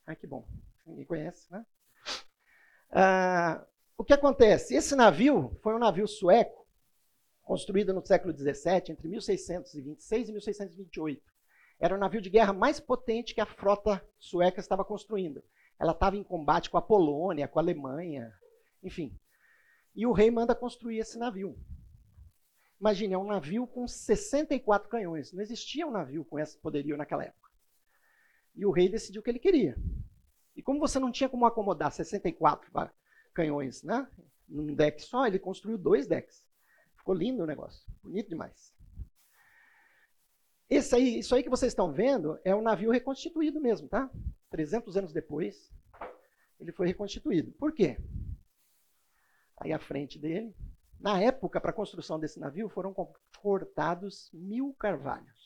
Ah, 0.07 0.15
que 0.15 0.29
bom. 0.29 0.47
Ninguém 0.87 1.05
conhece, 1.05 1.51
né? 1.51 1.65
Uh, 2.91 3.67
o 3.97 4.05
que 4.05 4.13
acontece? 4.13 4.75
Esse 4.75 4.95
navio 4.95 5.59
foi 5.63 5.75
um 5.75 5.79
navio 5.79 6.07
sueco, 6.07 6.67
construído 7.43 7.93
no 7.93 8.05
século 8.05 8.37
XVII, 8.37 8.91
entre 8.91 9.09
1626 9.09 10.29
e 10.29 10.33
1628. 10.33 11.23
Era 11.81 11.95
o 11.95 11.99
navio 11.99 12.21
de 12.21 12.31
guerra 12.31 12.53
mais 12.53 12.81
potente 12.81 13.35
que 13.35 13.41
a 13.41 13.47
frota 13.47 14.05
sueca 14.19 14.61
estava 14.61 14.85
construindo. 14.85 15.43
Ela 15.79 15.93
estava 15.93 16.17
em 16.17 16.23
combate 16.23 16.71
com 16.71 16.79
a 16.79 16.83
Polônia, 16.83 17.49
com 17.49 17.59
a 17.59 17.63
Alemanha, 17.63 18.33
enfim. 18.83 19.19
E 19.95 20.07
o 20.07 20.13
rei 20.13 20.31
manda 20.31 20.55
construir 20.55 20.99
esse 20.99 21.19
navio. 21.19 21.59
Imagine, 22.81 23.15
é 23.15 23.19
um 23.19 23.27
navio 23.27 23.67
com 23.67 23.87
64 23.87 24.89
canhões. 24.89 25.33
Não 25.33 25.43
existia 25.43 25.87
um 25.87 25.91
navio 25.91 26.25
com 26.25 26.39
esse 26.39 26.59
poderio 26.59 26.97
naquela 26.97 27.25
época. 27.25 27.51
E 28.55 28.65
o 28.67 28.71
rei 28.71 28.89
decidiu 28.89 29.21
o 29.21 29.25
que 29.25 29.31
ele 29.31 29.39
queria. 29.39 29.77
E 30.55 30.63
como 30.63 30.81
você 30.81 30.99
não 30.99 31.11
tinha 31.11 31.29
como 31.29 31.47
acomodar 31.47 31.91
64 31.91 32.71
canhões 33.33 33.83
né, 33.83 34.09
num 34.49 34.75
deck 34.75 35.03
só, 35.03 35.27
ele 35.27 35.39
construiu 35.39 35.77
dois 35.77 36.07
decks. 36.07 36.45
Ficou 36.97 37.15
lindo 37.15 37.43
o 37.43 37.47
negócio, 37.47 37.85
bonito 38.03 38.29
demais. 38.29 38.73
Esse 40.71 40.95
aí, 40.95 41.19
isso 41.19 41.35
aí 41.35 41.43
que 41.43 41.51
vocês 41.51 41.73
estão 41.73 41.93
vendo 41.93 42.39
é 42.45 42.55
um 42.55 42.63
navio 42.63 42.91
reconstituído 42.91 43.61
mesmo, 43.61 43.89
tá? 43.89 44.11
300 44.51 44.97
anos 44.97 45.13
depois, 45.13 45.71
ele 46.59 46.73
foi 46.73 46.87
reconstituído. 46.87 47.53
Por 47.53 47.73
quê? 47.73 47.99
Aí 49.59 49.73
à 49.73 49.79
frente 49.79 50.19
dele, 50.19 50.55
na 50.99 51.21
época, 51.21 51.61
para 51.61 51.71
a 51.71 51.75
construção 51.75 52.19
desse 52.19 52.41
navio, 52.41 52.69
foram 52.69 52.95
cortados 53.41 54.31
mil 54.33 54.73
carvalhos. 54.79 55.44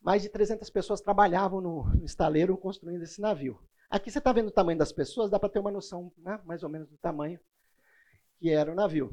Mais 0.00 0.22
de 0.22 0.28
300 0.28 0.68
pessoas 0.70 1.00
trabalhavam 1.00 1.60
no, 1.60 2.04
estaleiro 2.04 2.56
construindo 2.56 3.02
esse 3.02 3.20
navio. 3.20 3.60
Aqui 3.90 4.10
você 4.10 4.18
está 4.18 4.32
vendo 4.32 4.48
o 4.48 4.52
tamanho 4.52 4.78
das 4.78 4.92
pessoas, 4.92 5.30
dá 5.30 5.38
para 5.38 5.48
ter 5.48 5.58
uma 5.58 5.70
noção 5.70 6.12
né, 6.18 6.40
mais 6.44 6.62
ou 6.62 6.68
menos 6.68 6.88
do 6.88 6.96
tamanho 6.98 7.40
que 8.38 8.50
era 8.50 8.70
o 8.70 8.74
navio. 8.74 9.12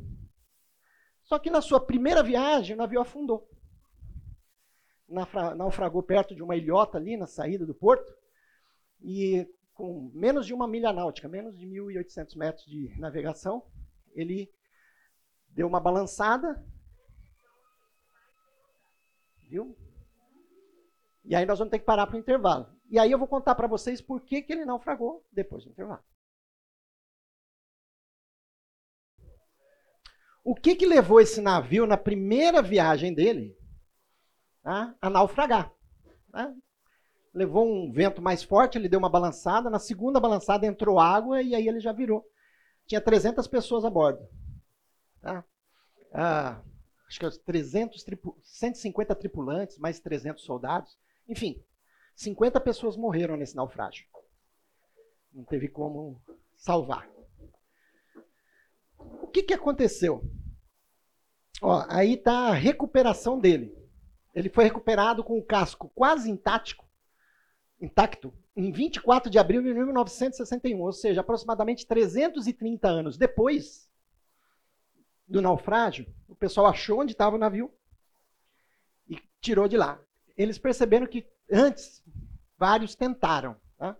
Só 1.23 1.39
que 1.39 1.49
na 1.49 1.61
sua 1.61 1.79
primeira 1.79 2.21
viagem, 2.21 2.75
o 2.75 2.77
navio 2.77 3.01
afundou 3.01 3.49
naufragou 5.55 6.01
perto 6.01 6.35
de 6.35 6.41
uma 6.41 6.55
ilhota 6.55 6.97
ali 6.97 7.15
na 7.15 7.27
saída 7.27 7.65
do 7.65 7.75
porto, 7.75 8.13
e 9.01 9.47
com 9.73 10.09
menos 10.13 10.45
de 10.45 10.53
uma 10.53 10.67
milha 10.67 10.91
náutica, 10.91 11.27
menos 11.27 11.57
de 11.57 11.67
1.800 11.67 12.35
metros 12.37 12.65
de 12.65 12.93
navegação, 12.97 13.63
ele 14.13 14.51
deu 15.49 15.67
uma 15.67 15.79
balançada, 15.79 16.63
viu? 19.49 19.77
E 21.25 21.35
aí 21.35 21.45
nós 21.45 21.59
vamos 21.59 21.71
ter 21.71 21.79
que 21.79 21.85
parar 21.85 22.05
para 22.07 22.15
o 22.15 22.19
intervalo. 22.19 22.67
E 22.89 22.99
aí 22.99 23.11
eu 23.11 23.17
vou 23.17 23.27
contar 23.27 23.55
para 23.55 23.67
vocês 23.67 24.01
por 24.01 24.21
que, 24.21 24.41
que 24.41 24.53
ele 24.53 24.65
naufragou 24.65 25.25
depois 25.31 25.63
do 25.63 25.71
intervalo. 25.71 26.03
O 30.43 30.53
que, 30.53 30.75
que 30.75 30.85
levou 30.85 31.19
esse 31.19 31.41
navio 31.41 31.87
na 31.87 31.97
primeira 31.97 32.61
viagem 32.61 33.11
dele 33.11 33.57
tá, 34.61 34.95
a 35.01 35.09
naufragar? 35.09 35.73
Né? 36.31 36.55
Levou 37.33 37.67
um 37.67 37.91
vento 37.91 38.21
mais 38.21 38.43
forte, 38.43 38.77
ele 38.77 38.87
deu 38.87 38.99
uma 38.99 39.09
balançada. 39.09 39.71
Na 39.71 39.79
segunda 39.79 40.19
balançada 40.19 40.67
entrou 40.67 40.99
água 40.99 41.41
e 41.41 41.55
aí 41.55 41.67
ele 41.67 41.79
já 41.79 41.91
virou. 41.91 42.23
Tinha 42.85 43.01
300 43.01 43.47
pessoas 43.47 43.83
a 43.83 43.89
bordo. 43.89 44.23
Tá? 45.19 45.43
Ah, 46.13 46.61
acho 47.07 47.19
que 47.19 47.25
é 47.25 47.29
300, 47.31 48.05
150 48.43 49.15
tripulantes, 49.15 49.79
mais 49.79 49.99
300 49.99 50.43
soldados. 50.43 50.95
Enfim, 51.27 51.63
50 52.15 52.59
pessoas 52.59 52.95
morreram 52.95 53.35
nesse 53.35 53.55
naufrágio. 53.55 54.05
Não 55.33 55.43
teve 55.43 55.67
como 55.67 56.21
salvar. 56.55 57.09
O 58.97 59.27
que, 59.27 59.43
que 59.43 59.53
aconteceu? 59.53 60.23
Ó, 61.61 61.85
aí 61.89 62.13
está 62.13 62.49
a 62.49 62.53
recuperação 62.53 63.39
dele. 63.39 63.75
Ele 64.33 64.49
foi 64.49 64.65
recuperado 64.65 65.23
com 65.23 65.37
o 65.37 65.43
casco 65.43 65.89
quase 65.95 66.29
intacto, 66.29 66.83
intacto 67.79 68.33
em 68.55 68.71
24 68.71 69.29
de 69.29 69.37
abril 69.37 69.61
de 69.61 69.73
1961, 69.73 70.79
ou 70.79 70.93
seja, 70.93 71.21
aproximadamente 71.21 71.85
330 71.85 72.87
anos 72.87 73.17
depois 73.17 73.89
do 75.27 75.41
naufrágio. 75.41 76.05
O 76.27 76.35
pessoal 76.35 76.67
achou 76.67 77.01
onde 77.01 77.13
estava 77.13 77.35
o 77.35 77.39
navio 77.39 77.73
e 79.09 79.17
tirou 79.41 79.67
de 79.67 79.77
lá. 79.77 79.99
Eles 80.37 80.57
perceberam 80.57 81.07
que 81.07 81.25
antes 81.51 82.03
vários 82.57 82.95
tentaram. 82.95 83.55
Tá? 83.77 83.95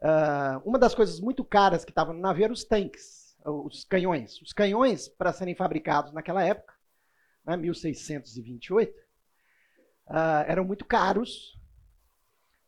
Uh, 0.00 0.68
uma 0.68 0.78
das 0.78 0.94
coisas 0.94 1.20
muito 1.20 1.44
caras 1.44 1.84
que 1.84 1.90
estavam 1.90 2.14
no 2.14 2.20
navio 2.20 2.44
eram 2.44 2.54
os 2.54 2.64
tanques, 2.64 3.36
os 3.44 3.84
canhões. 3.84 4.40
Os 4.42 4.52
canhões, 4.52 5.08
para 5.08 5.32
serem 5.32 5.54
fabricados 5.54 6.12
naquela 6.12 6.42
época, 6.42 6.74
né, 7.44 7.56
1628, 7.56 8.92
uh, 8.92 9.02
ah, 10.06 10.44
eram 10.48 10.64
muito 10.64 10.84
caros. 10.84 11.58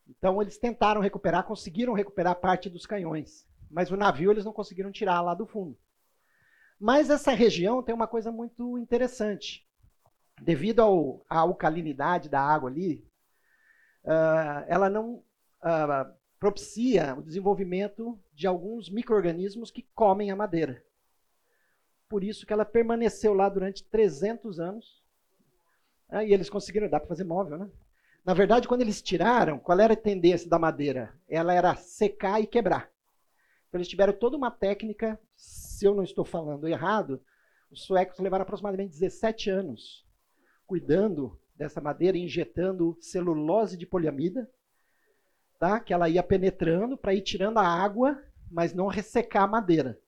Então 0.07 0.41
eles 0.41 0.57
tentaram 0.57 1.01
recuperar, 1.01 1.43
conseguiram 1.43 1.93
recuperar 1.93 2.35
parte 2.35 2.69
dos 2.69 2.85
canhões, 2.85 3.45
mas 3.69 3.91
o 3.91 3.97
navio 3.97 4.31
eles 4.31 4.45
não 4.45 4.53
conseguiram 4.53 4.91
tirar 4.91 5.21
lá 5.21 5.33
do 5.33 5.45
fundo. 5.45 5.77
Mas 6.79 7.09
essa 7.09 7.31
região 7.31 7.83
tem 7.83 7.93
uma 7.93 8.07
coisa 8.07 8.31
muito 8.31 8.77
interessante. 8.77 9.66
Devido 10.41 10.81
ao, 10.81 11.25
à 11.29 11.39
alcalinidade 11.39 12.29
da 12.29 12.39
água 12.39 12.69
ali, 12.69 13.03
uh, 14.03 14.63
ela 14.67 14.89
não 14.89 15.15
uh, 15.15 16.13
propicia 16.39 17.15
o 17.15 17.23
desenvolvimento 17.23 18.19
de 18.33 18.45
alguns 18.45 18.89
micro-organismos 18.89 19.71
que 19.71 19.87
comem 19.95 20.29
a 20.29 20.35
madeira. 20.35 20.83
Por 22.07 22.23
isso 22.23 22.45
que 22.45 22.53
ela 22.53 22.63
permaneceu 22.63 23.33
lá 23.33 23.49
durante 23.49 23.83
300 23.83 24.59
anos. 24.59 25.03
Uh, 26.09 26.21
e 26.21 26.33
eles 26.33 26.49
conseguiram, 26.49 26.87
dá 26.87 26.99
para 26.99 27.09
fazer 27.09 27.23
móvel, 27.23 27.57
né? 27.57 27.69
Na 28.23 28.33
verdade, 28.33 28.67
quando 28.67 28.81
eles 28.81 29.01
tiraram, 29.01 29.57
qual 29.57 29.79
era 29.79 29.93
a 29.93 29.97
tendência 29.97 30.49
da 30.49 30.59
madeira? 30.59 31.17
Ela 31.29 31.53
era 31.53 31.75
secar 31.75 32.41
e 32.41 32.45
quebrar. 32.45 32.91
Então, 33.67 33.79
eles 33.79 33.87
tiveram 33.87 34.13
toda 34.13 34.37
uma 34.37 34.51
técnica, 34.51 35.19
se 35.35 35.85
eu 35.85 35.95
não 35.95 36.03
estou 36.03 36.25
falando 36.25 36.67
errado, 36.67 37.21
os 37.71 37.83
suecos 37.83 38.19
levaram 38.19 38.43
aproximadamente 38.43 38.91
17 38.91 39.49
anos 39.49 40.06
cuidando 40.67 41.39
dessa 41.55 41.81
madeira, 41.81 42.17
injetando 42.17 42.95
celulose 43.01 43.75
de 43.75 43.87
poliamida, 43.87 44.47
tá? 45.57 45.79
que 45.79 45.93
ela 45.93 46.07
ia 46.07 46.21
penetrando 46.21 46.95
para 46.97 47.15
ir 47.15 47.21
tirando 47.21 47.57
a 47.57 47.65
água, 47.65 48.21
mas 48.51 48.73
não 48.73 48.87
ressecar 48.87 49.43
a 49.43 49.47
madeira. 49.47 49.99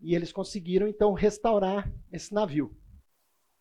E 0.00 0.14
eles 0.14 0.32
conseguiram, 0.32 0.86
então, 0.86 1.12
restaurar 1.12 1.90
esse 2.12 2.32
navio. 2.32 2.76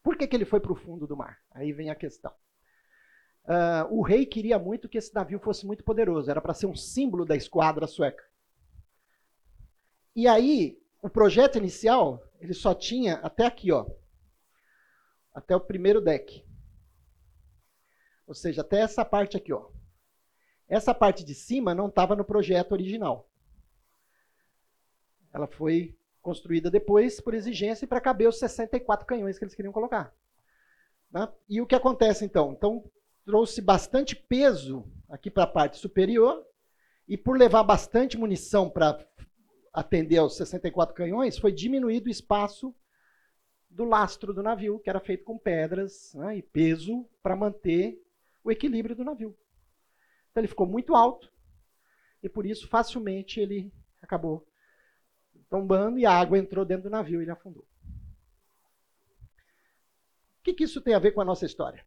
Por 0.04 0.18
que, 0.18 0.28
que 0.28 0.36
ele 0.36 0.46
foi 0.46 0.60
para 0.60 0.72
o 0.72 0.76
fundo 0.76 1.08
do 1.08 1.16
mar? 1.18 1.40
Aí 1.52 1.72
vem 1.72 1.90
a 1.90 1.96
questão. 1.96 2.32
Uh, 3.44 3.96
o 3.96 4.02
rei 4.02 4.26
queria 4.26 4.60
muito 4.60 4.90
que 4.90 4.98
esse 4.98 5.14
navio 5.14 5.40
fosse 5.40 5.66
muito 5.66 5.84
poderoso, 5.84 6.30
era 6.30 6.42
para 6.42 6.54
ser 6.54 6.68
um 6.68 6.76
símbolo 6.76 7.26
da 7.26 7.36
esquadra 7.36 7.88
sueca. 7.88 8.24
E 10.16 10.28
aí, 10.28 10.80
o 11.02 11.10
projeto 11.10 11.58
inicial, 11.58 12.24
ele 12.40 12.54
só 12.54 12.74
tinha 12.74 13.16
até 13.16 13.46
aqui, 13.46 13.72
ó. 13.72 13.88
Até 15.34 15.56
o 15.56 15.62
primeiro 15.62 16.02
deck. 16.02 16.46
Ou 18.28 18.34
seja, 18.34 18.62
até 18.62 18.80
essa 18.80 19.04
parte 19.04 19.38
aqui, 19.38 19.52
ó. 19.52 19.70
Essa 20.68 20.94
parte 20.94 21.24
de 21.24 21.36
cima 21.36 21.76
não 21.76 21.88
estava 21.88 22.16
no 22.16 22.24
projeto 22.24 22.72
original. 22.72 23.30
Ela 25.34 25.48
foi 25.48 25.98
construída 26.22 26.70
depois 26.70 27.20
por 27.20 27.34
exigência 27.34 27.88
para 27.88 28.00
caber 28.00 28.28
os 28.28 28.40
64 28.40 29.06
canhões 29.06 29.38
que 29.38 29.44
eles 29.44 29.56
queriam 29.56 29.74
colocar. 29.74 30.14
Né? 31.12 31.28
E 31.50 31.60
o 31.60 31.68
que 31.68 31.76
acontece 31.76 32.24
então? 32.24 32.54
Então, 32.54 32.90
trouxe 33.26 33.62
bastante 33.62 34.16
peso 34.16 34.86
aqui 35.10 35.30
para 35.30 35.44
a 35.44 35.48
parte 35.48 35.78
superior, 35.78 36.46
e 37.08 37.18
por 37.18 37.38
levar 37.38 37.64
bastante 37.64 38.18
munição 38.18 38.70
para 38.70 39.06
atender 39.74 40.18
aos 40.18 40.38
64 40.38 40.96
canhões, 40.96 41.38
foi 41.38 41.52
diminuído 41.52 42.08
o 42.08 42.12
espaço 42.12 42.74
do 43.72 43.86
lastro 43.86 44.34
do 44.34 44.44
navio, 44.44 44.80
que 44.80 44.90
era 44.90 45.00
feito 45.00 45.24
com 45.24 45.38
pedras 45.38 46.14
né, 46.14 46.38
e 46.38 46.42
peso 46.42 47.08
para 47.24 47.36
manter 47.36 48.02
o 48.44 48.52
equilíbrio 48.52 48.96
do 48.96 49.04
navio. 49.04 49.36
Então 50.30 50.42
ele 50.42 50.48
ficou 50.48 50.68
muito 50.68 50.96
alto 50.96 51.32
e 52.22 52.30
por 52.30 52.46
isso 52.46 52.68
facilmente 52.68 53.40
ele 53.40 53.72
acabou 54.02 54.46
tombando 55.50 55.98
e 55.98 56.06
a 56.06 56.12
água 56.12 56.38
entrou 56.38 56.66
dentro 56.66 56.84
do 56.84 56.90
navio 56.90 57.20
e 57.22 57.24
ele 57.24 57.32
afundou. 57.32 57.66
O 60.40 60.44
que, 60.44 60.54
que 60.54 60.64
isso 60.64 60.82
tem 60.82 60.94
a 60.94 61.00
ver 61.00 61.12
com 61.12 61.22
a 61.22 61.26
nossa 61.26 61.46
história? 61.46 61.86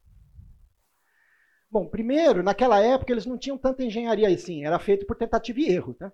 Bom, 1.70 1.88
primeiro, 1.88 2.42
naquela 2.42 2.78
época 2.78 3.12
eles 3.12 3.26
não 3.26 3.36
tinham 3.36 3.58
tanta 3.58 3.82
engenharia 3.82 4.28
assim, 4.28 4.64
era 4.64 4.78
feito 4.78 5.04
por 5.06 5.16
tentativa 5.16 5.58
e 5.58 5.68
erro. 5.68 5.92
Tá? 5.94 6.12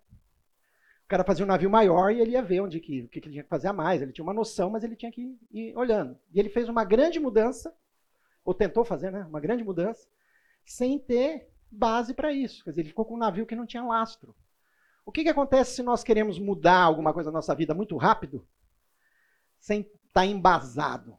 Cara 1.11 1.25
fazia 1.25 1.45
um 1.45 1.49
navio 1.49 1.69
maior 1.69 2.13
e 2.13 2.21
ele 2.21 2.31
ia 2.31 2.43
ver 2.43 2.61
onde 2.61 2.79
que, 2.79 3.03
o 3.03 3.09
que 3.09 3.19
ele 3.19 3.33
tinha 3.33 3.43
que 3.43 3.49
fazer 3.49 3.67
a 3.67 3.73
mais. 3.73 4.01
Ele 4.01 4.13
tinha 4.13 4.23
uma 4.23 4.33
noção, 4.33 4.71
mas 4.71 4.85
ele 4.85 4.95
tinha 4.95 5.11
que 5.11 5.37
ir 5.51 5.77
olhando. 5.77 6.17
E 6.33 6.39
ele 6.39 6.49
fez 6.49 6.69
uma 6.69 6.85
grande 6.85 7.19
mudança, 7.19 7.75
ou 8.45 8.55
tentou 8.55 8.85
fazer, 8.85 9.11
né? 9.11 9.25
Uma 9.25 9.41
grande 9.41 9.65
mudança, 9.65 10.07
sem 10.65 11.01
ter 11.01 11.51
base 11.69 12.15
para 12.15 12.33
isso. 12.33 12.63
Quer 12.63 12.71
dizer, 12.71 12.83
ele 12.83 12.91
ficou 12.91 13.05
com 13.05 13.15
um 13.15 13.19
navio 13.19 13.45
que 13.45 13.57
não 13.57 13.67
tinha 13.67 13.83
lastro. 13.83 14.37
O 15.05 15.11
que, 15.11 15.25
que 15.25 15.29
acontece 15.29 15.75
se 15.75 15.83
nós 15.83 16.05
queremos 16.05 16.39
mudar 16.39 16.81
alguma 16.81 17.13
coisa 17.13 17.29
na 17.29 17.39
nossa 17.39 17.57
vida 17.57 17.75
muito 17.75 17.97
rápido, 17.97 18.47
sem 19.59 19.81
estar 19.81 19.97
tá 20.13 20.27
embasado? 20.27 21.17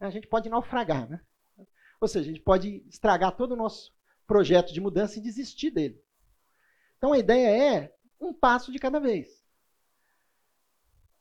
A 0.00 0.10
gente 0.10 0.26
pode 0.26 0.48
naufragar, 0.48 1.08
né? 1.08 1.20
Ou 2.00 2.08
seja, 2.08 2.24
a 2.28 2.32
gente 2.32 2.42
pode 2.42 2.84
estragar 2.88 3.30
todo 3.36 3.52
o 3.52 3.56
nosso 3.56 3.94
projeto 4.26 4.72
de 4.72 4.80
mudança 4.80 5.20
e 5.20 5.22
desistir 5.22 5.70
dele. 5.70 6.02
Então 6.98 7.12
a 7.12 7.18
ideia 7.18 7.76
é 7.76 7.95
um 8.20 8.32
passo 8.32 8.72
de 8.72 8.78
cada 8.78 8.98
vez. 8.98 9.44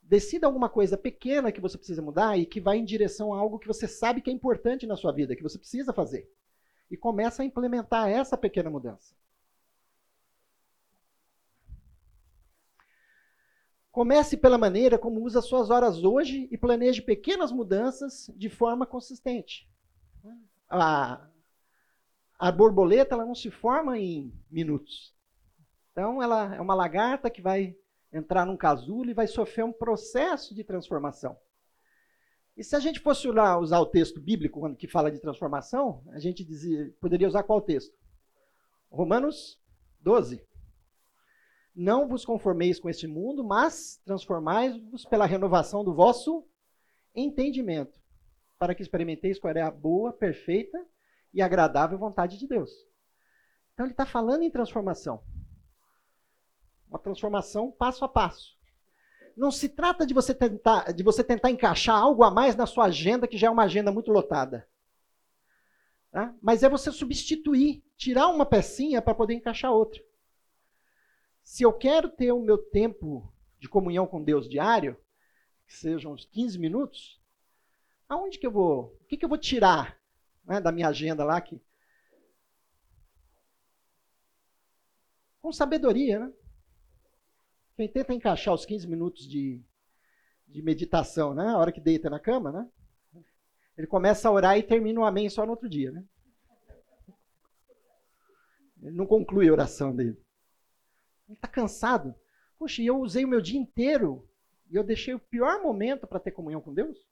Decida 0.01 0.45
alguma 0.45 0.69
coisa 0.69 0.97
pequena 0.97 1.51
que 1.51 1.59
você 1.59 1.77
precisa 1.77 2.01
mudar 2.01 2.37
e 2.37 2.45
que 2.45 2.61
vai 2.61 2.77
em 2.77 2.85
direção 2.85 3.33
a 3.33 3.39
algo 3.39 3.57
que 3.57 3.67
você 3.67 3.87
sabe 3.87 4.21
que 4.21 4.29
é 4.29 4.33
importante 4.33 4.85
na 4.85 4.95
sua 4.95 5.11
vida, 5.11 5.35
que 5.35 5.43
você 5.43 5.57
precisa 5.57 5.91
fazer. 5.91 6.29
E 6.89 6.95
começa 6.95 7.41
a 7.41 7.45
implementar 7.45 8.09
essa 8.09 8.37
pequena 8.37 8.69
mudança. 8.69 9.15
Comece 13.91 14.37
pela 14.37 14.57
maneira 14.57 14.99
como 14.99 15.23
usa 15.23 15.41
suas 15.41 15.69
horas 15.69 16.03
hoje 16.03 16.47
e 16.51 16.57
planeje 16.57 17.01
pequenas 17.01 17.51
mudanças 17.51 18.29
de 18.35 18.49
forma 18.49 18.85
consistente 18.85 19.67
a, 20.69 21.27
a 22.37 22.51
borboleta 22.51 23.15
ela 23.15 23.25
não 23.25 23.35
se 23.35 23.49
forma 23.49 23.97
em 23.97 24.33
minutos. 24.49 25.14
Então, 25.95 26.21
ela 26.21 26.53
é 26.53 26.59
uma 26.59 26.75
lagarta 26.75 27.29
que 27.29 27.41
vai 27.41 27.73
entrar 28.11 28.45
num 28.45 28.57
casulo 28.57 29.09
e 29.09 29.13
vai 29.13 29.27
sofrer 29.27 29.63
um 29.63 29.71
processo 29.71 30.53
de 30.53 30.61
transformação. 30.61 31.37
E 32.57 32.65
se 32.65 32.75
a 32.75 32.81
gente 32.81 32.99
fosse 32.99 33.29
usar 33.29 33.79
o 33.79 33.85
texto 33.85 34.19
bíblico 34.19 34.59
quando 34.59 34.75
que 34.75 34.89
fala 34.89 35.09
de 35.09 35.21
transformação, 35.21 36.03
a 36.11 36.19
gente 36.19 36.43
dizia, 36.43 36.93
poderia 36.99 37.29
usar 37.29 37.43
qual 37.43 37.61
texto? 37.61 37.97
Romanos 38.91 39.57
12. 40.01 40.45
Não 41.73 42.09
vos 42.09 42.25
conformeis 42.25 42.77
com 42.77 42.89
este 42.89 43.07
mundo, 43.07 43.41
mas 43.41 44.01
transformai-vos 44.03 45.05
pela 45.05 45.25
renovação 45.25 45.81
do 45.81 45.95
vosso 45.95 46.45
entendimento, 47.15 47.97
para 48.59 48.75
que 48.75 48.81
experimenteis 48.81 49.39
qual 49.39 49.53
é 49.53 49.61
a 49.61 49.71
boa, 49.71 50.11
perfeita 50.11 50.85
e 51.33 51.41
agradável 51.41 51.97
vontade 51.97 52.37
de 52.37 52.45
Deus. 52.49 52.85
Então 53.73 53.85
ele 53.85 53.93
está 53.93 54.05
falando 54.05 54.43
em 54.43 54.51
transformação. 54.51 55.23
Uma 56.89 56.99
transformação 56.99 57.71
passo 57.71 58.05
a 58.05 58.09
passo. 58.09 58.55
Não 59.35 59.51
se 59.51 59.67
trata 59.67 60.05
de 60.05 60.13
você 60.13 60.33
tentar, 60.33 60.93
de 60.93 61.03
você 61.03 61.23
tentar 61.23 61.51
encaixar 61.51 61.95
algo 61.95 62.23
a 62.23 62.31
mais 62.31 62.55
na 62.55 62.65
sua 62.65 62.85
agenda, 62.85 63.27
que 63.27 63.37
já 63.37 63.47
é 63.47 63.49
uma 63.49 63.63
agenda 63.63 63.91
muito 63.91 64.11
lotada. 64.11 64.67
Tá? 66.11 66.33
Mas 66.41 66.63
é 66.63 66.69
você 66.69 66.91
substituir, 66.91 67.83
tirar 67.97 68.27
uma 68.29 68.45
pecinha 68.45 69.01
para 69.01 69.13
poder 69.13 69.33
encaixar 69.33 69.73
outra. 69.73 70.01
Se 71.43 71.63
eu 71.63 71.73
quero 71.73 72.09
ter 72.09 72.31
o 72.31 72.41
meu 72.41 72.57
tempo 72.57 73.31
de 73.59 73.67
comunhão 73.67 74.07
com 74.07 74.23
Deus 74.23 74.47
diário, 74.47 74.97
que 75.67 75.73
sejam 75.73 76.13
uns 76.13 76.23
15 76.25 76.57
minutos, 76.57 77.21
aonde 78.07 78.39
que 78.39 78.47
eu 78.47 78.51
vou, 78.51 78.97
o 79.01 79.05
que, 79.05 79.17
que 79.17 79.25
eu 79.25 79.29
vou 79.29 79.37
tirar 79.37 79.99
né, 80.45 80.61
da 80.61 80.71
minha 80.71 80.87
agenda 80.87 81.23
lá 81.25 81.41
que 81.41 81.61
com 85.41 85.51
sabedoria, 85.51 86.19
né? 86.19 86.33
Quem 87.75 87.87
tenta 87.89 88.13
encaixar 88.13 88.53
os 88.53 88.65
15 88.65 88.87
minutos 88.87 89.27
de, 89.27 89.61
de 90.47 90.61
meditação, 90.61 91.33
né? 91.33 91.47
A 91.49 91.57
hora 91.57 91.71
que 91.71 91.81
deita 91.81 92.09
na 92.09 92.19
cama, 92.19 92.51
né? 92.51 92.69
Ele 93.77 93.87
começa 93.87 94.29
a 94.29 94.31
orar 94.31 94.57
e 94.57 94.63
termina 94.63 95.01
o 95.01 95.05
amém 95.05 95.29
só 95.29 95.45
no 95.45 95.51
outro 95.51 95.67
dia, 95.67 95.91
né? 95.91 96.03
Ele 98.81 98.95
não 98.95 99.05
conclui 99.05 99.49
a 99.49 99.51
oração 99.51 99.93
dele. 99.93 100.17
Ele 101.27 101.35
está 101.35 101.47
cansado. 101.47 102.15
Poxa, 102.57 102.81
e 102.81 102.85
eu 102.85 102.97
usei 102.99 103.25
o 103.25 103.27
meu 103.27 103.41
dia 103.41 103.59
inteiro 103.59 104.25
e 104.69 104.75
eu 104.75 104.83
deixei 104.83 105.13
o 105.13 105.19
pior 105.19 105.61
momento 105.61 106.07
para 106.07 106.19
ter 106.19 106.31
comunhão 106.31 106.61
com 106.61 106.73
Deus? 106.73 107.05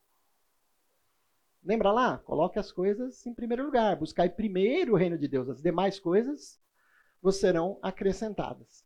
Lembra 1.63 1.91
lá? 1.91 2.17
Coloque 2.19 2.59
as 2.59 2.71
coisas 2.71 3.25
em 3.25 3.33
primeiro 3.33 3.65
lugar. 3.65 3.97
Buscai 3.97 4.29
primeiro 4.29 4.93
o 4.93 4.97
reino 4.97 5.17
de 5.17 5.27
Deus. 5.27 5.49
As 5.49 5.61
demais 5.61 5.99
coisas 5.99 6.61
vos 7.21 7.37
serão 7.37 7.79
acrescentadas. 7.81 8.85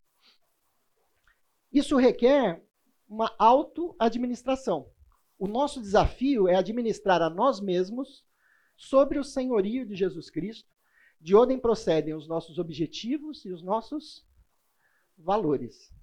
Isso 1.72 1.98
requer 1.98 2.64
uma 3.08 3.34
auto-administração. 3.38 4.90
O 5.38 5.48
nosso 5.48 5.82
desafio 5.82 6.48
é 6.48 6.56
administrar 6.56 7.22
a 7.22 7.30
nós 7.30 7.60
mesmos 7.60 8.26
sobre 8.76 9.20
o 9.20 9.24
senhorio 9.24 9.86
de 9.86 9.96
Jesus 9.96 10.30
Cristo, 10.30 10.70
de 11.20 11.36
onde 11.36 11.58
procedem 11.58 12.14
os 12.14 12.28
nossos 12.28 12.60
objetivos 12.60 13.44
e 13.46 13.52
os 13.52 13.62
nossos 13.62 14.26
valores. 15.18 15.94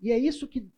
E 0.00 0.12
é 0.12 0.18
isso 0.18 0.46
que 0.46 0.70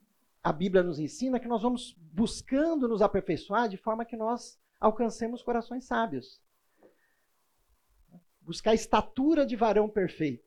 a 0.42 0.52
Bíblia 0.52 0.82
nos 0.82 0.98
ensina, 0.98 1.40
que 1.40 1.48
nós 1.48 1.60
vamos 1.60 1.96
buscando 1.98 2.86
nos 2.86 3.02
aperfeiçoar 3.02 3.68
de 3.68 3.76
forma 3.76 4.04
que 4.04 4.16
nós 4.16 4.58
alcancemos 4.78 5.42
corações 5.42 5.84
sábios. 5.84 6.40
Buscar 8.40 8.70
a 8.70 8.74
estatura 8.74 9.44
de 9.44 9.56
varão 9.56 9.88
perfeito. 9.88 10.45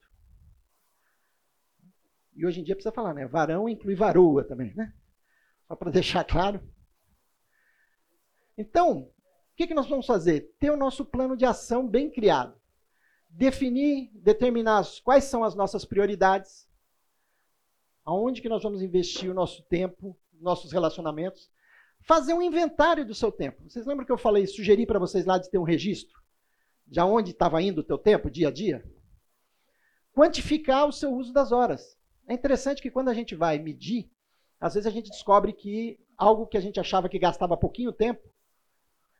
E 2.39 2.45
hoje 2.45 2.61
em 2.61 2.63
dia 2.63 2.73
precisa 2.73 2.93
falar, 2.93 3.13
né? 3.13 3.27
Varão 3.27 3.67
inclui 3.67 3.95
varoa 3.95 4.45
também, 4.45 4.73
né? 4.73 4.93
Só 5.67 5.75
para 5.75 5.91
deixar 5.91 6.23
claro. 6.23 6.61
Então, 8.57 9.01
o 9.01 9.11
que, 9.57 9.67
que 9.67 9.73
nós 9.73 9.89
vamos 9.89 10.05
fazer? 10.05 10.55
Ter 10.57 10.71
o 10.71 10.77
nosso 10.77 11.03
plano 11.03 11.35
de 11.35 11.43
ação 11.43 11.85
bem 11.85 12.09
criado. 12.09 12.57
Definir, 13.29 14.09
determinar 14.13 14.85
quais 15.03 15.25
são 15.25 15.43
as 15.43 15.53
nossas 15.53 15.83
prioridades, 15.83 16.65
aonde 18.05 18.41
que 18.41 18.47
nós 18.47 18.63
vamos 18.63 18.81
investir 18.81 19.29
o 19.29 19.33
nosso 19.33 19.61
tempo, 19.63 20.17
nossos 20.39 20.71
relacionamentos, 20.71 21.51
fazer 21.99 22.33
um 22.33 22.41
inventário 22.41 23.05
do 23.05 23.13
seu 23.13 23.33
tempo. 23.33 23.69
Vocês 23.69 23.85
lembram 23.85 24.05
que 24.05 24.13
eu 24.13 24.17
falei, 24.17 24.47
sugeri 24.47 24.85
para 24.85 24.97
vocês 24.97 25.25
lá 25.25 25.37
de 25.37 25.51
ter 25.51 25.57
um 25.57 25.63
registro 25.63 26.17
de 26.87 27.01
aonde 27.01 27.31
estava 27.31 27.61
indo 27.61 27.81
o 27.81 27.83
teu 27.83 27.97
tempo, 27.97 28.31
dia 28.31 28.47
a 28.47 28.51
dia? 28.51 28.89
Quantificar 30.13 30.87
o 30.87 30.93
seu 30.93 31.13
uso 31.13 31.33
das 31.33 31.51
horas. 31.51 31.98
É 32.29 32.33
interessante 32.35 32.79
que 32.79 32.91
quando 32.91 33.09
a 33.09 33.13
gente 33.15 33.35
vai 33.35 33.57
medir, 33.57 34.07
às 34.59 34.75
vezes 34.75 34.85
a 34.85 34.91
gente 34.91 35.09
descobre 35.09 35.51
que 35.51 35.99
algo 36.15 36.45
que 36.45 36.57
a 36.57 36.61
gente 36.61 36.79
achava 36.79 37.09
que 37.09 37.17
gastava 37.17 37.57
pouquinho 37.57 37.91
tempo, 37.91 38.21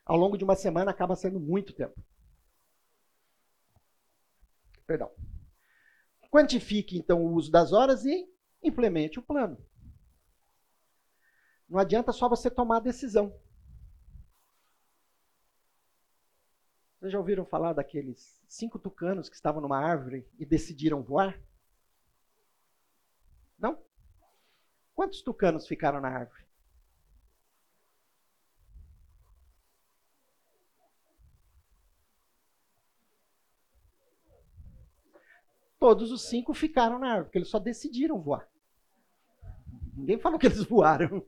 ao 0.06 0.16
longo 0.16 0.38
de 0.38 0.44
uma 0.44 0.56
semana 0.56 0.92
acaba 0.92 1.16
sendo 1.16 1.40
muito 1.40 1.74
tempo. 1.74 2.00
Perdão. 4.86 5.12
Quantifique 6.30 7.00
então 7.00 7.26
o 7.26 7.34
uso 7.34 7.52
das 7.52 7.74
horas 7.74 8.06
e 8.06 8.32
implemente 8.62 9.18
o 9.18 9.24
plano. 9.24 9.58
Não 11.68 11.80
adianta 11.80 12.12
só 12.12 12.30
você 12.30 12.48
tomar 12.48 12.78
a 12.78 12.82
decisão. 12.82 13.34
Vocês 17.00 17.12
já 17.12 17.18
ouviram 17.18 17.44
falar 17.44 17.74
daqueles 17.74 18.40
cinco 18.48 18.78
tucanos 18.78 19.30
que 19.30 19.36
estavam 19.36 19.62
numa 19.62 19.80
árvore 19.80 20.28
e 20.38 20.46
decidiram 20.46 21.02
voar? 21.02 21.40
Não? 23.60 23.78
Quantos 25.00 25.22
tucanos 25.22 25.66
ficaram 25.66 26.02
na 26.02 26.10
árvore? 26.10 26.44
Todos 35.80 36.12
os 36.12 36.24
cinco 36.24 36.54
ficaram 36.54 37.00
na 37.00 37.12
árvore, 37.12 37.24
porque 37.28 37.38
eles 37.38 37.48
só 37.48 37.60
decidiram 37.60 38.20
voar. 38.20 38.46
Ninguém 39.96 40.20
falou 40.20 40.38
que 40.38 40.48
eles 40.48 40.64
voaram. 40.68 41.26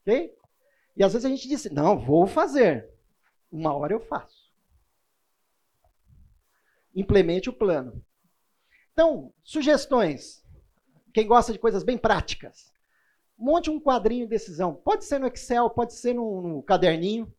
Ok? 0.00 0.36
E 0.96 1.04
às 1.04 1.12
vezes 1.12 1.24
a 1.24 1.28
gente 1.28 1.46
disse: 1.46 1.72
não, 1.72 1.96
vou 2.04 2.26
fazer. 2.26 2.92
Uma 3.48 3.72
hora 3.74 3.92
eu 3.92 4.00
faço. 4.00 4.52
Implemente 6.92 7.48
o 7.48 7.52
plano. 7.52 8.04
Então, 8.92 9.32
sugestões. 9.44 10.44
Quem 11.14 11.28
gosta 11.28 11.52
de 11.52 11.60
coisas 11.60 11.84
bem 11.84 11.96
práticas. 11.96 12.76
Monte 13.38 13.70
um 13.70 13.78
quadrinho 13.78 14.26
de 14.26 14.30
decisão. 14.30 14.74
Pode 14.74 15.04
ser 15.04 15.20
no 15.20 15.28
Excel, 15.28 15.70
pode 15.70 15.94
ser 15.94 16.14
no, 16.14 16.42
no 16.42 16.62
caderninho. 16.62 17.32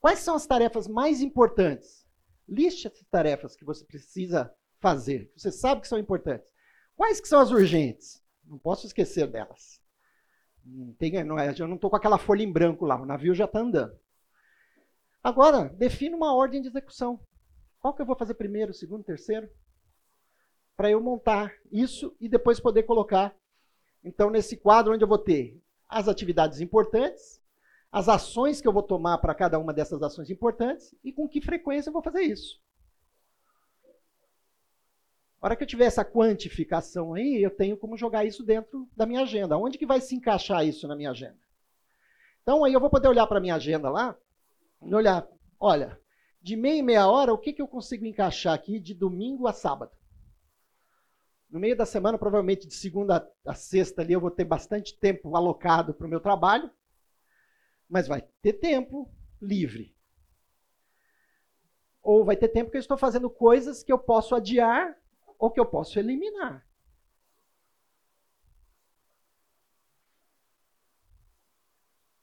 Quais 0.00 0.20
são 0.20 0.34
as 0.34 0.46
tarefas 0.46 0.88
mais 0.88 1.20
importantes? 1.20 2.06
Liste 2.48 2.88
as 2.88 3.04
tarefas 3.10 3.54
que 3.54 3.64
você 3.64 3.84
precisa 3.84 4.52
fazer, 4.80 5.30
que 5.34 5.40
você 5.40 5.52
sabe 5.52 5.82
que 5.82 5.88
são 5.88 5.98
importantes. 5.98 6.50
Quais 6.96 7.20
que 7.20 7.28
são 7.28 7.38
as 7.38 7.50
urgentes? 7.50 8.22
Não 8.44 8.58
posso 8.58 8.86
esquecer 8.86 9.26
delas. 9.26 9.80
Tem, 10.98 11.22
não 11.22 11.38
é, 11.38 11.54
eu 11.58 11.68
não 11.68 11.76
estou 11.76 11.90
com 11.90 11.96
aquela 11.96 12.18
folha 12.18 12.42
em 12.42 12.50
branco 12.50 12.84
lá, 12.84 13.00
o 13.00 13.06
navio 13.06 13.34
já 13.34 13.44
está 13.44 13.60
andando. 13.60 13.98
Agora, 15.22 15.68
defina 15.68 16.16
uma 16.16 16.34
ordem 16.34 16.62
de 16.62 16.68
execução. 16.68 17.20
Qual 17.78 17.94
que 17.94 18.00
eu 18.00 18.06
vou 18.06 18.16
fazer 18.16 18.34
primeiro, 18.34 18.72
segundo, 18.72 19.04
terceiro? 19.04 19.48
Para 20.76 20.90
eu 20.90 21.00
montar 21.00 21.52
isso 21.70 22.16
e 22.20 22.28
depois 22.28 22.58
poder 22.58 22.84
colocar 22.84 23.34
então, 24.02 24.30
nesse 24.30 24.56
quadro, 24.56 24.92
onde 24.94 25.04
eu 25.04 25.08
vou 25.08 25.18
ter 25.18 25.60
as 25.88 26.08
atividades 26.08 26.60
importantes, 26.60 27.40
as 27.92 28.08
ações 28.08 28.60
que 28.60 28.68
eu 28.68 28.72
vou 28.72 28.82
tomar 28.82 29.18
para 29.18 29.34
cada 29.34 29.58
uma 29.58 29.72
dessas 29.72 30.02
ações 30.02 30.30
importantes 30.30 30.94
e 31.02 31.12
com 31.12 31.28
que 31.28 31.40
frequência 31.40 31.90
eu 31.90 31.92
vou 31.92 32.02
fazer 32.02 32.22
isso. 32.22 32.60
A 35.40 35.46
hora 35.46 35.56
que 35.56 35.62
eu 35.62 35.66
tiver 35.66 35.86
essa 35.86 36.04
quantificação 36.04 37.14
aí, 37.14 37.42
eu 37.42 37.50
tenho 37.50 37.76
como 37.76 37.96
jogar 37.96 38.24
isso 38.24 38.44
dentro 38.44 38.88
da 38.94 39.06
minha 39.06 39.22
agenda. 39.22 39.56
Onde 39.56 39.78
que 39.78 39.86
vai 39.86 40.00
se 40.00 40.14
encaixar 40.14 40.66
isso 40.66 40.86
na 40.86 40.94
minha 40.94 41.10
agenda? 41.10 41.38
Então, 42.42 42.62
aí 42.64 42.72
eu 42.72 42.80
vou 42.80 42.90
poder 42.90 43.08
olhar 43.08 43.26
para 43.26 43.38
a 43.38 43.40
minha 43.40 43.54
agenda 43.54 43.90
lá 43.90 44.16
e 44.82 44.94
olhar, 44.94 45.26
olha, 45.58 45.98
de 46.42 46.56
meia 46.56 46.78
e 46.78 46.82
meia 46.82 47.08
hora, 47.08 47.32
o 47.32 47.38
que, 47.38 47.52
que 47.52 47.62
eu 47.62 47.68
consigo 47.68 48.04
encaixar 48.04 48.54
aqui 48.54 48.78
de 48.78 48.94
domingo 48.94 49.46
a 49.46 49.52
sábado? 49.52 49.92
No 51.50 51.58
meio 51.58 51.76
da 51.76 51.84
semana, 51.84 52.16
provavelmente 52.16 52.66
de 52.66 52.74
segunda 52.74 53.28
a 53.44 53.54
sexta 53.54 54.02
ali, 54.02 54.12
eu 54.12 54.20
vou 54.20 54.30
ter 54.30 54.44
bastante 54.44 54.96
tempo 54.96 55.34
alocado 55.34 55.92
para 55.92 56.06
o 56.06 56.10
meu 56.10 56.20
trabalho, 56.20 56.70
mas 57.88 58.06
vai 58.06 58.22
ter 58.40 58.52
tempo 58.52 59.12
livre. 59.42 59.96
Ou 62.00 62.24
vai 62.24 62.36
ter 62.36 62.48
tempo 62.48 62.70
que 62.70 62.76
eu 62.76 62.80
estou 62.80 62.96
fazendo 62.96 63.28
coisas 63.28 63.82
que 63.82 63.92
eu 63.92 63.98
posso 63.98 64.34
adiar 64.34 64.96
ou 65.38 65.50
que 65.50 65.58
eu 65.58 65.66
posso 65.66 65.98
eliminar. 65.98 66.64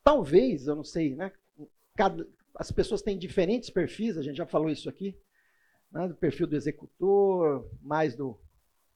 Talvez, 0.02 0.66
eu 0.66 0.74
não 0.74 0.84
sei, 0.84 1.14
né? 1.14 1.30
Cada, 1.94 2.26
as 2.54 2.72
pessoas 2.72 3.02
têm 3.02 3.18
diferentes 3.18 3.68
perfis, 3.68 4.16
a 4.16 4.22
gente 4.22 4.36
já 4.36 4.46
falou 4.46 4.70
isso 4.70 4.88
aqui, 4.88 5.14
né? 5.92 6.08
do 6.08 6.14
perfil 6.14 6.46
do 6.46 6.56
executor, 6.56 7.68
mais 7.82 8.16
do 8.16 8.40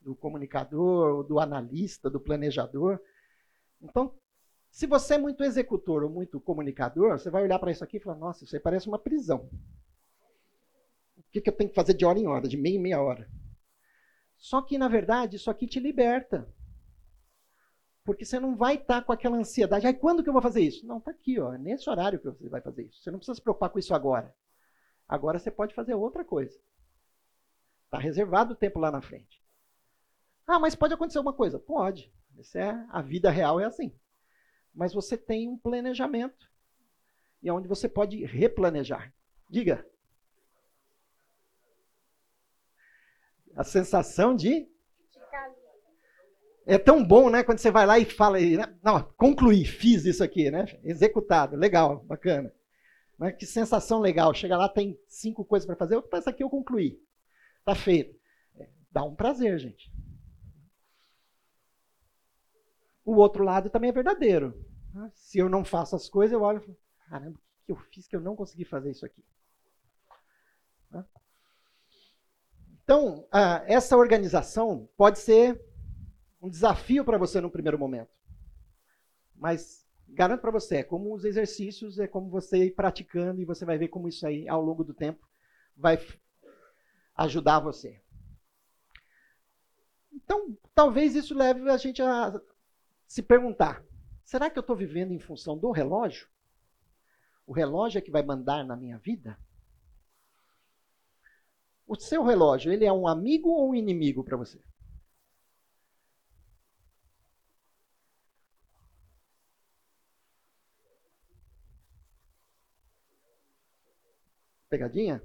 do 0.03 0.15
comunicador, 0.15 1.23
do 1.25 1.39
analista, 1.39 2.11
do 2.11 2.21
planejador. 2.21 3.01
Então, 3.81 4.15
se 4.71 4.87
você 4.87 5.15
é 5.15 5.19
muito 5.19 5.45
executor 5.45 6.03
ou 6.03 6.11
muito 6.11 6.41
comunicador, 6.41 7.19
você 7.19 7.31
vai 7.31 7.43
olhar 7.43 7.59
para 7.59 7.71
isso 7.71 7.85
aqui 7.85 7.99
e 7.99 8.01
falar: 8.01 8.17
nossa, 8.17 8.45
isso 8.45 8.57
aí 8.57 8.61
parece 8.61 8.89
uma 8.89 8.99
prisão. 8.99 9.49
O 11.17 11.23
que, 11.31 11.41
que 11.41 11.49
eu 11.49 11.57
tenho 11.57 11.71
que 11.71 11.77
fazer 11.77 11.95
de 11.95 12.05
hora 12.05 12.19
em 12.19 12.27
hora, 12.27 12.49
de 12.49 12.57
meia 12.57 12.77
em 12.77 12.81
meia 12.81 13.01
hora? 13.01 13.29
Só 14.37 14.61
que, 14.61 14.77
na 14.77 14.89
verdade, 14.89 15.37
isso 15.37 15.51
aqui 15.51 15.67
te 15.67 15.79
liberta. 15.79 16.49
Porque 18.05 18.25
você 18.25 18.41
não 18.41 18.57
vai 18.57 18.75
estar 18.75 19.01
tá 19.01 19.03
com 19.03 19.13
aquela 19.13 19.37
ansiedade. 19.37 19.87
Aí, 19.87 19.95
quando 19.95 20.23
que 20.23 20.29
eu 20.29 20.33
vou 20.33 20.43
fazer 20.43 20.61
isso? 20.61 20.85
Não, 20.87 20.99
está 20.99 21.13
aqui, 21.13 21.39
ó, 21.39 21.55
é 21.55 21.59
nesse 21.59 21.89
horário 21.89 22.19
que 22.19 22.25
você 22.25 22.49
vai 22.49 22.61
fazer 22.61 22.85
isso. 22.85 23.01
Você 23.01 23.11
não 23.11 23.19
precisa 23.19 23.37
se 23.37 23.43
preocupar 23.43 23.71
com 23.71 23.79
isso 23.79 23.95
agora. 23.95 24.35
Agora 25.09 25.39
você 25.39 25.51
pode 25.51 25.75
fazer 25.75 25.95
outra 25.95 26.25
coisa. 26.25 26.59
Está 27.85 27.99
reservado 27.99 28.55
o 28.55 28.57
tempo 28.57 28.81
lá 28.81 28.91
na 28.91 29.03
frente. 29.03 29.42
Ah, 30.47 30.59
mas 30.59 30.75
pode 30.75 30.95
acontecer 30.95 31.19
uma 31.19 31.33
coisa? 31.33 31.59
Pode. 31.59 32.13
Isso 32.39 32.59
é, 32.59 32.87
a 32.91 33.01
vida 33.01 33.31
real 33.31 33.61
é 33.61 33.65
assim. 33.65 33.95
Mas 34.75 34.93
você 34.93 35.17
tem 35.17 35.49
um 35.49 35.57
planejamento. 35.57 36.51
E 37.43 37.49
é 37.49 37.53
onde 37.53 37.69
você 37.69 37.89
pode 37.89 38.25
replanejar. 38.25 39.13
Diga. 39.49 39.87
A 43.55 43.65
sensação 43.65 44.35
de 44.35 44.69
É 46.65 46.79
tão 46.79 47.05
bom, 47.05 47.29
né, 47.29 47.43
quando 47.43 47.59
você 47.59 47.71
vai 47.73 47.85
lá 47.85 47.99
e 47.99 48.05
fala, 48.05 48.39
né, 48.39 48.73
não, 48.83 49.03
concluí, 49.17 49.65
fiz 49.65 50.05
isso 50.05 50.23
aqui, 50.23 50.49
né? 50.51 50.65
Executado, 50.85 51.57
legal, 51.57 52.05
bacana. 52.05 52.53
Né, 53.19 53.33
que 53.33 53.45
sensação 53.45 54.01
legal. 54.01 54.33
Chega 54.33 54.57
lá, 54.57 54.69
tem 54.69 54.99
cinco 55.09 55.45
coisas 55.45 55.67
para 55.67 55.77
fazer, 55.77 56.03
essa 56.13 56.31
aqui 56.31 56.43
eu 56.43 56.49
concluí. 56.49 57.01
Tá 57.65 57.75
feito. 57.75 58.17
É, 58.57 58.69
dá 58.93 59.03
um 59.03 59.15
prazer, 59.15 59.59
gente. 59.59 59.93
O 63.05 63.17
outro 63.17 63.45
lado 63.45 63.69
também 63.71 63.91
é 63.91 63.93
verdadeiro. 63.93 64.55
Né? 64.95 65.11
Se 65.15 65.39
eu 65.39 65.49
não 65.49 65.65
faço 65.65 65.97
as 65.97 66.09
coisas, 66.09 66.33
eu 66.33 66.43
olho 66.43 66.59
e 66.59 66.61
falo, 66.61 66.79
caramba, 67.09 67.39
o 67.39 67.67
que 67.67 67.73
eu 67.73 67.77
fiz 67.77 68.07
que 68.07 68.15
eu 68.15 68.21
não 68.21 68.37
consegui 68.37 68.65
fazer 68.65 68.91
isso 68.91 69.05
aqui? 69.05 69.25
Né? 70.91 71.05
Então, 72.85 73.27
essa 73.67 73.97
organização 73.97 74.89
pode 74.97 75.19
ser 75.19 75.61
um 76.41 76.49
desafio 76.49 77.05
para 77.05 77.19
você 77.19 77.41
no 77.41 77.51
primeiro 77.51 77.79
momento. 77.79 78.11
Mas 79.35 79.87
garanto 80.09 80.41
para 80.41 80.51
você, 80.51 80.77
é 80.77 80.83
como 80.85 81.15
os 81.15 81.25
exercícios, 81.25 81.99
é 81.99 82.07
como 82.07 82.29
você 82.29 82.67
ir 82.67 82.73
praticando 82.73 83.41
e 83.41 83.45
você 83.45 83.65
vai 83.65 83.79
ver 83.79 83.89
como 83.89 84.09
isso 84.09 84.27
aí, 84.27 84.49
ao 84.49 84.63
longo 84.63 84.85
do 84.85 84.93
tempo, 84.93 85.27
vai 85.77 85.99
ajudar 87.17 87.61
você. 87.61 88.01
Então, 90.13 90.57
talvez 90.75 91.17
isso 91.17 91.35
leve 91.35 91.69
a 91.71 91.77
gente 91.77 92.03
a 92.03 92.41
se 93.13 93.23
perguntar: 93.23 93.85
será 94.25 94.49
que 94.49 94.59
eu 94.59 94.63
estou 94.63 94.75
vivendo 94.75 95.13
em 95.13 95.19
função 95.19 95.59
do 95.59 95.71
relógio? 95.71 96.27
O 97.47 97.53
relógio 97.53 97.99
é 97.99 98.01
que 98.01 98.11
vai 98.11 98.23
mandar 98.23 98.65
na 98.65 98.75
minha 98.75 98.97
vida? 98.97 99.39
O 101.87 101.95
seu 101.95 102.25
relógio, 102.25 102.73
ele 102.73 102.87
é 102.87 102.93
um 102.93 103.07
amigo 103.07 103.51
ou 103.51 103.71
um 103.71 103.75
inimigo 103.75 104.25
para 104.25 104.39
você? 104.39 104.59
Pegadinha? 114.71 115.23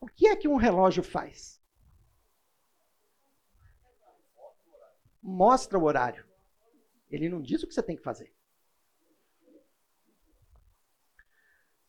O 0.00 0.08
que 0.08 0.26
é 0.26 0.34
que 0.34 0.48
um 0.48 0.56
relógio 0.56 1.04
faz? 1.04 1.61
Mostra 5.22 5.78
o 5.78 5.84
horário. 5.84 6.26
Ele 7.10 7.28
não 7.28 7.40
diz 7.40 7.62
o 7.62 7.66
que 7.66 7.74
você 7.74 7.82
tem 7.82 7.96
que 7.96 8.02
fazer. 8.02 8.34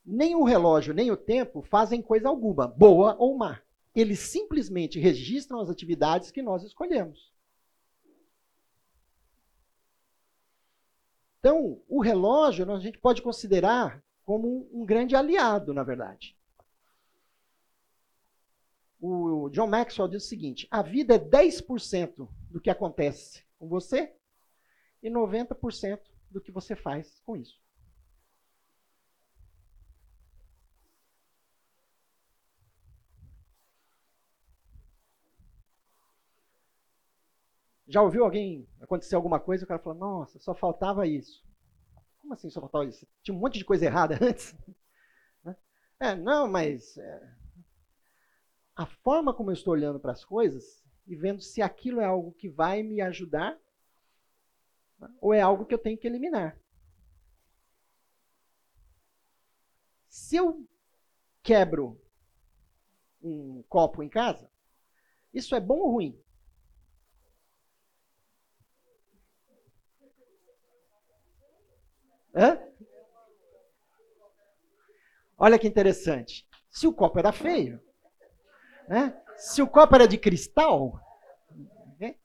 Nem 0.04 0.34
o 0.34 0.44
relógio, 0.44 0.92
nem 0.92 1.10
o 1.10 1.16
tempo 1.16 1.62
fazem 1.62 2.02
coisa 2.02 2.28
alguma, 2.28 2.68
boa 2.68 3.16
ou 3.18 3.36
má. 3.36 3.60
Eles 3.94 4.18
simplesmente 4.18 4.98
registram 4.98 5.60
as 5.60 5.70
atividades 5.70 6.30
que 6.30 6.42
nós 6.42 6.62
escolhemos. 6.62 7.32
Então, 11.40 11.82
o 11.88 12.00
relógio 12.00 12.70
a 12.70 12.80
gente 12.80 12.98
pode 12.98 13.22
considerar 13.22 14.02
como 14.24 14.68
um 14.72 14.84
grande 14.84 15.14
aliado, 15.14 15.72
na 15.72 15.82
verdade. 15.82 16.36
O 19.00 19.50
John 19.50 19.66
Maxwell 19.66 20.08
diz 20.08 20.24
o 20.24 20.28
seguinte: 20.28 20.66
a 20.70 20.80
vida 20.80 21.14
é 21.14 21.18
10% 21.18 22.26
do 22.54 22.60
que 22.60 22.70
acontece 22.70 23.42
com 23.58 23.68
você 23.68 24.14
e 25.02 25.10
90% 25.10 26.00
do 26.30 26.40
que 26.40 26.52
você 26.52 26.76
faz 26.76 27.20
com 27.26 27.36
isso. 27.36 27.60
Já 37.88 38.00
ouviu 38.00 38.22
alguém 38.22 38.68
acontecer 38.80 39.16
alguma 39.16 39.40
coisa 39.40 39.64
e 39.64 39.66
o 39.66 39.68
cara 39.68 39.82
fala, 39.82 39.96
nossa, 39.96 40.38
só 40.38 40.54
faltava 40.54 41.08
isso. 41.08 41.44
Como 42.20 42.34
assim 42.34 42.48
só 42.50 42.60
faltava 42.60 42.86
isso? 42.86 43.04
Tinha 43.20 43.36
um 43.36 43.40
monte 43.40 43.58
de 43.58 43.64
coisa 43.64 43.84
errada 43.84 44.16
antes. 44.22 44.54
Né? 45.42 45.56
É, 45.98 46.14
não, 46.14 46.46
mas 46.46 46.96
é, 46.98 47.34
a 48.76 48.86
forma 48.86 49.34
como 49.34 49.50
eu 49.50 49.54
estou 49.54 49.72
olhando 49.72 49.98
para 49.98 50.12
as 50.12 50.24
coisas 50.24 50.83
e 51.06 51.14
vendo 51.14 51.40
se 51.40 51.60
aquilo 51.60 52.00
é 52.00 52.04
algo 52.04 52.32
que 52.32 52.48
vai 52.48 52.82
me 52.82 53.00
ajudar 53.00 53.58
né? 54.98 55.08
ou 55.20 55.32
é 55.34 55.40
algo 55.40 55.66
que 55.66 55.74
eu 55.74 55.78
tenho 55.78 55.98
que 55.98 56.06
eliminar. 56.06 56.58
Se 60.08 60.36
eu 60.36 60.66
quebro 61.42 62.00
um 63.22 63.62
copo 63.68 64.02
em 64.02 64.08
casa, 64.08 64.50
isso 65.32 65.54
é 65.54 65.60
bom 65.60 65.78
ou 65.78 65.90
ruim? 65.92 66.20
Hã? 72.34 72.58
Olha 75.36 75.58
que 75.58 75.66
interessante. 75.66 76.48
Se 76.70 76.86
o 76.86 76.92
copo 76.92 77.18
era 77.18 77.32
feio, 77.32 77.82
né? 78.88 79.23
Se 79.36 79.62
o 79.62 79.68
copo 79.68 79.94
era 79.94 80.08
de 80.08 80.18
cristal, 80.18 81.00
né? 81.98 82.16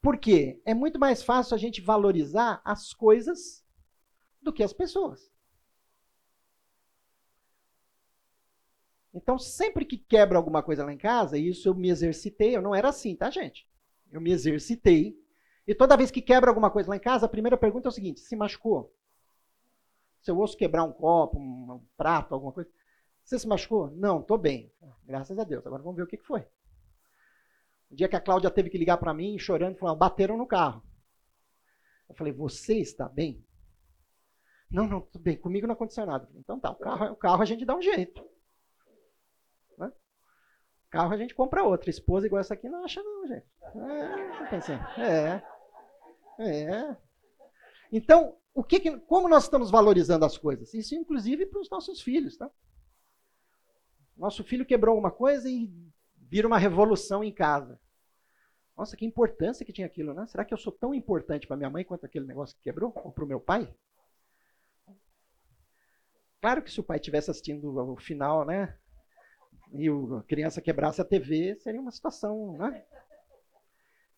por 0.00 0.18
quê? 0.18 0.60
É 0.64 0.74
muito 0.74 0.98
mais 0.98 1.22
fácil 1.22 1.54
a 1.54 1.58
gente 1.58 1.80
valorizar 1.80 2.60
as 2.64 2.92
coisas 2.92 3.64
do 4.40 4.52
que 4.52 4.62
as 4.62 4.72
pessoas. 4.72 5.32
Então, 9.14 9.38
sempre 9.38 9.84
que 9.84 9.96
quebra 9.96 10.36
alguma 10.36 10.62
coisa 10.62 10.84
lá 10.84 10.92
em 10.92 10.98
casa, 10.98 11.38
e 11.38 11.48
isso 11.48 11.68
eu 11.68 11.74
me 11.74 11.88
exercitei, 11.88 12.56
eu 12.56 12.60
não 12.60 12.74
era 12.74 12.88
assim, 12.88 13.14
tá, 13.14 13.30
gente? 13.30 13.68
Eu 14.10 14.20
me 14.20 14.32
exercitei. 14.32 15.16
E 15.66 15.74
toda 15.74 15.96
vez 15.96 16.10
que 16.10 16.20
quebra 16.20 16.50
alguma 16.50 16.70
coisa 16.70 16.90
lá 16.90 16.96
em 16.96 17.00
casa, 17.00 17.24
a 17.24 17.28
primeira 17.28 17.56
pergunta 17.56 17.88
é 17.88 17.90
o 17.90 17.92
seguinte: 17.92 18.20
se 18.20 18.34
machucou? 18.34 18.92
Se 20.20 20.30
eu 20.30 20.38
ouço 20.38 20.56
quebrar 20.56 20.82
um 20.82 20.92
copo, 20.92 21.38
um, 21.38 21.80
prato, 21.96 22.34
alguma 22.34 22.52
coisa. 22.52 22.68
Você 23.24 23.38
se 23.38 23.48
machucou? 23.48 23.90
Não, 23.90 24.20
estou 24.20 24.36
bem. 24.36 24.70
Graças 25.04 25.38
a 25.38 25.44
Deus. 25.44 25.66
Agora 25.66 25.82
vamos 25.82 25.96
ver 25.96 26.02
o 26.02 26.06
que, 26.06 26.18
que 26.18 26.26
foi. 26.26 26.46
O 27.90 27.94
dia 27.94 28.08
que 28.08 28.16
a 28.16 28.20
Cláudia 28.20 28.50
teve 28.50 28.68
que 28.68 28.76
ligar 28.76 28.98
para 28.98 29.14
mim, 29.14 29.38
chorando, 29.38 29.76
falando, 29.76 29.98
bateram 29.98 30.36
no 30.36 30.46
carro. 30.46 30.82
Eu 32.08 32.14
falei, 32.14 32.32
você 32.32 32.78
está 32.78 33.08
bem? 33.08 33.44
Não, 34.70 34.86
não, 34.86 35.00
tudo 35.00 35.22
bem. 35.22 35.36
Comigo 35.36 35.66
não 35.66 35.74
aconteceu 35.74 36.04
nada. 36.04 36.28
Então 36.34 36.60
tá, 36.60 36.70
o 36.70 36.76
carro, 36.76 37.12
o 37.12 37.16
carro 37.16 37.42
a 37.42 37.46
gente 37.46 37.64
dá 37.64 37.74
um 37.74 37.82
jeito. 37.82 38.28
Né? 39.78 39.90
Carro 40.90 41.14
a 41.14 41.16
gente 41.16 41.34
compra 41.34 41.62
outro. 41.62 41.88
Esposa 41.88 42.26
igual 42.26 42.40
essa 42.40 42.54
aqui 42.54 42.68
não 42.68 42.84
acha 42.84 43.02
não, 43.02 43.26
gente. 43.26 43.46
É, 43.74 44.46
pensando. 44.50 44.82
É. 45.00 45.42
É. 46.40 46.96
Então, 47.90 48.36
o 48.52 48.62
que, 48.62 48.80
que, 48.80 48.98
como 49.00 49.28
nós 49.28 49.44
estamos 49.44 49.70
valorizando 49.70 50.24
as 50.24 50.36
coisas? 50.36 50.74
Isso, 50.74 50.94
inclusive, 50.94 51.46
para 51.46 51.60
os 51.60 51.70
nossos 51.70 52.02
filhos. 52.02 52.36
Tá? 52.36 52.50
Nosso 54.16 54.44
filho 54.44 54.64
quebrou 54.64 54.92
alguma 54.92 55.10
coisa 55.10 55.48
e 55.48 55.70
vira 56.16 56.46
uma 56.46 56.58
revolução 56.58 57.22
em 57.22 57.32
casa. 57.32 57.78
Nossa, 58.76 58.96
que 58.96 59.04
importância 59.04 59.64
que 59.64 59.72
tinha 59.72 59.86
aquilo, 59.86 60.12
né? 60.12 60.26
Será 60.26 60.44
que 60.44 60.52
eu 60.52 60.58
sou 60.58 60.72
tão 60.72 60.94
importante 60.94 61.46
para 61.46 61.56
minha 61.56 61.70
mãe 61.70 61.84
quanto 61.84 62.06
aquele 62.06 62.26
negócio 62.26 62.56
que 62.56 62.62
quebrou? 62.62 62.92
Ou 62.96 63.12
para 63.12 63.24
o 63.24 63.28
meu 63.28 63.40
pai? 63.40 63.72
Claro 66.40 66.62
que 66.62 66.70
se 66.70 66.80
o 66.80 66.84
pai 66.84 66.98
estivesse 66.98 67.30
assistindo 67.30 67.74
o 67.74 67.96
final, 67.96 68.44
né? 68.44 68.76
E 69.72 69.88
a 69.88 70.22
criança 70.26 70.60
quebrasse 70.60 71.00
a 71.00 71.04
TV, 71.04 71.56
seria 71.56 71.80
uma 71.80 71.90
situação, 71.90 72.56
né? 72.58 72.84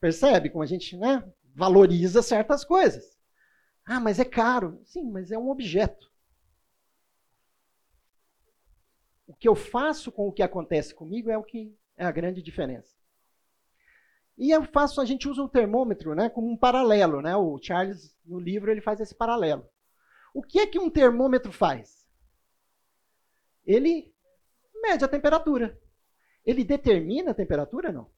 Percebe 0.01 0.51
como 0.51 0.63
a 0.63 0.67
gente 0.67 0.97
né, 0.97 1.23
valoriza 1.55 2.23
certas 2.23 2.65
coisas. 2.65 3.17
Ah, 3.85 4.01
mas 4.01 4.19
é 4.19 4.25
caro. 4.25 4.81
Sim, 4.85 5.11
mas 5.11 5.31
é 5.31 5.39
um 5.39 5.49
objeto. 5.49 6.11
O 9.27 9.35
que 9.35 9.49
eu 9.49 9.55
faço 9.55 10.13
com 10.13 10.29
o 10.29 10.33
que 10.33 10.43
acontece 10.43 10.95
comigo 10.95 11.31
é 11.31 11.37
o 11.37 11.43
que 11.43 11.77
é 11.97 12.05
a 12.05 12.13
grande 12.13 12.43
diferença. 12.43 12.97
E 14.39 14.51
eu 14.51 14.65
faço, 14.65 15.01
a 15.01 15.05
gente 15.05 15.29
usa 15.29 15.43
um 15.43 15.49
termômetro, 15.49 16.15
né, 16.15 16.29
como 16.29 16.51
um 16.51 16.57
paralelo, 16.57 17.23
né? 17.23 17.35
O 17.37 17.59
Charles 17.59 18.15
no 18.25 18.39
livro 18.39 18.71
ele 18.71 18.83
faz 18.83 19.01
esse 19.01 19.15
paralelo. 19.15 19.67
O 20.35 20.43
que 20.43 20.59
é 20.61 20.67
que 20.67 20.79
um 20.79 20.91
termômetro 20.91 21.51
faz? 21.51 22.07
Ele 23.65 24.15
mede 24.75 25.05
a 25.05 25.09
temperatura. 25.09 25.81
Ele 26.45 26.63
determina 26.63 27.31
a 27.31 27.35
temperatura, 27.35 27.91
não? 27.91 28.11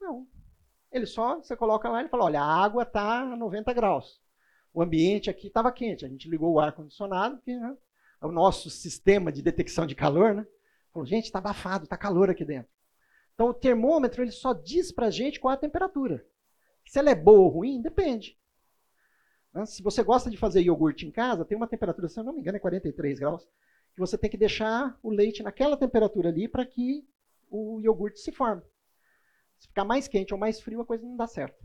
Não. 0.00 0.26
Ele 0.90 1.06
só, 1.06 1.36
você 1.36 1.56
coloca 1.56 1.88
lá 1.88 2.02
e 2.02 2.08
fala, 2.08 2.24
olha, 2.24 2.40
a 2.40 2.64
água 2.64 2.82
está 2.82 3.20
a 3.20 3.36
90 3.36 3.72
graus. 3.72 4.20
O 4.72 4.82
ambiente 4.82 5.28
aqui 5.28 5.48
estava 5.48 5.70
quente. 5.70 6.04
A 6.04 6.08
gente 6.08 6.28
ligou 6.28 6.52
o 6.52 6.60
ar-condicionado, 6.60 7.40
que 7.42 7.54
né, 7.54 7.68
é 7.68 7.76
o 8.26 8.32
nosso 8.32 8.70
sistema 8.70 9.30
de 9.30 9.42
detecção 9.42 9.86
de 9.86 9.94
calor, 9.94 10.34
né? 10.34 10.46
Falou, 10.92 11.06
gente, 11.06 11.24
está 11.24 11.38
abafado, 11.38 11.84
está 11.84 11.96
calor 11.96 12.30
aqui 12.30 12.44
dentro. 12.44 12.70
Então, 13.34 13.48
o 13.48 13.54
termômetro 13.54 14.22
ele 14.22 14.30
só 14.30 14.52
diz 14.52 14.92
para 14.92 15.06
a 15.06 15.10
gente 15.10 15.40
qual 15.40 15.52
é 15.52 15.56
a 15.56 15.60
temperatura. 15.60 16.24
Se 16.86 16.98
ela 16.98 17.10
é 17.10 17.14
boa 17.14 17.40
ou 17.40 17.48
ruim, 17.48 17.82
depende. 17.82 18.38
Né, 19.52 19.66
se 19.66 19.82
você 19.82 20.02
gosta 20.02 20.30
de 20.30 20.36
fazer 20.36 20.62
iogurte 20.62 21.06
em 21.06 21.10
casa, 21.10 21.44
tem 21.44 21.56
uma 21.56 21.66
temperatura, 21.66 22.08
se 22.08 22.18
eu 22.18 22.24
não 22.24 22.32
me 22.32 22.40
engano, 22.40 22.56
é 22.56 22.60
43 22.60 23.18
graus, 23.18 23.44
que 23.94 24.00
você 24.00 24.16
tem 24.18 24.30
que 24.30 24.36
deixar 24.36 24.98
o 25.02 25.10
leite 25.10 25.42
naquela 25.42 25.76
temperatura 25.76 26.28
ali 26.28 26.48
para 26.48 26.64
que 26.64 27.06
o 27.50 27.80
iogurte 27.80 28.20
se 28.20 28.32
forma. 28.32 28.64
Se 29.58 29.68
ficar 29.68 29.84
mais 29.84 30.08
quente 30.08 30.34
ou 30.34 30.38
mais 30.38 30.60
frio, 30.60 30.80
a 30.80 30.86
coisa 30.86 31.04
não 31.04 31.16
dá 31.16 31.26
certo. 31.26 31.64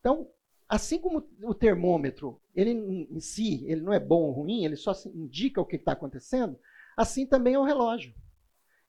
Então, 0.00 0.30
assim 0.68 0.98
como 0.98 1.28
o 1.42 1.54
termômetro, 1.54 2.40
ele 2.58 2.72
em 3.08 3.20
si, 3.20 3.64
ele 3.66 3.82
não 3.82 3.92
é 3.92 4.00
bom 4.00 4.22
ou 4.22 4.32
ruim, 4.32 4.64
ele 4.64 4.74
só 4.74 4.92
indica 5.14 5.60
o 5.60 5.64
que 5.64 5.76
está 5.76 5.92
acontecendo, 5.92 6.58
assim 6.96 7.24
também 7.24 7.54
é 7.54 7.58
o 7.58 7.62
relógio. 7.62 8.12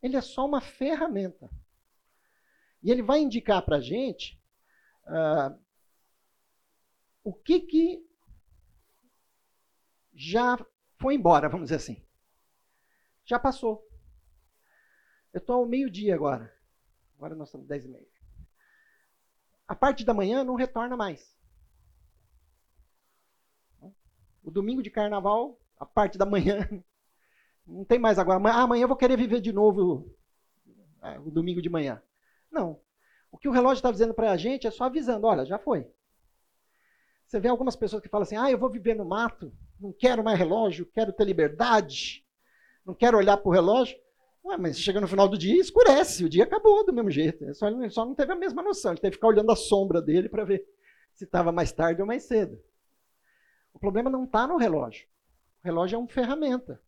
Ele 0.01 0.17
é 0.17 0.21
só 0.21 0.43
uma 0.43 0.59
ferramenta. 0.59 1.47
E 2.81 2.89
ele 2.89 3.03
vai 3.03 3.19
indicar 3.19 3.63
para 3.63 3.75
a 3.75 3.81
gente 3.81 4.41
uh, 5.05 5.55
o 7.23 7.31
que, 7.31 7.59
que 7.59 8.03
já 10.15 10.57
foi 10.97 11.13
embora, 11.13 11.47
vamos 11.47 11.65
dizer 11.65 11.75
assim. 11.75 12.03
Já 13.23 13.37
passou. 13.37 13.87
Eu 15.31 15.37
estou 15.37 15.57
ao 15.57 15.67
meio-dia 15.67 16.15
agora. 16.15 16.51
Agora 17.17 17.35
nós 17.35 17.49
estamos 17.49 17.67
10 17.67 17.85
e 17.85 17.87
meia. 17.89 18.07
A 19.67 19.75
parte 19.75 20.03
da 20.03 20.13
manhã 20.15 20.43
não 20.43 20.55
retorna 20.55 20.97
mais. 20.97 21.38
O 24.49 24.51
domingo 24.51 24.81
de 24.81 24.89
carnaval, 24.89 25.59
a 25.77 25.85
parte 25.85 26.17
da 26.17 26.25
manhã, 26.25 26.67
não 27.63 27.85
tem 27.85 27.99
mais 27.99 28.17
agora. 28.17 28.41
Ah, 28.49 28.63
amanhã 28.63 28.85
eu 28.85 28.87
vou 28.87 28.97
querer 28.97 29.15
viver 29.15 29.41
de 29.41 29.53
novo 29.53 30.11
é, 31.03 31.19
o 31.19 31.29
domingo 31.29 31.61
de 31.61 31.69
manhã. 31.69 32.01
Não. 32.51 32.79
O 33.31 33.37
que 33.37 33.47
o 33.47 33.51
relógio 33.51 33.77
está 33.77 33.91
dizendo 33.91 34.11
para 34.11 34.31
a 34.31 34.37
gente 34.37 34.65
é 34.65 34.71
só 34.71 34.85
avisando: 34.85 35.27
olha, 35.27 35.45
já 35.45 35.59
foi. 35.59 35.85
Você 37.27 37.39
vê 37.39 37.47
algumas 37.47 37.75
pessoas 37.75 38.01
que 38.01 38.09
falam 38.09 38.23
assim: 38.23 38.37
ah, 38.37 38.49
eu 38.49 38.57
vou 38.57 38.71
viver 38.71 38.95
no 38.95 39.05
mato, 39.05 39.53
não 39.79 39.93
quero 39.93 40.23
mais 40.23 40.39
relógio, 40.39 40.89
quero 40.91 41.13
ter 41.13 41.25
liberdade, 41.25 42.25
não 42.83 42.95
quero 42.95 43.19
olhar 43.19 43.37
para 43.37 43.49
o 43.49 43.53
relógio. 43.53 43.99
Ué, 44.45 44.57
mas 44.57 44.79
chega 44.79 44.99
no 44.99 45.07
final 45.07 45.29
do 45.29 45.37
dia 45.37 45.61
escurece, 45.61 46.25
o 46.25 46.29
dia 46.29 46.43
acabou 46.45 46.83
do 46.83 46.91
mesmo 46.91 47.11
jeito. 47.11 47.43
Ele 47.43 47.53
só, 47.53 47.67
só 47.91 48.03
não 48.03 48.15
teve 48.15 48.31
a 48.31 48.35
mesma 48.35 48.63
noção, 48.63 48.93
ele 48.93 48.99
teve 48.99 49.11
que 49.11 49.17
ficar 49.17 49.27
olhando 49.27 49.51
a 49.51 49.55
sombra 49.55 50.01
dele 50.01 50.27
para 50.27 50.43
ver 50.43 50.65
se 51.13 51.25
estava 51.25 51.51
mais 51.51 51.71
tarde 51.71 52.01
ou 52.01 52.07
mais 52.07 52.23
cedo. 52.23 52.59
O 53.73 53.79
problema 53.79 54.09
não 54.09 54.23
está 54.23 54.47
no 54.47 54.57
relógio. 54.57 55.07
O 55.63 55.67
relógio 55.67 55.95
é 55.95 55.99
uma 55.99 56.07
ferramenta. 56.07 56.81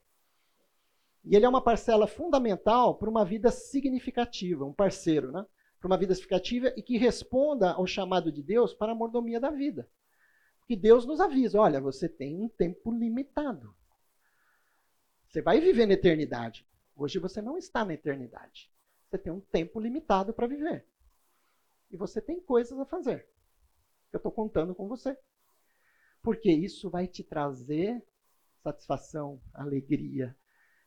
E 1.23 1.36
ele 1.36 1.45
é 1.45 1.49
uma 1.49 1.61
parcela 1.61 2.07
fundamental 2.07 2.95
para 2.95 3.09
uma 3.09 3.23
vida 3.23 3.51
significativa, 3.51 4.65
um 4.65 4.73
parceiro, 4.73 5.32
né? 5.32 5.45
Para 5.79 5.88
uma 5.88 5.97
vida 5.97 6.13
significativa 6.13 6.73
e 6.75 6.82
que 6.82 6.97
responda 6.97 7.71
ao 7.71 7.86
chamado 7.86 8.32
de 8.32 8.41
Deus 8.41 8.73
para 8.73 8.91
a 8.91 8.95
mordomia 8.95 9.39
da 9.39 9.49
vida. 9.49 9.89
Porque 10.59 10.75
Deus 10.75 11.05
nos 11.05 11.19
avisa: 11.19 11.59
olha, 11.59 11.79
você 11.79 12.09
tem 12.09 12.36
um 12.39 12.49
tempo 12.49 12.91
limitado. 12.91 13.75
Você 15.27 15.41
vai 15.41 15.59
viver 15.59 15.86
na 15.86 15.93
eternidade. 15.93 16.67
Hoje 16.95 17.19
você 17.19 17.41
não 17.41 17.57
está 17.57 17.86
na 17.86 17.93
eternidade. 17.93 18.71
Você 19.07 19.17
tem 19.17 19.32
um 19.32 19.39
tempo 19.39 19.79
limitado 19.79 20.34
para 20.34 20.47
viver. 20.47 20.86
E 21.89 21.97
você 21.97 22.21
tem 22.21 22.39
coisas 22.39 22.77
a 22.79 22.86
fazer. 22.86 23.27
Eu 24.11 24.17
estou 24.17 24.32
contando 24.32 24.73
com 24.75 24.88
você. 24.88 25.17
Porque 26.22 26.51
isso 26.51 26.89
vai 26.89 27.07
te 27.07 27.24
trazer 27.24 28.03
satisfação, 28.61 29.41
alegria, 29.53 30.36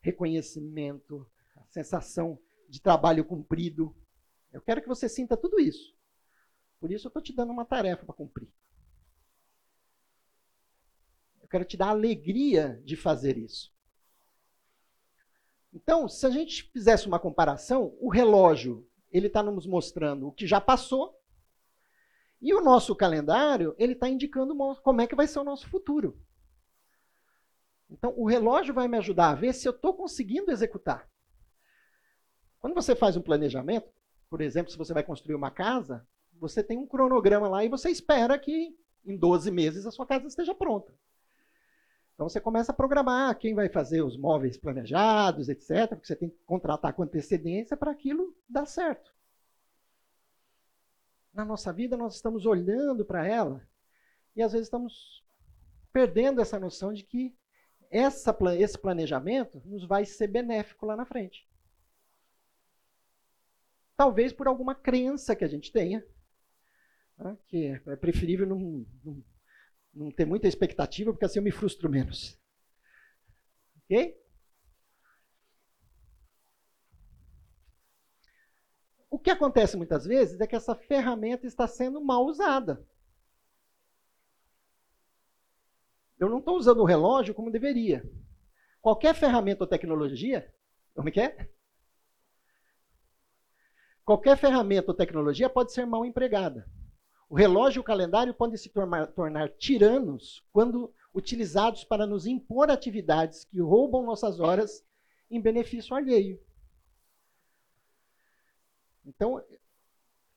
reconhecimento, 0.01 1.27
sensação 1.71 2.39
de 2.69 2.81
trabalho 2.81 3.25
cumprido. 3.25 3.95
Eu 4.53 4.61
quero 4.61 4.81
que 4.81 4.89
você 4.89 5.09
sinta 5.09 5.37
tudo 5.37 5.59
isso. 5.59 5.95
Por 6.79 6.93
isso 6.93 7.07
eu 7.07 7.09
estou 7.09 7.23
te 7.23 7.33
dando 7.33 7.53
uma 7.53 7.65
tarefa 7.65 8.05
para 8.05 8.15
cumprir. 8.15 8.49
Eu 11.43 11.49
quero 11.49 11.65
te 11.65 11.77
dar 11.77 11.87
a 11.87 11.91
alegria 11.91 12.81
de 12.85 12.97
fazer 12.97 13.37
isso. 13.37 13.75
Então, 15.73 16.09
se 16.09 16.25
a 16.25 16.31
gente 16.31 16.65
fizesse 16.71 17.07
uma 17.09 17.19
comparação, 17.19 17.97
o 18.01 18.09
relógio 18.09 18.89
ele 19.11 19.27
está 19.27 19.43
nos 19.43 19.67
mostrando 19.67 20.29
o 20.29 20.33
que 20.33 20.47
já 20.47 20.61
passou 20.61 21.21
e 22.45 22.53
o 22.53 22.61
nosso 22.61 22.95
calendário 22.95 23.75
ele 23.79 23.95
está 23.95 24.07
indicando 24.07 24.55
como 24.83 25.01
é 25.01 25.07
que 25.07 25.15
vai 25.15 25.27
ser 25.27 25.39
o 25.39 25.45
nosso 25.45 25.67
futuro. 25.67 26.23
Então, 27.89 28.13
o 28.19 28.27
relógio 28.27 28.75
vai 28.75 28.87
me 28.87 28.99
ajudar 28.99 29.31
a 29.31 29.35
ver 29.35 29.55
se 29.55 29.67
eu 29.67 29.73
estou 29.73 29.95
conseguindo 29.95 30.51
executar. 30.51 31.09
Quando 32.61 32.75
você 32.75 32.95
faz 32.95 33.17
um 33.17 33.23
planejamento, 33.23 33.91
por 34.29 34.43
exemplo, 34.43 34.71
se 34.71 34.77
você 34.77 34.93
vai 34.93 35.03
construir 35.03 35.35
uma 35.35 35.51
casa, 35.51 36.07
você 36.39 36.63
tem 36.63 36.77
um 36.77 36.87
cronograma 36.87 37.49
lá 37.49 37.65
e 37.65 37.69
você 37.71 37.89
espera 37.89 38.39
que 38.39 38.77
em 39.07 39.17
12 39.17 39.51
meses 39.51 39.87
a 39.87 39.91
sua 39.91 40.07
casa 40.07 40.27
esteja 40.27 40.55
pronta. 40.55 40.95
Então 42.13 42.29
você 42.29 42.43
começa 42.43 42.73
a 42.73 42.75
programar 42.75 43.39
quem 43.39 43.55
vai 43.55 43.71
fazer 43.71 44.03
os 44.03 44.19
móveis 44.19 44.59
planejados, 44.59 45.49
etc., 45.49 45.89
porque 45.89 46.07
você 46.07 46.17
tem 46.17 46.29
que 46.29 46.37
contratar 46.45 46.93
com 46.93 47.03
antecedência 47.03 47.75
para 47.75 47.91
aquilo 47.91 48.37
dar 48.47 48.67
certo. 48.67 49.14
Na 51.35 51.45
nossa 51.45 51.73
vida, 51.73 51.97
nós 51.97 52.15
estamos 52.15 52.47
olhando 52.47 53.05
para 53.05 53.27
ela 53.27 53.67
e 54.37 54.43
às 54.43 54.53
vezes 54.53 54.69
estamos 54.69 55.25
perdendo 55.93 56.41
essa 56.41 56.61
noção 56.61 56.93
de 56.93 57.03
que 57.03 57.37
essa, 57.91 58.37
esse 58.57 58.79
planejamento 58.79 59.61
nos 59.65 59.85
vai 59.85 60.05
ser 60.05 60.29
benéfico 60.29 60.87
lá 60.87 60.97
na 60.97 61.05
frente. 61.05 61.49
Talvez 63.97 64.33
por 64.33 64.47
alguma 64.47 64.75
crença 64.75 65.35
que 65.35 65.45
a 65.45 65.49
gente 65.49 65.73
tenha, 65.73 66.05
né, 67.19 67.37
que 67.47 67.67
é 67.67 67.97
preferível 67.97 68.47
não, 68.47 68.87
não, 69.05 69.25
não 69.93 70.11
ter 70.13 70.25
muita 70.25 70.49
expectativa, 70.49 71.13
porque 71.13 71.25
assim 71.25 71.41
eu 71.41 71.45
me 71.45 71.53
frustro 71.53 71.91
menos. 71.91 72.41
Ok? 73.85 74.24
Que 79.25 79.31
acontece 79.31 79.77
muitas 79.77 80.05
vezes 80.05 80.39
é 80.39 80.47
que 80.47 80.55
essa 80.55 80.75
ferramenta 80.75 81.47
está 81.47 81.67
sendo 81.67 81.99
mal 82.01 82.27
usada. 82.27 82.87
Eu 86.19 86.29
não 86.29 86.39
estou 86.39 86.57
usando 86.59 86.81
o 86.81 86.85
relógio 86.85 87.35
como 87.35 87.51
deveria. 87.51 88.09
Qualquer 88.83 89.15
ferramenta 89.15 89.65
ou 89.65 89.67
tecnologia, 89.67 90.55
como 90.95 91.09
é 91.09 91.13
que 91.13 91.21
é? 91.21 91.51
Qualquer 94.05 94.37
ferramenta 94.37 94.91
ou 94.91 94.97
tecnologia 94.97 95.49
pode 95.49 95.73
ser 95.73 95.87
mal 95.87 96.05
empregada. 96.05 96.71
O 97.27 97.35
relógio 97.35 97.79
e 97.79 97.81
o 97.81 97.85
calendário 97.85 98.35
podem 98.35 98.59
se 98.59 98.69
tornar, 98.69 99.07
tornar 99.07 99.49
tiranos 99.57 100.45
quando 100.53 100.93
utilizados 101.15 101.83
para 101.83 102.07
nos 102.07 102.27
impor 102.27 102.71
atividades 102.71 103.45
que 103.45 103.59
roubam 103.59 104.05
nossas 104.05 104.39
horas 104.39 104.85
em 105.31 105.41
benefício 105.41 105.97
alheio. 105.97 106.39
Então, 109.05 109.43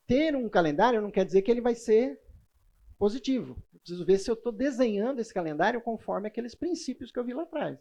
ter 0.06 0.36
um 0.36 0.50
calendário 0.50 1.02
não 1.02 1.12
quer 1.12 1.26
dizer 1.26 1.42
que 1.42 1.52
ele 1.52 1.62
vai 1.62 1.76
ser 1.76 2.20
positivo. 2.98 3.62
Eu 3.74 3.80
preciso 3.80 4.06
ver 4.06 4.18
se 4.18 4.30
eu 4.30 4.34
estou 4.34 4.52
desenhando 4.52 5.20
esse 5.20 5.34
calendário 5.34 5.82
conforme 5.82 6.28
aqueles 6.28 6.56
princípios 6.56 7.12
que 7.12 7.20
eu 7.20 7.24
vi 7.24 7.34
lá 7.34 7.44
atrás. 7.44 7.80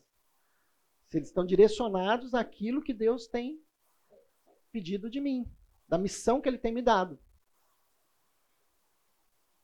Se 1.08 1.18
eles 1.18 1.28
estão 1.28 1.46
direcionados 1.46 2.34
àquilo 2.34 2.82
que 2.82 2.92
Deus 2.92 3.26
tem 3.26 3.60
pedido 4.72 5.08
de 5.08 5.20
mim, 5.20 5.50
da 5.88 5.96
missão 5.96 6.40
que 6.40 6.48
Ele 6.48 6.58
tem 6.58 6.72
me 6.72 6.82
dado. 6.82 7.18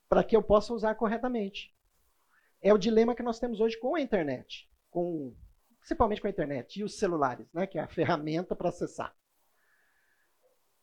Para 0.07 0.23
que 0.23 0.35
eu 0.35 0.41
possa 0.41 0.73
usar 0.73 0.95
corretamente. 0.95 1.75
É 2.61 2.73
o 2.73 2.77
dilema 2.77 3.15
que 3.15 3.23
nós 3.23 3.39
temos 3.39 3.59
hoje 3.59 3.77
com 3.77 3.95
a 3.95 4.01
internet, 4.01 4.71
com, 4.89 5.35
principalmente 5.79 6.21
com 6.21 6.27
a 6.27 6.29
internet 6.29 6.79
e 6.79 6.83
os 6.83 6.97
celulares, 6.97 7.51
né, 7.53 7.67
que 7.67 7.77
é 7.77 7.81
a 7.81 7.87
ferramenta 7.89 8.55
para 8.55 8.69
acessar. 8.69 9.15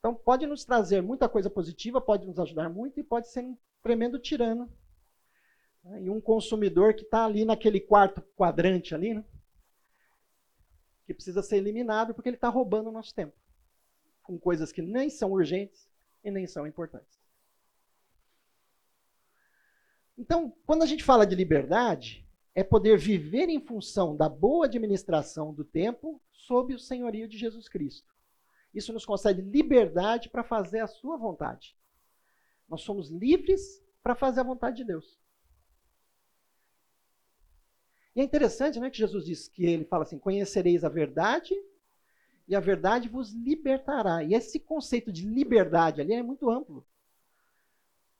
Então, 0.01 0.15
pode 0.15 0.47
nos 0.47 0.65
trazer 0.65 1.03
muita 1.03 1.29
coisa 1.29 1.51
positiva, 1.51 2.01
pode 2.01 2.27
nos 2.27 2.39
ajudar 2.39 2.71
muito 2.71 2.99
e 2.99 3.05
pode 3.05 3.29
ser 3.29 3.45
um 3.45 3.57
tremendo 3.83 4.19
tirano. 4.19 4.73
Né? 5.85 6.05
E 6.05 6.11
um 6.11 6.21
consumidor 6.21 6.95
que 6.95 7.03
está 7.03 7.27
ali 7.27 7.45
naquele 7.45 7.79
quarto 7.79 8.23
quadrante 8.35 8.95
ali, 8.95 9.13
né? 9.13 9.25
que 11.05 11.13
precisa 11.13 11.43
ser 11.43 11.59
eliminado 11.59 12.15
porque 12.15 12.31
ele 12.31 12.37
está 12.37 12.49
roubando 12.49 12.89
o 12.89 12.93
nosso 12.93 13.15
tempo. 13.15 13.37
Com 14.23 14.39
coisas 14.39 14.73
que 14.73 14.81
nem 14.81 15.11
são 15.11 15.33
urgentes 15.33 15.87
e 16.25 16.31
nem 16.31 16.47
são 16.47 16.67
importantes. 16.67 17.21
Então, 20.17 20.55
quando 20.65 20.83
a 20.83 20.87
gente 20.87 21.05
fala 21.05 21.27
de 21.27 21.35
liberdade, 21.35 22.27
é 22.55 22.65
poder 22.65 22.97
viver 22.99 23.49
em 23.51 23.61
função 23.61 24.17
da 24.17 24.29
boa 24.29 24.65
administração 24.65 25.53
do 25.53 25.65
tempo 25.65 26.23
sob 26.33 26.75
o 26.75 26.79
senhorio 26.79 27.29
de 27.29 27.37
Jesus 27.37 27.69
Cristo. 27.69 28.15
Isso 28.73 28.93
nos 28.93 29.05
concede 29.05 29.43
liberdade 29.43 30.29
para 30.29 30.45
fazer 30.45 30.81
a 30.81 30.87
sua 30.87 31.16
vontade. 31.16 31.77
Nós 32.68 32.83
somos 32.83 33.11
livres 33.11 33.85
para 34.03 34.14
fazer 34.14 34.41
a 34.41 34.45
vontade 34.45 34.77
de 34.77 34.85
Deus. 34.85 35.18
E 38.14 38.21
é 38.21 38.25
interessante 38.25 38.79
né, 38.79 38.91
que 38.91 38.99
Jesus 38.99 39.25
diz 39.25 39.49
que 39.49 39.64
ele 39.64 39.85
fala 39.85 40.05
assim: 40.05 40.18
conhecereis 40.18 40.85
a 40.85 40.89
verdade 40.89 41.55
e 42.47 42.55
a 42.55 42.61
verdade 42.61 43.09
vos 43.09 43.33
libertará. 43.33 44.23
E 44.23 44.35
esse 44.35 44.59
conceito 44.59 45.12
de 45.12 45.27
liberdade 45.27 46.01
ali 46.01 46.12
é 46.12 46.23
muito 46.23 46.51
amplo. 46.51 46.87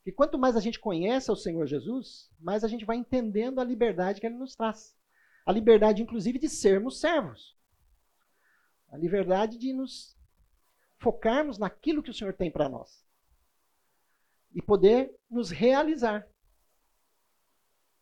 E 0.05 0.12
quanto 0.12 0.38
mais 0.38 0.57
a 0.57 0.61
gente 0.61 0.80
conhece 0.80 1.30
o 1.30 1.36
Senhor 1.36 1.66
Jesus, 1.66 2.30
mais 2.38 2.64
a 2.64 2.68
gente 2.68 2.84
vai 2.84 2.96
entendendo 2.96 3.61
a 3.61 3.64
liberdade 3.64 4.20
que 4.20 4.26
ele 4.26 4.36
nos 4.36 4.57
traz. 4.57 4.96
A 5.44 5.53
liberdade, 5.53 6.03
inclusive, 6.03 6.38
de 6.38 6.48
sermos 6.48 7.01
servos. 7.01 7.57
A 8.88 8.96
liberdade 8.96 9.59
de 9.59 9.72
nos 9.72 10.16
focarmos 11.01 11.59
naquilo 11.59 12.03
que 12.03 12.11
o 12.11 12.14
Senhor 12.14 12.34
tem 12.34 12.51
para 12.51 12.68
nós. 12.68 13.05
E 14.55 14.61
poder 14.61 15.18
nos 15.28 15.51
realizar. 15.51 16.28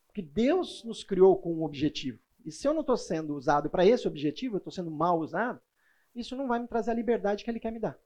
Porque 0.07 0.21
Deus 0.21 0.83
nos 0.85 1.05
criou 1.05 1.41
com 1.41 1.55
um 1.55 1.63
objetivo. 1.63 2.19
E 2.45 2.51
se 2.51 2.67
eu 2.67 2.75
não 2.75 2.81
estou 2.81 2.97
sendo 2.97 3.35
usado 3.35 3.71
para 3.71 3.87
esse 3.87 4.09
objetivo, 4.09 4.57
eu 4.57 4.59
estou 4.59 4.73
sendo 4.73 4.91
mal 4.91 5.19
usado, 5.19 5.61
isso 6.15 6.35
não 6.35 6.49
vai 6.49 6.59
me 6.59 6.67
trazer 6.67 6.91
a 6.91 6.95
liberdade 6.95 7.45
que 7.45 7.51
Ele 7.51 7.61
quer 7.61 7.71
me 7.71 7.79
dar. 7.79 7.99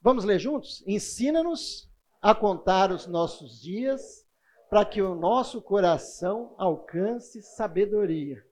Vamos 0.00 0.24
ler 0.24 0.38
juntos? 0.38 0.82
Ensina-nos 0.86 1.90
a 2.22 2.34
contar 2.34 2.90
os 2.92 3.06
nossos 3.06 3.60
dias 3.60 4.26
para 4.70 4.84
que 4.84 5.02
o 5.02 5.14
nosso 5.14 5.60
coração 5.60 6.54
alcance 6.56 7.42
sabedoria. 7.42 8.47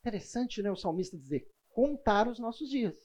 Interessante, 0.00 0.62
né, 0.62 0.70
o 0.70 0.76
salmista 0.76 1.16
dizer, 1.16 1.46
contar 1.68 2.26
os 2.26 2.38
nossos 2.38 2.68
dias. 2.68 2.96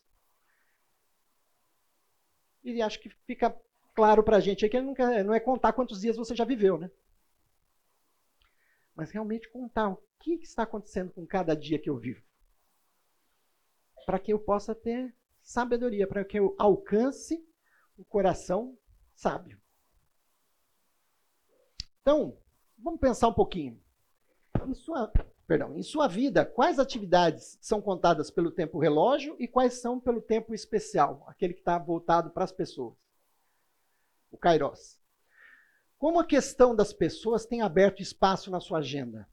E 2.64 2.82
acho 2.82 3.00
que 3.00 3.10
fica 3.28 3.56
claro 3.94 4.24
para 4.24 4.38
a 4.38 4.40
gente 4.40 4.66
aqui, 4.66 4.80
não, 4.80 4.94
não 5.26 5.34
é 5.34 5.40
contar 5.40 5.74
quantos 5.74 6.02
dias 6.02 6.18
você 6.18 6.36
já 6.36 6.46
viveu, 6.46 6.78
né? 6.78 6.90
Mas 8.96 9.12
realmente 9.12 9.50
contar 9.50 9.90
o 9.90 10.02
que 10.20 10.34
está 10.36 10.64
acontecendo 10.64 11.12
com 11.12 11.28
cada 11.28 11.56
dia 11.56 11.78
que 11.78 11.90
eu 11.90 11.98
vivo. 11.98 12.24
Para 14.06 14.20
que 14.20 14.32
eu 14.32 14.40
possa 14.40 14.74
ter 14.74 15.14
sabedoria, 15.42 16.08
para 16.08 16.24
que 16.24 16.40
eu 16.40 16.56
alcance 16.58 17.46
o 17.98 18.06
coração 18.06 18.78
sábio. 19.14 19.62
Então, 22.02 22.38
vamos 22.78 23.00
pensar 23.00 23.28
um 23.28 23.34
pouquinho. 23.34 23.82
Em 24.66 24.74
sua, 24.74 25.12
perdão, 25.48 25.78
em 25.78 25.84
sua 25.84 26.08
vida, 26.08 26.46
quais 26.46 26.80
atividades 26.80 27.58
são 27.62 27.82
contadas 27.82 28.32
pelo 28.32 28.52
tempo 28.52 28.80
relógio 28.80 29.36
e 29.40 29.48
quais 29.48 29.76
são 29.76 30.00
pelo 30.00 30.22
tempo 30.22 30.54
especial, 30.54 31.24
aquele 31.28 31.54
que 31.54 31.60
está 31.60 31.78
voltado 31.78 32.32
para 32.32 32.44
as 32.44 32.52
pessoas? 32.52 32.96
O 34.32 34.38
Kairos. 34.38 35.00
Como 35.98 36.20
a 36.20 36.26
questão 36.26 36.76
das 36.76 36.92
pessoas 36.92 37.46
tem 37.46 37.62
aberto 37.62 38.02
espaço 38.02 38.52
na 38.52 38.60
sua 38.60 38.80
agenda? 38.80 39.28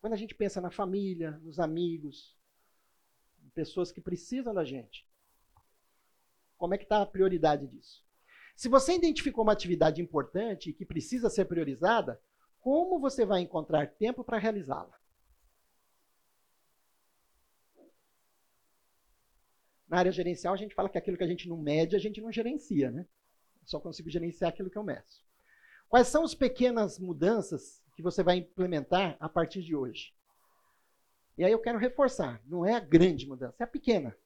Quando 0.00 0.12
a 0.12 0.16
gente 0.16 0.34
pensa 0.34 0.60
na 0.60 0.70
família, 0.70 1.32
nos 1.42 1.58
amigos, 1.58 2.36
em 3.42 3.48
pessoas 3.50 3.90
que 3.90 4.02
precisam 4.02 4.52
da 4.52 4.64
gente, 4.64 5.08
como 6.58 6.74
é 6.74 6.78
que 6.78 6.84
está 6.84 7.00
a 7.00 7.06
prioridade 7.06 7.66
disso? 7.66 8.04
Se 8.54 8.68
você 8.68 8.94
identificou 8.94 9.42
uma 9.42 9.52
atividade 9.52 10.02
importante 10.02 10.70
e 10.70 10.72
que 10.72 10.84
precisa 10.84 11.30
ser 11.30 11.46
priorizada, 11.46 12.20
como 12.64 12.98
você 12.98 13.24
vai 13.24 13.42
encontrar 13.42 13.86
tempo 13.86 14.24
para 14.24 14.38
realizá-la? 14.38 14.98
Na 19.86 19.98
área 19.98 20.10
gerencial, 20.10 20.54
a 20.54 20.56
gente 20.56 20.74
fala 20.74 20.88
que 20.88 20.98
aquilo 20.98 21.16
que 21.16 21.22
a 21.22 21.28
gente 21.28 21.48
não 21.48 21.56
mede, 21.56 21.94
a 21.94 21.98
gente 22.00 22.20
não 22.20 22.32
gerencia, 22.32 22.90
né? 22.90 23.06
Só 23.64 23.78
consigo 23.78 24.10
gerenciar 24.10 24.50
aquilo 24.50 24.70
que 24.70 24.78
eu 24.78 24.82
meço. 24.82 25.22
Quais 25.88 26.08
são 26.08 26.24
as 26.24 26.34
pequenas 26.34 26.98
mudanças 26.98 27.84
que 27.94 28.02
você 28.02 28.22
vai 28.22 28.38
implementar 28.38 29.16
a 29.20 29.28
partir 29.28 29.62
de 29.62 29.76
hoje? 29.76 30.12
E 31.38 31.44
aí 31.44 31.52
eu 31.52 31.60
quero 31.60 31.78
reforçar, 31.78 32.42
não 32.46 32.64
é 32.66 32.74
a 32.74 32.80
grande 32.80 33.28
mudança, 33.28 33.62
é 33.62 33.64
a 33.64 33.68
pequena 33.68 34.16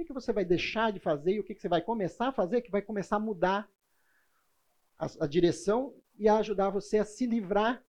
que, 0.00 0.04
que 0.06 0.12
você 0.12 0.32
vai 0.32 0.44
deixar 0.44 0.92
de 0.92 0.98
fazer 0.98 1.32
e 1.32 1.40
o 1.40 1.44
que, 1.44 1.54
que 1.54 1.60
você 1.60 1.68
vai 1.68 1.82
começar 1.82 2.28
a 2.28 2.32
fazer 2.32 2.62
que 2.62 2.70
vai 2.70 2.82
começar 2.82 3.16
a 3.16 3.20
mudar 3.20 3.70
a, 4.98 5.06
a 5.20 5.26
direção 5.26 5.94
e 6.20 6.28
a 6.28 6.36
ajudar 6.36 6.68
você 6.68 6.98
a 6.98 7.04
se 7.04 7.24
livrar 7.24 7.82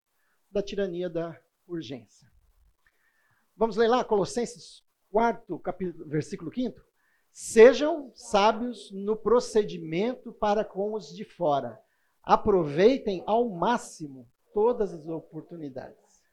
da 0.50 0.64
tirania 0.64 1.10
da 1.10 1.38
urgência. 1.68 2.32
Vamos 3.58 3.76
ler 3.76 3.90
lá 3.90 4.06
Colossenses 4.06 4.84
4, 5.12 5.60
capítulo, 5.60 6.08
versículo 6.08 6.52
5? 6.52 6.82
Sejam 7.34 8.10
sábios 8.16 8.90
no 8.92 9.18
procedimento 9.18 10.32
para 10.32 10.64
com 10.64 10.94
os 10.94 11.14
de 11.14 11.26
fora. 11.26 11.78
Aproveitem 12.24 13.22
ao 13.28 13.50
máximo 13.50 14.26
todas 14.54 14.94
as 14.94 15.06
oportunidades. 15.06 16.24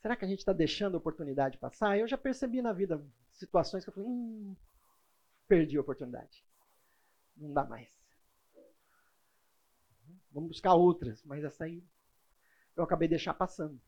Será 0.00 0.14
que 0.16 0.24
a 0.24 0.28
gente 0.28 0.40
está 0.40 0.52
deixando 0.52 0.96
a 0.96 0.98
oportunidade 0.98 1.56
passar? 1.56 1.98
Eu 1.98 2.06
já 2.06 2.18
percebi 2.18 2.60
na 2.60 2.74
vida 2.74 3.02
situações 3.32 3.84
que 3.84 3.90
eu 3.90 3.94
falei, 3.94 4.08
hum, 4.08 4.54
perdi 5.46 5.78
a 5.78 5.80
oportunidade. 5.80 6.47
Não 7.38 7.52
dá 7.52 7.64
mais. 7.64 7.88
Vamos 10.32 10.50
buscar 10.50 10.74
outras, 10.74 11.22
mas 11.24 11.42
essa 11.44 11.64
aí 11.64 11.82
eu 12.76 12.84
acabei 12.84 13.08
de 13.08 13.10
deixar 13.10 13.34
passando. 13.34 13.80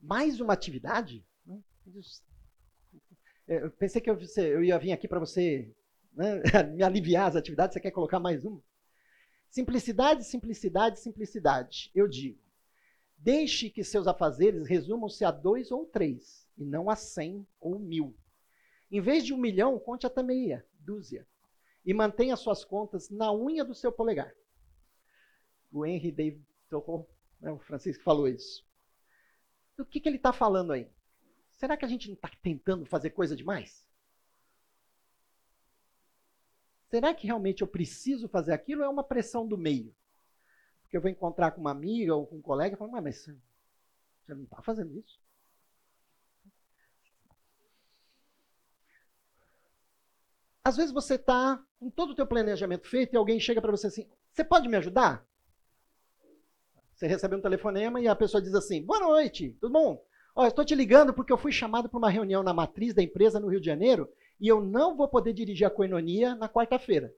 Mais 0.00 0.40
uma 0.40 0.52
atividade? 0.52 1.24
Né? 1.44 1.62
Eu 3.46 3.70
pensei 3.72 4.00
que 4.00 4.10
eu 4.10 4.64
ia 4.64 4.78
vir 4.78 4.92
aqui 4.92 5.06
para 5.06 5.20
você 5.20 5.74
né, 6.12 6.42
me 6.74 6.82
aliviar 6.82 7.28
as 7.28 7.36
atividades. 7.36 7.74
Você 7.74 7.80
quer 7.80 7.90
colocar 7.90 8.18
mais 8.18 8.44
uma? 8.44 8.62
Simplicidade, 9.48 10.24
simplicidade, 10.24 11.00
simplicidade. 11.00 11.90
Eu 11.94 12.08
digo, 12.08 12.40
deixe 13.18 13.68
que 13.68 13.84
seus 13.84 14.06
afazeres 14.06 14.66
resumam-se 14.66 15.24
a 15.24 15.30
dois 15.30 15.70
ou 15.70 15.84
três, 15.84 16.48
e 16.56 16.64
não 16.64 16.88
a 16.88 16.96
cem 16.96 17.46
ou 17.60 17.78
mil. 17.78 18.16
Em 18.92 19.00
vez 19.00 19.24
de 19.24 19.32
um 19.32 19.38
milhão, 19.38 19.78
conte 19.78 20.06
até 20.06 20.22
meia, 20.22 20.66
dúzia. 20.78 21.26
E 21.82 21.94
mantenha 21.94 22.36
suas 22.36 22.62
contas 22.62 23.08
na 23.08 23.32
unha 23.32 23.64
do 23.64 23.74
seu 23.74 23.90
polegar. 23.90 24.34
O 25.72 25.86
Henry 25.86 26.12
David 26.12 26.46
Thoreau, 26.68 27.08
né, 27.40 27.50
o 27.50 27.58
Francisco 27.58 28.04
falou 28.04 28.28
isso. 28.28 28.62
Do 29.78 29.86
que, 29.86 29.98
que 29.98 30.06
ele 30.06 30.18
está 30.18 30.30
falando 30.30 30.72
aí? 30.72 30.92
Será 31.52 31.74
que 31.74 31.86
a 31.86 31.88
gente 31.88 32.06
não 32.06 32.14
está 32.14 32.30
tentando 32.42 32.84
fazer 32.84 33.10
coisa 33.10 33.34
demais? 33.34 33.82
Será 36.90 37.14
que 37.14 37.26
realmente 37.26 37.62
eu 37.62 37.66
preciso 37.66 38.28
fazer 38.28 38.52
aquilo 38.52 38.82
é 38.82 38.88
uma 38.88 39.02
pressão 39.02 39.48
do 39.48 39.56
meio? 39.56 39.96
Porque 40.82 40.98
eu 40.98 41.00
vou 41.00 41.10
encontrar 41.10 41.52
com 41.52 41.62
uma 41.62 41.70
amiga 41.70 42.14
ou 42.14 42.26
com 42.26 42.36
um 42.36 42.42
colega 42.42 42.76
e 42.76 42.78
falar, 42.78 43.00
mas 43.00 43.24
você 43.24 44.34
não 44.34 44.44
está 44.44 44.60
fazendo 44.60 44.94
isso? 44.98 45.21
Às 50.64 50.76
vezes 50.76 50.92
você 50.92 51.16
está 51.16 51.62
com 51.78 51.90
todo 51.90 52.10
o 52.10 52.14
teu 52.14 52.26
planejamento 52.26 52.88
feito 52.88 53.14
e 53.14 53.16
alguém 53.16 53.40
chega 53.40 53.60
para 53.60 53.72
você 53.72 53.88
assim, 53.88 54.08
você 54.30 54.44
pode 54.44 54.68
me 54.68 54.76
ajudar? 54.76 55.26
Você 56.94 57.06
recebe 57.06 57.34
um 57.34 57.40
telefonema 57.40 58.00
e 58.00 58.06
a 58.06 58.14
pessoa 58.14 58.40
diz 58.40 58.54
assim, 58.54 58.84
boa 58.84 59.00
noite, 59.00 59.56
tudo 59.60 59.72
bom? 59.72 60.04
Ó, 60.36 60.46
estou 60.46 60.64
te 60.64 60.74
ligando 60.74 61.12
porque 61.12 61.32
eu 61.32 61.36
fui 61.36 61.50
chamado 61.50 61.88
para 61.88 61.98
uma 61.98 62.08
reunião 62.08 62.42
na 62.42 62.54
matriz 62.54 62.94
da 62.94 63.02
empresa 63.02 63.40
no 63.40 63.48
Rio 63.48 63.60
de 63.60 63.66
Janeiro 63.66 64.08
e 64.40 64.46
eu 64.46 64.60
não 64.60 64.96
vou 64.96 65.08
poder 65.08 65.32
dirigir 65.32 65.66
a 65.66 65.70
coinonia 65.70 66.34
na 66.36 66.48
quarta-feira. 66.48 67.12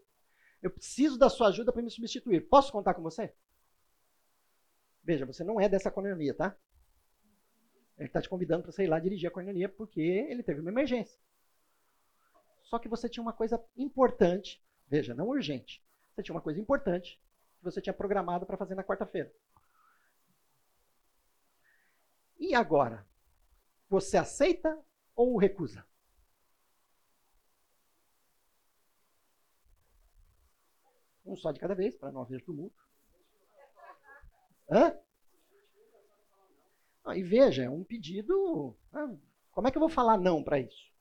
Eu 0.63 0.71
preciso 0.71 1.19
da 1.19 1.29
sua 1.29 1.49
ajuda 1.49 1.71
para 1.71 1.83
me 1.83 1.91
substituir. 1.91 2.49
Posso 2.49 2.73
contar 2.73 2.95
com 2.95 3.03
você? 3.03 3.33
Veja, 5.03 5.27
você 5.27 5.45
não 5.45 5.61
é 5.61 5.69
dessa 5.69 5.91
coinonia, 5.91 6.33
tá? 6.33 6.57
Ele 7.99 8.09
está 8.09 8.23
te 8.23 8.29
convidando 8.29 8.63
para 8.63 8.73
você 8.73 8.85
ir 8.85 8.89
lá 8.89 8.99
dirigir 8.99 9.29
a 9.29 9.33
coinonia 9.33 9.69
porque 9.69 10.01
ele 10.01 10.43
teve 10.43 10.61
uma 10.61 10.71
emergência. 10.71 11.21
Só 12.65 12.79
que 12.79 12.89
você 12.89 13.09
tinha 13.09 13.23
uma 13.23 13.33
coisa 13.33 13.63
importante, 13.77 14.63
veja, 14.89 15.15
não 15.15 15.29
urgente. 15.29 15.83
Você 16.13 16.23
tinha 16.23 16.35
uma 16.35 16.41
coisa 16.41 16.61
importante 16.61 17.21
que 17.59 17.65
você 17.65 17.81
tinha 17.81 17.93
programado 17.93 18.47
para 18.47 18.57
fazer 18.57 18.75
na 18.75 18.85
quarta-feira. 18.85 19.33
E 22.39 22.55
agora? 22.55 23.07
Você 23.89 24.17
aceita 24.17 24.79
ou 25.15 25.37
recusa? 25.37 25.87
Um 31.25 31.37
só 31.37 31.53
de 31.53 31.61
cada 31.61 31.75
vez, 31.75 31.97
para 31.97 32.13
não 32.13 32.23
haver 32.23 32.43
tumulto. 32.43 32.83
Hã? 34.71 34.99
Ah, 37.05 37.17
e 37.17 37.23
veja, 37.23 37.65
é 37.65 37.71
um 37.71 37.85
pedido. 37.85 38.77
Ah, 38.93 39.15
como 39.53 39.69
é 39.69 39.71
que 39.71 39.77
eu 39.77 39.81
vou 39.81 39.89
falar 39.89 40.19
não 40.19 40.43
para 40.43 40.59
isso? 40.59 40.94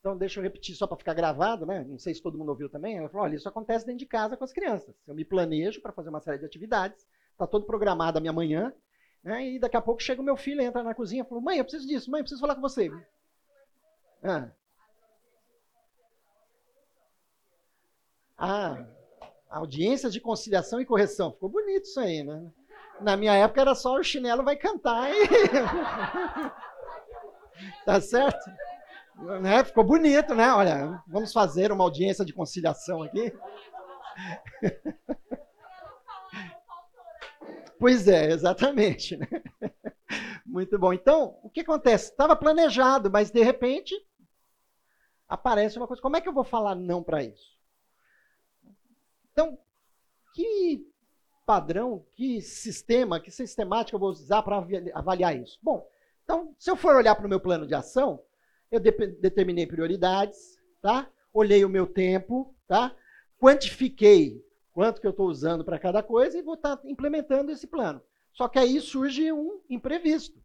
Então, 0.00 0.16
deixa 0.16 0.40
eu 0.40 0.42
repetir 0.42 0.74
só 0.74 0.86
para 0.86 0.96
ficar 0.96 1.12
gravado, 1.12 1.66
né? 1.66 1.84
Não 1.86 1.98
sei 1.98 2.14
se 2.14 2.22
todo 2.22 2.38
mundo 2.38 2.48
ouviu 2.48 2.70
também. 2.70 2.96
Ela 2.96 3.10
falou: 3.10 3.26
olha, 3.26 3.36
isso 3.36 3.48
acontece 3.48 3.84
dentro 3.84 3.98
de 3.98 4.06
casa 4.06 4.36
com 4.36 4.44
as 4.44 4.52
crianças. 4.52 4.94
Eu 5.06 5.14
me 5.14 5.26
planejo 5.26 5.82
para 5.82 5.92
fazer 5.92 6.08
uma 6.08 6.20
série 6.20 6.38
de 6.38 6.46
atividades, 6.46 7.06
está 7.32 7.46
todo 7.46 7.66
programado 7.66 8.16
a 8.16 8.20
minha 8.20 8.32
manhã. 8.32 8.72
Né? 9.22 9.50
E 9.50 9.58
daqui 9.58 9.76
a 9.76 9.82
pouco 9.82 10.02
chega 10.02 10.22
o 10.22 10.24
meu 10.24 10.38
filho, 10.38 10.62
entra 10.62 10.82
na 10.82 10.94
cozinha 10.94 11.22
e 11.22 11.26
fala: 11.26 11.42
Mãe, 11.42 11.58
eu 11.58 11.64
preciso 11.64 11.86
disso, 11.86 12.10
mãe, 12.10 12.20
eu 12.20 12.24
preciso 12.24 12.40
falar 12.40 12.54
com 12.54 12.62
você. 12.62 12.90
Ah. 14.24 14.50
Ah, 18.38 18.86
audiências 19.50 20.14
de 20.14 20.20
conciliação 20.20 20.80
e 20.80 20.86
correção. 20.86 21.32
Ficou 21.32 21.50
bonito 21.50 21.84
isso 21.84 22.00
aí, 22.00 22.22
né? 22.22 22.50
Na 23.02 23.18
minha 23.18 23.34
época 23.34 23.60
era 23.60 23.74
só 23.74 23.96
o 23.96 24.02
chinelo 24.02 24.42
vai 24.42 24.56
cantar 24.56 25.10
e. 25.10 25.28
tá 27.84 28.00
certo? 28.00 28.50
Né? 29.40 29.64
Ficou 29.64 29.84
bonito, 29.84 30.34
né? 30.34 30.52
Olha, 30.52 31.02
vamos 31.06 31.32
fazer 31.32 31.70
uma 31.72 31.84
audiência 31.84 32.24
de 32.24 32.32
conciliação 32.32 33.02
aqui. 33.02 33.32
Pois 37.78 38.06
é, 38.06 38.30
exatamente. 38.30 39.16
Né? 39.16 39.26
Muito 40.44 40.78
bom. 40.78 40.92
Então, 40.92 41.38
o 41.42 41.48
que 41.48 41.60
acontece? 41.60 42.10
Estava 42.10 42.36
planejado, 42.36 43.10
mas 43.10 43.30
de 43.30 43.42
repente 43.42 43.94
aparece 45.28 45.78
uma 45.78 45.86
coisa. 45.86 46.02
Como 46.02 46.16
é 46.16 46.20
que 46.20 46.28
eu 46.28 46.32
vou 46.32 46.44
falar 46.44 46.74
não 46.74 47.02
para 47.02 47.22
isso? 47.22 47.58
Então, 49.32 49.58
que 50.34 50.86
padrão, 51.46 52.04
que 52.12 52.40
sistema, 52.42 53.20
que 53.20 53.30
sistemática 53.30 53.96
eu 53.96 54.00
vou 54.00 54.10
usar 54.10 54.42
para 54.42 54.64
avaliar 54.94 55.36
isso? 55.36 55.58
Bom, 55.62 55.88
então, 56.24 56.54
se 56.58 56.70
eu 56.70 56.76
for 56.76 56.94
olhar 56.94 57.14
para 57.14 57.26
o 57.26 57.28
meu 57.28 57.40
plano 57.40 57.66
de 57.66 57.74
ação, 57.74 58.22
eu 58.70 58.78
de 58.78 58.90
determinei 58.90 59.66
prioridades, 59.66 60.58
tá? 60.80 61.10
Olhei 61.32 61.64
o 61.64 61.68
meu 61.68 61.86
tempo, 61.86 62.54
tá? 62.68 62.94
Quantifiquei 63.38 64.44
quanto 64.72 65.00
que 65.00 65.06
eu 65.06 65.10
estou 65.10 65.26
usando 65.26 65.64
para 65.64 65.78
cada 65.78 66.02
coisa 66.02 66.38
e 66.38 66.42
vou 66.42 66.54
estar 66.54 66.76
tá 66.76 66.88
implementando 66.88 67.50
esse 67.50 67.66
plano. 67.66 68.00
Só 68.32 68.48
que 68.48 68.58
aí 68.58 68.80
surge 68.80 69.32
um 69.32 69.60
imprevisto. 69.68 70.38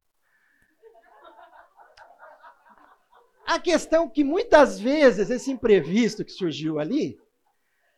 A 3.45 3.59
questão 3.59 4.09
que 4.09 4.23
muitas 4.23 4.79
vezes 4.79 5.29
esse 5.29 5.51
imprevisto 5.51 6.25
que 6.25 6.31
surgiu 6.31 6.79
ali 6.79 7.19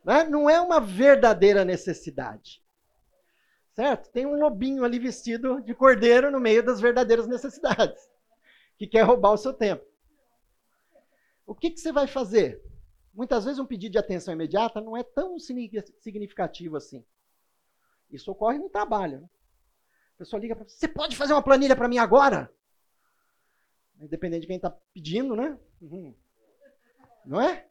né, 0.03 0.25
não 0.25 0.49
é 0.49 0.59
uma 0.59 0.81
verdadeira 0.81 1.63
necessidade. 1.63 2.61
Certo? 3.73 4.09
Tem 4.09 4.25
um 4.25 4.37
lobinho 4.37 4.83
ali 4.83 4.99
vestido 4.99 5.61
de 5.61 5.73
cordeiro 5.73 6.31
no 6.31 6.39
meio 6.39 6.63
das 6.63 6.81
verdadeiras 6.81 7.27
necessidades, 7.27 8.09
que 8.77 8.87
quer 8.87 9.03
roubar 9.03 9.31
o 9.31 9.37
seu 9.37 9.53
tempo. 9.53 9.85
O 11.47 11.55
que, 11.55 11.71
que 11.71 11.79
você 11.79 11.93
vai 11.93 12.05
fazer? 12.05 12.61
Muitas 13.13 13.45
vezes 13.45 13.57
um 13.57 13.65
pedido 13.65 13.93
de 13.93 13.97
atenção 13.97 14.33
imediata 14.33 14.81
não 14.81 14.97
é 14.97 15.01
tão 15.01 15.39
significativo 15.39 16.75
assim. 16.75 17.03
Isso 18.11 18.29
ocorre 18.29 18.59
no 18.59 18.69
trabalho. 18.69 19.21
Né? 19.21 19.29
A 20.15 20.17
pessoa 20.17 20.39
liga 20.39 20.55
para 20.55 20.65
você, 20.65 20.75
você 20.75 20.87
pode 20.89 21.15
fazer 21.15 21.33
uma 21.33 21.41
planilha 21.41 21.75
para 21.75 21.87
mim 21.87 21.97
agora? 21.97 22.53
Independente 23.99 24.41
de 24.41 24.47
quem 24.47 24.57
está 24.57 24.69
pedindo, 24.93 25.35
né? 25.35 25.57
Uhum. 25.81 26.13
Não 27.25 27.41
é? 27.41 27.65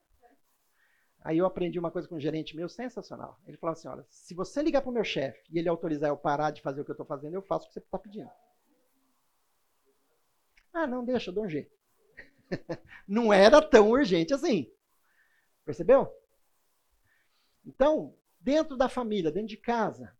Aí 1.22 1.38
eu 1.38 1.46
aprendi 1.46 1.78
uma 1.78 1.90
coisa 1.90 2.08
com 2.08 2.16
um 2.16 2.20
gerente 2.20 2.56
meu 2.56 2.68
sensacional. 2.68 3.38
Ele 3.46 3.56
falou 3.56 3.72
assim: 3.72 3.88
olha, 3.88 4.04
se 4.08 4.34
você 4.34 4.62
ligar 4.62 4.80
para 4.80 4.90
o 4.90 4.94
meu 4.94 5.04
chefe 5.04 5.42
e 5.50 5.58
ele 5.58 5.68
autorizar 5.68 6.08
eu 6.08 6.16
parar 6.16 6.50
de 6.50 6.62
fazer 6.62 6.80
o 6.80 6.84
que 6.84 6.90
eu 6.90 6.94
estou 6.94 7.06
fazendo, 7.06 7.34
eu 7.34 7.42
faço 7.42 7.66
o 7.66 7.68
que 7.68 7.74
você 7.74 7.80
está 7.80 7.98
pedindo. 7.98 8.30
Ah, 10.72 10.86
não, 10.86 11.04
deixa, 11.04 11.30
eu 11.30 11.34
dou 11.34 11.44
um 11.44 11.48
jeito. 11.48 11.76
Não 13.06 13.32
era 13.32 13.60
tão 13.62 13.90
urgente 13.90 14.34
assim. 14.34 14.70
Percebeu? 15.64 16.12
Então, 17.64 18.14
dentro 18.40 18.76
da 18.76 18.88
família, 18.88 19.32
dentro 19.32 19.48
de 19.48 19.56
casa, 19.56 20.16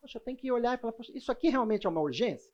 poxa, 0.00 0.18
tem 0.18 0.34
que 0.34 0.50
olhar 0.50 0.76
e 0.76 0.80
falar, 0.80 0.94
isso 1.14 1.30
aqui 1.30 1.48
realmente 1.48 1.86
é 1.86 1.90
uma 1.90 2.00
urgência? 2.00 2.50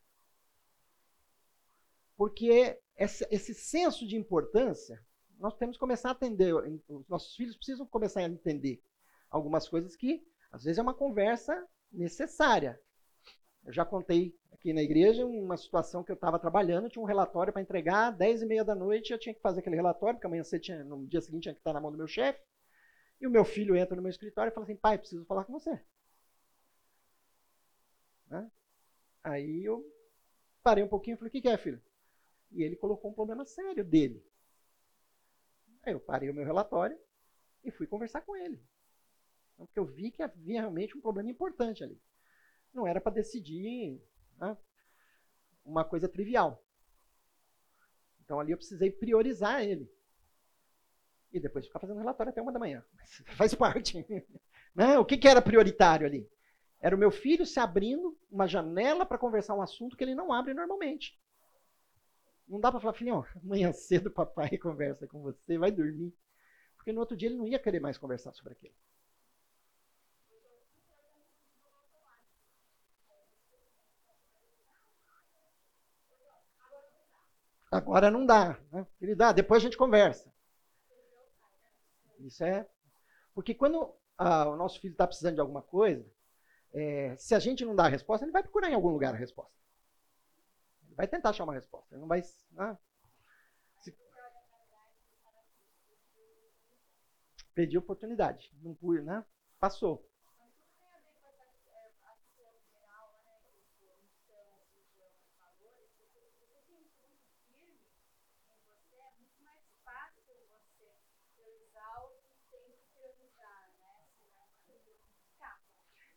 Porque 2.17 2.79
esse, 2.97 3.27
esse 3.31 3.55
senso 3.55 4.07
de 4.07 4.17
importância, 4.17 5.05
nós 5.39 5.55
temos 5.57 5.77
que 5.77 5.81
começar 5.81 6.11
a 6.11 6.13
atender, 6.13 6.55
os 6.89 7.09
nossos 7.09 7.35
filhos 7.37 7.57
precisam 7.57 7.87
começar 7.87 8.21
a 8.21 8.25
entender 8.25 8.83
algumas 9.31 9.69
coisas 9.69 9.97
que, 9.97 10.27
às 10.51 10.65
vezes, 10.65 10.79
é 10.79 10.83
uma 10.83 10.95
conversa 10.95 11.67
necessária. 11.93 12.81
Eu 13.65 13.73
já 13.73 13.85
contei 13.85 14.37
aqui 14.53 14.73
na 14.73 14.83
igreja 14.83 15.27
uma 15.27 15.57
situação 15.57 16.03
que 16.03 16.11
eu 16.11 16.15
estava 16.15 16.39
trabalhando, 16.39 16.89
tinha 16.89 17.03
um 17.03 17.07
relatório 17.07 17.53
para 17.53 17.63
entregar, 17.63 18.11
10 18.11 18.43
e 18.43 18.47
meia 18.47 18.65
da 18.65 18.75
noite, 18.75 19.13
eu 19.13 19.19
tinha 19.19 19.35
que 19.35 19.41
fazer 19.41 19.61
aquele 19.61 19.77
relatório, 19.77 20.17
porque 20.17 20.27
amanhã 20.27 20.43
tinha, 20.61 20.85
no 20.85 21.07
dia 21.07 21.21
seguinte 21.21 21.45
tinha 21.45 21.55
que 21.55 21.61
estar 21.61 21.73
na 21.73 21.81
mão 21.81 21.91
do 21.91 21.99
meu 21.99 22.07
chefe. 22.07 22.41
E 23.21 23.27
o 23.27 23.31
meu 23.31 23.45
filho 23.45 23.77
entra 23.77 23.97
no 23.97 24.03
meu 24.03 24.11
escritório 24.11 24.51
e 24.51 24.55
fala 24.55 24.65
assim, 24.65 24.77
pai, 24.77 24.99
preciso 24.99 25.25
falar 25.25 25.45
com 25.45 25.53
você. 25.53 25.81
Né? 28.29 28.51
Aí 29.23 29.65
eu 29.65 29.85
parei 30.63 30.85
um 30.85 30.89
pouquinho 30.89 31.15
e 31.15 31.17
falei, 31.19 31.29
o 31.29 31.33
que, 31.33 31.41
que 31.41 31.49
é, 31.49 31.57
filho? 31.57 31.81
E 32.51 32.63
ele 32.63 32.77
colocou 32.77 33.11
um 33.11 33.15
problema 33.15 33.45
sério 33.45 33.85
dele. 33.85 34.25
Aí 35.83 35.93
eu 35.93 36.01
parei 36.01 36.31
o 36.31 36.35
meu 36.35 36.45
relatório 36.45 36.99
e 37.63 37.71
fui 37.71 37.87
conversar 37.87 38.23
com 38.23 38.37
ele. 38.37 38.63
Porque 39.57 39.79
eu 39.79 39.85
vi 39.85 40.11
que 40.11 40.23
havia 40.23 40.61
realmente 40.61 40.97
um 40.97 41.01
problema 41.01 41.31
importante 41.31 41.83
ali. 41.85 42.01
Não 42.75 42.87
era 42.87 43.01
para 43.01 43.13
decidir 43.13 44.03
né? 44.39 44.57
uma 45.65 45.85
coisa 45.85 46.09
trivial. 46.09 46.63
Então 48.25 48.41
ali 48.41 48.53
eu 48.53 48.57
precisei 48.57 48.91
priorizar 48.91 49.63
ele. 49.63 49.91
E 51.33 51.41
depois 51.41 51.67
ficar 51.67 51.79
fazendo 51.79 51.99
relatório 51.99 52.31
até 52.31 52.43
uma 52.43 52.53
da 52.53 52.59
manhã. 52.59 52.85
Faz 53.37 53.55
parte. 53.55 54.05
né? 54.75 54.99
O 54.99 55.05
que, 55.05 55.17
que 55.17 55.29
era 55.29 55.41
prioritário 55.41 56.07
ali? 56.07 56.29
Era 56.81 56.95
o 56.95 56.99
meu 56.99 57.11
filho 57.11 57.47
se 57.47 57.59
abrindo 57.59 58.17
uma 58.31 58.47
janela 58.47 59.07
para 59.07 59.19
conversar 59.19 59.55
um 59.55 59.63
assunto 59.63 59.97
que 59.97 60.05
ele 60.05 60.15
não 60.15 60.33
abre 60.33 60.53
normalmente. 60.53 61.19
Não 62.47 62.61
dá 62.61 62.71
para 62.71 62.81
falar, 62.81 62.93
filhinho, 62.93 63.25
amanhã 63.43 63.73
cedo 63.73 64.11
papai 64.11 64.57
conversa 64.59 65.07
com 65.07 65.23
você, 65.23 65.57
vai 65.57 65.71
dormir. 65.71 66.15
Porque 66.77 66.93
no 66.93 67.01
outro 67.01 67.17
dia 67.17 67.29
ele 67.29 67.39
não 67.39 67.49
ia 67.49 67.59
querer 67.59 67.81
mais 67.81 67.97
conversar 67.97 68.33
sobre 68.35 68.53
aquilo. 68.53 68.75
Agora 77.75 78.09
não 78.09 78.25
dá. 78.25 78.57
Né? 78.71 78.87
Ele 79.01 79.17
dá, 79.17 79.33
depois 79.33 79.61
a 79.61 79.65
gente 79.65 79.77
conversa. 79.77 80.33
Isso 82.21 82.45
é. 82.45 82.69
Porque 83.35 83.53
quando 83.53 83.93
ah, 84.17 84.49
o 84.49 84.57
nosso 84.57 84.81
filho 84.81 84.93
está 84.93 85.09
precisando 85.09 85.35
de 85.35 85.41
alguma 85.41 85.61
coisa, 85.61 86.09
é, 86.73 87.17
se 87.19 87.35
a 87.35 87.41
gente 87.41 87.65
não 87.65 87.75
dá 87.75 87.87
a 87.87 87.89
resposta, 87.89 88.25
ele 88.25 88.33
vai 88.33 88.45
procurar 88.45 88.71
em 88.71 88.75
algum 88.75 88.91
lugar 88.91 89.13
a 89.13 89.17
resposta. 89.17 89.53
Ele 90.87 90.95
vai 90.95 91.09
tentar 91.09 91.31
achar 91.31 91.43
uma 91.43 91.55
resposta. 91.55 91.93
Ele 91.93 92.01
não 92.01 92.07
vai. 92.07 92.23
Ah, 92.57 92.79
se... 93.81 93.93
Perdi 97.55 97.77
oportunidade. 97.77 98.53
Não 98.63 98.73
pude, 98.73 99.03
né? 99.03 99.25
Passou. 99.59 100.09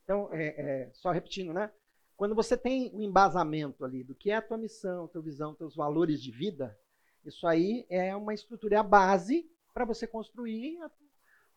Então, 0.08 0.30
é, 0.32 0.46
é, 0.46 0.90
só 0.94 1.12
repetindo, 1.12 1.52
né? 1.52 1.70
Quando 2.16 2.34
você 2.34 2.56
tem 2.56 2.90
o 2.94 3.00
um 3.00 3.02
embasamento 3.02 3.84
ali 3.84 4.06
do 4.06 4.16
que 4.16 4.32
é 4.32 4.38
a 4.38 4.42
tua 4.42 4.58
missão, 4.58 5.06
tua 5.10 5.22
visão, 5.22 5.54
teus 5.54 5.76
valores 5.76 6.24
de 6.24 6.32
vida, 6.32 6.80
isso 7.26 7.46
aí 7.46 7.86
é 7.90 8.16
uma 8.16 8.34
estrutura, 8.34 8.76
é 8.76 8.78
a 8.78 8.84
base 8.84 9.52
para 9.74 9.84
você 9.84 10.08
construir 10.08 10.82
o 10.82 10.90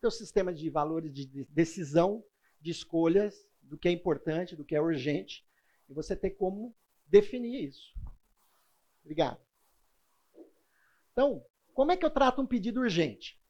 teu 0.01 0.11
sistema 0.11 0.53
de 0.53 0.69
valores 0.69 1.13
de 1.13 1.45
decisão, 1.45 2.21
de 2.59 2.71
escolhas, 2.71 3.47
do 3.61 3.77
que 3.77 3.87
é 3.87 3.91
importante, 3.91 4.53
do 4.53 4.65
que 4.65 4.75
é 4.75 4.81
urgente, 4.81 5.47
e 5.87 5.93
você 5.93 6.13
ter 6.13 6.31
como 6.31 6.75
definir 7.07 7.69
isso. 7.69 7.95
Obrigado. 9.01 9.39
Então, 11.13 11.41
como 11.73 11.93
é 11.93 11.95
que 11.95 12.05
eu 12.05 12.11
trato 12.11 12.41
um 12.41 12.45
pedido 12.45 12.81
urgente? 12.81 13.40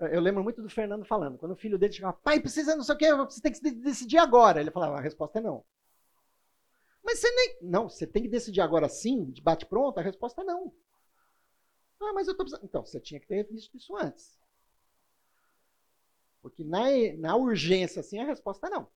Eu 0.00 0.20
lembro 0.20 0.44
muito 0.44 0.62
do 0.62 0.70
Fernando 0.70 1.04
falando, 1.04 1.38
quando 1.38 1.52
o 1.52 1.56
filho 1.56 1.76
dele 1.76 1.92
chegava, 1.92 2.16
pai, 2.22 2.38
precisa 2.40 2.76
não 2.76 2.84
sei 2.84 2.94
o 2.94 2.98
quê, 2.98 3.14
você 3.14 3.40
tem 3.40 3.52
que 3.52 3.70
decidir 3.72 4.18
agora. 4.18 4.60
Ele 4.60 4.70
falava, 4.70 4.96
a 4.96 5.00
resposta 5.00 5.38
é 5.38 5.42
não. 5.42 5.64
Mas 7.02 7.18
você 7.18 7.30
nem. 7.30 7.58
Não, 7.62 7.88
você 7.88 8.06
tem 8.06 8.22
que 8.22 8.28
decidir 8.28 8.60
agora 8.60 8.88
sim, 8.88 9.24
de 9.30 9.42
bate-pronto? 9.42 9.98
A 9.98 10.02
resposta 10.02 10.42
é 10.42 10.44
não. 10.44 10.72
Ah, 12.00 12.12
mas 12.12 12.28
eu 12.28 12.32
estou 12.32 12.44
precisando. 12.44 12.64
Então, 12.64 12.84
você 12.84 13.00
tinha 13.00 13.18
que 13.18 13.26
ter 13.26 13.44
visto 13.44 13.76
isso 13.76 13.96
antes. 13.96 14.38
Porque 16.40 16.62
na, 16.62 16.82
na 17.18 17.36
urgência, 17.36 18.00
assim, 18.00 18.18
a 18.18 18.24
resposta 18.24 18.66
é 18.66 18.70
não. 18.70 18.88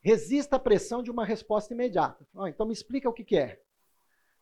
Resista 0.00 0.56
à 0.56 0.58
pressão 0.58 1.02
de 1.02 1.10
uma 1.10 1.24
resposta 1.24 1.74
imediata. 1.74 2.26
Então 2.48 2.66
me 2.66 2.72
explica 2.72 3.08
o 3.08 3.12
que, 3.12 3.24
que 3.24 3.36
é. 3.36 3.60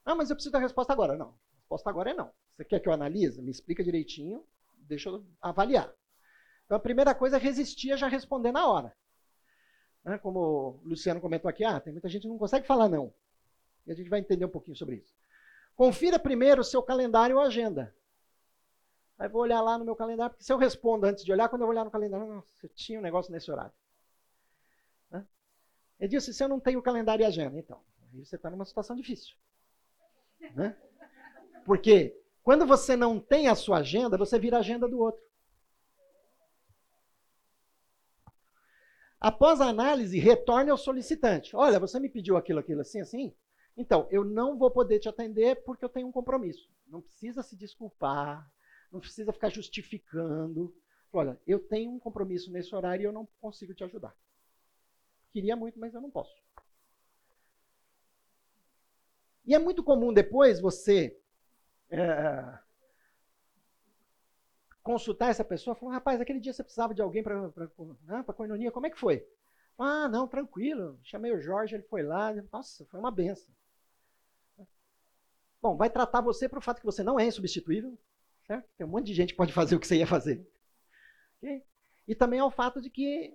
Ah, 0.04 0.14
mas 0.14 0.30
eu 0.30 0.36
preciso 0.36 0.52
da 0.52 0.58
resposta 0.58 0.92
agora. 0.92 1.16
Não, 1.16 1.34
resposta 1.64 1.90
agora 1.90 2.10
é 2.10 2.14
não. 2.14 2.30
Você 2.54 2.64
quer 2.64 2.80
que 2.80 2.88
eu 2.88 2.92
analise? 2.92 3.42
Me 3.42 3.50
explica 3.50 3.82
direitinho, 3.82 4.46
deixa 4.78 5.08
eu 5.08 5.24
avaliar. 5.40 5.92
Então 6.64 6.76
a 6.76 6.80
primeira 6.80 7.14
coisa 7.14 7.36
é 7.36 7.40
resistir 7.40 7.92
a 7.92 7.96
já 7.96 8.06
responder 8.06 8.52
na 8.52 8.66
hora. 8.68 8.94
Né? 10.04 10.18
Como 10.18 10.40
o 10.40 10.80
Luciano 10.84 11.20
comentou 11.20 11.48
aqui, 11.48 11.64
ah, 11.64 11.80
tem 11.80 11.92
muita 11.92 12.08
gente 12.08 12.22
que 12.22 12.28
não 12.28 12.38
consegue 12.38 12.66
falar 12.66 12.88
não. 12.88 13.12
E 13.86 13.92
a 13.92 13.94
gente 13.94 14.08
vai 14.08 14.20
entender 14.20 14.44
um 14.44 14.50
pouquinho 14.50 14.76
sobre 14.76 14.96
isso. 14.96 15.12
Confira 15.74 16.18
primeiro 16.18 16.60
o 16.60 16.64
seu 16.64 16.82
calendário 16.82 17.36
ou 17.36 17.42
agenda. 17.42 17.94
Aí 19.18 19.28
vou 19.28 19.42
olhar 19.42 19.60
lá 19.60 19.78
no 19.78 19.84
meu 19.84 19.96
calendário, 19.96 20.32
porque 20.32 20.44
se 20.44 20.52
eu 20.52 20.58
respondo 20.58 21.06
antes 21.06 21.24
de 21.24 21.32
olhar, 21.32 21.48
quando 21.48 21.62
eu 21.62 21.68
olhar 21.68 21.84
no 21.84 21.90
calendário, 21.90 22.26
nossa, 22.26 22.52
eu 22.62 22.68
tinha 22.70 22.98
um 22.98 23.02
negócio 23.02 23.32
nesse 23.32 23.50
horário. 23.50 23.72
Né? 25.10 25.26
Ele 26.00 26.08
disse, 26.08 26.32
se 26.34 26.42
eu 26.42 26.48
não 26.48 26.58
tenho 26.60 26.82
calendário 26.82 27.22
e 27.22 27.26
agenda, 27.26 27.58
então, 27.58 27.80
aí 28.12 28.24
você 28.24 28.36
está 28.36 28.50
numa 28.50 28.64
situação 28.64 28.96
difícil. 28.96 29.36
Né? 30.54 30.76
Porque 31.64 32.14
quando 32.42 32.66
você 32.66 32.94
não 32.94 33.18
tem 33.18 33.48
a 33.48 33.54
sua 33.54 33.78
agenda, 33.78 34.18
você 34.18 34.38
vira 34.38 34.58
a 34.58 34.60
agenda 34.60 34.86
do 34.86 34.98
outro. 34.98 35.22
Após 39.18 39.58
a 39.62 39.68
análise, 39.68 40.18
retorne 40.18 40.70
ao 40.70 40.76
solicitante. 40.76 41.56
Olha, 41.56 41.80
você 41.80 41.98
me 41.98 42.10
pediu 42.10 42.36
aquilo, 42.36 42.60
aquilo, 42.60 42.82
assim, 42.82 43.00
assim. 43.00 43.34
Então, 43.74 44.06
eu 44.10 44.22
não 44.22 44.58
vou 44.58 44.70
poder 44.70 44.98
te 44.98 45.08
atender 45.08 45.64
porque 45.64 45.82
eu 45.82 45.88
tenho 45.88 46.06
um 46.06 46.12
compromisso. 46.12 46.68
Não 46.86 47.00
precisa 47.00 47.42
se 47.42 47.56
desculpar, 47.56 48.46
não 48.92 49.00
precisa 49.00 49.32
ficar 49.32 49.48
justificando. 49.48 50.76
Olha, 51.10 51.40
eu 51.46 51.58
tenho 51.58 51.92
um 51.92 51.98
compromisso 51.98 52.52
nesse 52.52 52.74
horário 52.74 53.02
e 53.02 53.06
eu 53.06 53.12
não 53.12 53.26
consigo 53.40 53.72
te 53.72 53.82
ajudar. 53.82 54.14
Queria 55.32 55.56
muito, 55.56 55.80
mas 55.80 55.94
eu 55.94 56.02
não 56.02 56.10
posso. 56.10 56.34
E 59.46 59.54
é 59.54 59.58
muito 59.58 59.82
comum 59.82 60.12
depois 60.12 60.60
você 60.60 61.18
é, 62.00 62.58
consultar 64.82 65.30
essa 65.30 65.44
pessoa, 65.44 65.74
falar, 65.74 65.94
rapaz, 65.94 66.20
aquele 66.20 66.40
dia 66.40 66.52
você 66.52 66.62
precisava 66.62 66.94
de 66.94 67.00
alguém 67.00 67.22
para 67.22 67.50
né, 68.02 68.22
coinonia, 68.36 68.70
como 68.70 68.86
é 68.86 68.90
que 68.90 68.98
foi? 68.98 69.26
Ah, 69.78 70.08
não, 70.08 70.28
tranquilo, 70.28 70.98
chamei 71.02 71.32
o 71.32 71.40
Jorge, 71.40 71.74
ele 71.74 71.82
foi 71.84 72.02
lá, 72.02 72.32
nossa, 72.52 72.84
foi 72.86 73.00
uma 73.00 73.10
benção. 73.10 73.52
Bom, 75.60 75.76
vai 75.76 75.88
tratar 75.88 76.20
você 76.20 76.48
para 76.48 76.58
o 76.58 76.62
fato 76.62 76.80
que 76.80 76.86
você 76.86 77.02
não 77.02 77.18
é 77.18 77.24
insubstituível, 77.26 77.98
certo? 78.46 78.68
Tem 78.76 78.86
um 78.86 78.90
monte 78.90 79.06
de 79.06 79.14
gente 79.14 79.30
que 79.30 79.36
pode 79.36 79.52
fazer 79.52 79.74
o 79.74 79.80
que 79.80 79.86
você 79.86 79.96
ia 79.96 80.06
fazer. 80.06 80.46
Okay? 81.38 81.64
E 82.06 82.14
também 82.14 82.38
ao 82.38 82.50
fato 82.50 82.82
de 82.82 82.90
que 82.90 83.34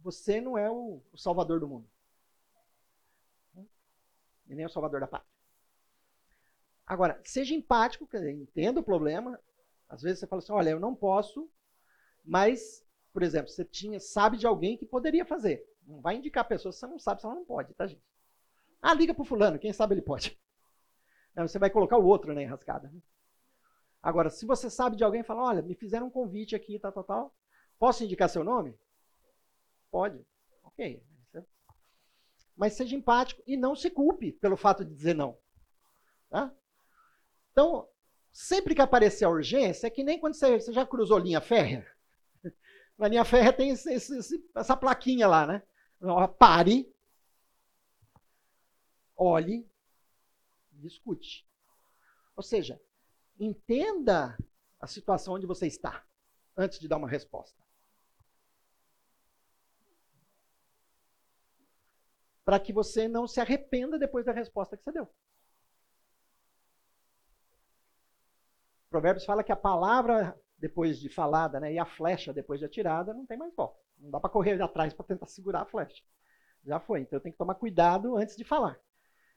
você 0.00 0.40
não 0.40 0.58
é 0.58 0.70
o, 0.70 1.02
o 1.10 1.16
salvador 1.16 1.58
do 1.58 1.66
mundo. 1.66 1.88
E 4.46 4.54
nem 4.54 4.66
o 4.66 4.70
salvador 4.70 5.00
da 5.00 5.06
pátria. 5.06 5.39
Agora, 6.90 7.20
seja 7.22 7.54
empático, 7.54 8.04
quer 8.04 8.18
dizer, 8.18 8.32
entenda 8.32 8.80
o 8.80 8.82
problema, 8.82 9.40
às 9.88 10.02
vezes 10.02 10.18
você 10.18 10.26
fala 10.26 10.42
assim, 10.42 10.50
olha, 10.50 10.70
eu 10.70 10.80
não 10.80 10.92
posso, 10.92 11.48
mas, 12.24 12.84
por 13.12 13.22
exemplo, 13.22 13.48
você 13.48 13.64
tinha, 13.64 14.00
sabe 14.00 14.36
de 14.36 14.44
alguém 14.44 14.76
que 14.76 14.84
poderia 14.84 15.24
fazer. 15.24 15.64
Não 15.86 16.00
vai 16.00 16.16
indicar 16.16 16.40
a 16.40 16.48
pessoa 16.48 16.72
se 16.72 16.80
você 16.80 16.88
não 16.88 16.98
sabe 16.98 17.20
se 17.20 17.26
ela 17.28 17.36
não 17.36 17.44
pode, 17.44 17.72
tá, 17.74 17.86
gente? 17.86 18.02
Ah, 18.82 18.92
liga 18.92 19.14
para 19.14 19.22
o 19.22 19.24
fulano, 19.24 19.56
quem 19.56 19.72
sabe 19.72 19.94
ele 19.94 20.02
pode. 20.02 20.36
você 21.38 21.60
vai 21.60 21.70
colocar 21.70 21.96
o 21.96 22.04
outro 22.04 22.34
na 22.34 22.42
enrascada. 22.42 22.88
Né? 22.88 23.00
Agora, 24.02 24.28
se 24.28 24.44
você 24.44 24.68
sabe 24.68 24.96
de 24.96 25.04
alguém, 25.04 25.22
fala, 25.22 25.44
olha, 25.44 25.62
me 25.62 25.76
fizeram 25.76 26.08
um 26.08 26.10
convite 26.10 26.56
aqui, 26.56 26.76
tal, 26.76 26.90
tal, 26.90 27.04
tal. 27.04 27.36
Posso 27.78 28.02
indicar 28.02 28.28
seu 28.28 28.42
nome? 28.42 28.76
Pode. 29.92 30.26
Ok. 30.64 31.00
Mas 32.56 32.72
seja 32.72 32.96
empático 32.96 33.44
e 33.46 33.56
não 33.56 33.76
se 33.76 33.88
culpe 33.90 34.32
pelo 34.32 34.56
fato 34.56 34.84
de 34.84 34.92
dizer 34.92 35.14
não. 35.14 35.38
Tá? 36.28 36.52
Então, 37.60 37.86
sempre 38.32 38.74
que 38.74 38.80
aparecer 38.80 39.26
a 39.26 39.28
urgência, 39.28 39.86
é 39.86 39.90
que 39.90 40.02
nem 40.02 40.18
quando 40.18 40.32
você, 40.32 40.58
você 40.58 40.72
já 40.72 40.86
cruzou 40.86 41.18
linha 41.18 41.42
férrea. 41.42 41.86
Na 42.96 43.06
linha 43.06 43.22
férrea 43.22 43.52
tem 43.52 43.68
esse, 43.68 43.92
esse, 43.92 44.50
essa 44.54 44.74
plaquinha 44.74 45.28
lá, 45.28 45.46
né? 45.46 45.62
Pare, 46.38 46.90
olhe, 49.14 49.70
discute. 50.72 51.46
Ou 52.34 52.42
seja, 52.42 52.80
entenda 53.38 54.38
a 54.80 54.86
situação 54.86 55.34
onde 55.34 55.44
você 55.44 55.66
está 55.66 56.02
antes 56.56 56.80
de 56.80 56.88
dar 56.88 56.96
uma 56.96 57.10
resposta. 57.10 57.62
Para 62.42 62.58
que 62.58 62.72
você 62.72 63.06
não 63.06 63.28
se 63.28 63.38
arrependa 63.38 63.98
depois 63.98 64.24
da 64.24 64.32
resposta 64.32 64.78
que 64.78 64.82
você 64.82 64.92
deu. 64.92 65.06
Provérbios 68.90 69.24
fala 69.24 69.44
que 69.44 69.52
a 69.52 69.56
palavra 69.56 70.36
depois 70.58 70.98
de 70.98 71.08
falada 71.08 71.58
né, 71.58 71.72
e 71.72 71.78
a 71.78 71.86
flecha 71.86 72.32
depois 72.32 72.58
de 72.58 72.66
atirada 72.66 73.14
não 73.14 73.24
tem 73.24 73.38
mais 73.38 73.54
volta. 73.54 73.80
Não 73.98 74.10
dá 74.10 74.20
para 74.20 74.28
correr 74.28 74.60
atrás 74.60 74.92
para 74.92 75.06
tentar 75.06 75.26
segurar 75.26 75.62
a 75.62 75.66
flecha. 75.66 76.02
Já 76.64 76.78
foi. 76.80 77.00
Então 77.00 77.20
tem 77.20 77.32
que 77.32 77.38
tomar 77.38 77.54
cuidado 77.54 78.16
antes 78.16 78.36
de 78.36 78.44
falar. 78.44 78.78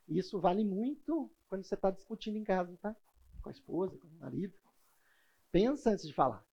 Isso 0.09 0.39
vale 0.39 0.65
muito 0.65 1.31
quando 1.47 1.63
você 1.63 1.75
está 1.75 1.91
discutindo 1.91 2.37
em 2.37 2.43
casa, 2.43 2.77
tá? 2.81 2.95
Com 3.41 3.49
a 3.49 3.51
esposa, 3.51 3.97
com 3.97 4.07
o 4.07 4.19
marido. 4.19 4.53
Pensa 5.51 5.91
antes 5.91 6.05
de 6.05 6.13
falar. 6.13 6.43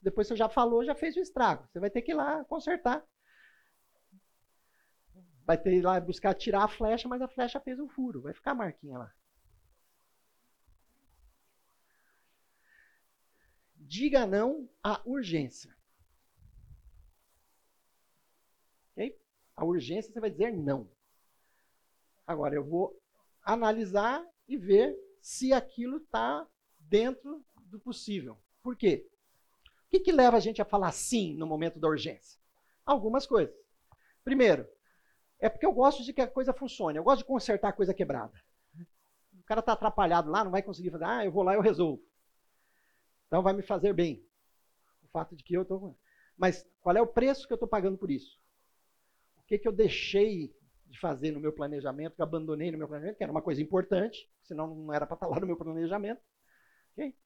Depois 0.00 0.28
você 0.28 0.36
já 0.36 0.48
falou, 0.48 0.84
já 0.84 0.94
fez 0.94 1.16
o 1.16 1.20
estrago. 1.20 1.66
Você 1.68 1.80
vai 1.80 1.90
ter 1.90 2.02
que 2.02 2.12
ir 2.12 2.14
lá 2.14 2.44
consertar. 2.44 3.04
Vai 5.44 5.56
ter 5.58 5.70
que 5.70 5.76
ir 5.76 5.82
lá 5.82 5.98
buscar 5.98 6.34
tirar 6.34 6.64
a 6.64 6.68
flecha, 6.68 7.08
mas 7.08 7.22
a 7.22 7.28
flecha 7.28 7.58
fez 7.60 7.80
um 7.80 7.88
furo. 7.88 8.22
Vai 8.22 8.32
ficar 8.32 8.52
a 8.52 8.54
marquinha 8.54 8.98
lá. 8.98 9.12
Diga 13.92 14.24
não 14.24 14.66
à 14.82 15.02
urgência. 15.04 15.76
Okay? 18.92 19.14
A 19.54 19.66
urgência 19.66 20.10
você 20.10 20.18
vai 20.18 20.30
dizer 20.30 20.50
não. 20.50 20.90
Agora 22.26 22.54
eu 22.54 22.64
vou 22.64 22.98
analisar 23.44 24.26
e 24.48 24.56
ver 24.56 24.96
se 25.20 25.52
aquilo 25.52 25.98
está 25.98 26.48
dentro 26.80 27.44
do 27.66 27.78
possível. 27.78 28.38
Por 28.62 28.78
quê? 28.78 29.06
O 29.66 29.90
que, 29.90 30.00
que 30.00 30.10
leva 30.10 30.38
a 30.38 30.40
gente 30.40 30.62
a 30.62 30.64
falar 30.64 30.92
sim 30.92 31.36
no 31.36 31.46
momento 31.46 31.78
da 31.78 31.86
urgência? 31.86 32.40
Algumas 32.86 33.26
coisas. 33.26 33.54
Primeiro, 34.24 34.66
é 35.38 35.50
porque 35.50 35.66
eu 35.66 35.72
gosto 35.74 36.02
de 36.02 36.14
que 36.14 36.22
a 36.22 36.26
coisa 36.26 36.54
funcione. 36.54 36.96
Eu 36.96 37.04
gosto 37.04 37.18
de 37.18 37.26
consertar 37.26 37.68
a 37.68 37.74
coisa 37.74 37.92
quebrada. 37.92 38.42
O 39.38 39.44
cara 39.44 39.60
está 39.60 39.74
atrapalhado 39.74 40.30
lá, 40.30 40.42
não 40.42 40.50
vai 40.50 40.62
conseguir 40.62 40.92
fazer. 40.92 41.04
Ah, 41.04 41.26
eu 41.26 41.30
vou 41.30 41.42
lá 41.42 41.52
eu 41.52 41.60
resolvo. 41.60 42.02
Então 43.32 43.42
vai 43.42 43.54
me 43.54 43.62
fazer 43.62 43.94
bem. 43.94 44.22
O 45.02 45.08
fato 45.08 45.34
de 45.34 45.42
que 45.42 45.54
eu 45.54 45.62
estou. 45.62 45.98
Mas 46.36 46.68
qual 46.82 46.94
é 46.94 47.00
o 47.00 47.06
preço 47.06 47.46
que 47.46 47.52
eu 47.54 47.56
estou 47.56 47.66
pagando 47.66 47.96
por 47.96 48.10
isso? 48.10 48.38
O 49.38 49.42
que, 49.44 49.58
que 49.58 49.66
eu 49.66 49.72
deixei 49.72 50.54
de 50.84 51.00
fazer 51.00 51.30
no 51.30 51.40
meu 51.40 51.50
planejamento, 51.50 52.14
que 52.14 52.20
eu 52.20 52.26
abandonei 52.26 52.70
no 52.70 52.76
meu 52.76 52.86
planejamento, 52.86 53.16
que 53.16 53.22
era 53.22 53.32
uma 53.32 53.40
coisa 53.40 53.62
importante, 53.62 54.30
senão 54.42 54.74
não 54.74 54.92
era 54.92 55.06
para 55.06 55.14
estar 55.14 55.28
lá 55.28 55.40
no 55.40 55.46
meu 55.46 55.56
planejamento. 55.56 56.20
Okay? 56.92 57.16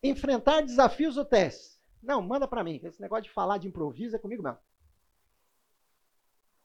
Enfrentar 0.00 0.60
desafios 0.60 1.16
ou 1.16 1.24
testes. 1.24 1.82
Não, 2.00 2.22
manda 2.22 2.46
para 2.46 2.62
mim. 2.62 2.80
Esse 2.84 3.00
negócio 3.00 3.24
de 3.24 3.32
falar 3.32 3.58
de 3.58 3.66
improviso 3.66 4.14
é 4.14 4.18
comigo 4.20 4.44
mesmo. 4.44 4.60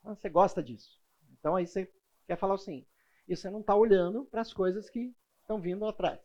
Ah, 0.03 0.13
você 0.13 0.29
gosta 0.29 0.61
disso. 0.61 1.01
Então 1.39 1.55
aí 1.55 1.65
você 1.65 1.91
quer 2.27 2.37
falar 2.37 2.53
assim. 2.53 2.85
E 3.27 3.35
você 3.35 3.49
não 3.49 3.61
está 3.61 3.73
olhando 3.73 4.23
para 4.25 4.41
as 4.41 4.53
coisas 4.53 4.87
que 4.87 5.15
estão 5.41 5.59
vindo 5.59 5.83
atrás. 5.87 6.24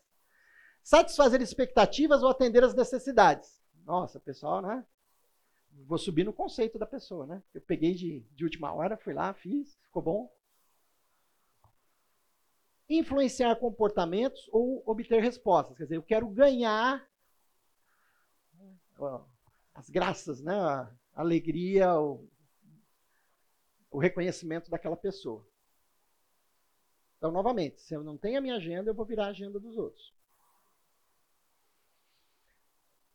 Satisfazer 0.82 1.40
expectativas 1.40 2.23
ou 2.23 2.28
atender 2.28 2.65
as 2.65 2.74
necessidades. 2.74 3.61
Nossa, 3.85 4.19
pessoal, 4.19 4.62
né? 4.62 4.85
Vou 5.86 5.98
subir 5.98 6.24
no 6.24 6.32
conceito 6.32 6.78
da 6.78 6.86
pessoa, 6.86 7.27
né? 7.27 7.43
Eu 7.55 7.61
peguei 7.61 7.94
de, 7.94 8.20
de 8.35 8.44
última 8.44 8.73
hora, 8.73 8.97
fui 8.97 9.15
lá, 9.15 9.32
fiz, 9.32 9.78
ficou 9.82 10.02
bom. 10.02 10.32
Influenciar 12.89 13.55
comportamentos 13.57 14.48
ou 14.52 14.82
obter 14.85 15.23
respostas. 15.23 15.77
Quer 15.77 15.85
dizer, 15.85 15.97
eu 15.97 16.02
quero 16.02 16.28
ganhar 16.28 17.09
as 19.74 19.89
graças, 19.89 20.43
né? 20.43 20.55
a 20.55 20.90
alegria, 21.15 21.98
o, 21.98 22.28
o 23.90 23.98
reconhecimento 23.98 24.70
daquela 24.70 24.97
pessoa. 24.97 25.47
Então, 27.16 27.31
novamente, 27.31 27.81
se 27.81 27.94
eu 27.94 28.02
não 28.02 28.16
tenho 28.16 28.39
a 28.39 28.40
minha 28.40 28.57
agenda, 28.57 28.90
eu 28.90 28.94
vou 28.94 29.05
virar 29.05 29.27
a 29.27 29.31
agenda 29.31 29.59
dos 29.59 29.77
outros. 29.77 30.12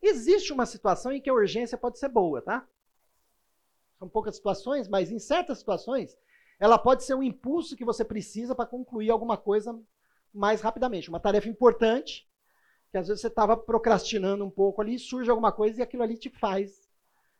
Existe 0.07 0.53
uma 0.53 0.67
situação 0.67 1.11
em 1.11 1.19
que 1.19 1.29
a 1.29 1.33
urgência 1.33 1.77
pode 1.77 1.97
ser 1.97 2.09
boa, 2.09 2.39
tá? 2.39 2.67
São 3.97 4.07
poucas 4.07 4.35
situações, 4.35 4.87
mas 4.87 5.11
em 5.11 5.17
certas 5.17 5.57
situações, 5.57 6.15
ela 6.59 6.77
pode 6.77 7.03
ser 7.03 7.15
um 7.15 7.23
impulso 7.23 7.75
que 7.75 7.83
você 7.83 8.05
precisa 8.05 8.53
para 8.53 8.67
concluir 8.67 9.09
alguma 9.09 9.35
coisa 9.35 9.77
mais 10.31 10.61
rapidamente. 10.61 11.09
Uma 11.09 11.19
tarefa 11.19 11.49
importante, 11.49 12.29
que 12.91 12.99
às 12.99 13.07
vezes 13.07 13.21
você 13.21 13.27
estava 13.27 13.57
procrastinando 13.57 14.45
um 14.45 14.51
pouco 14.51 14.79
ali, 14.79 14.99
surge 14.99 15.31
alguma 15.31 15.51
coisa 15.51 15.79
e 15.79 15.81
aquilo 15.81 16.03
ali 16.03 16.17
te 16.17 16.29
faz 16.29 16.87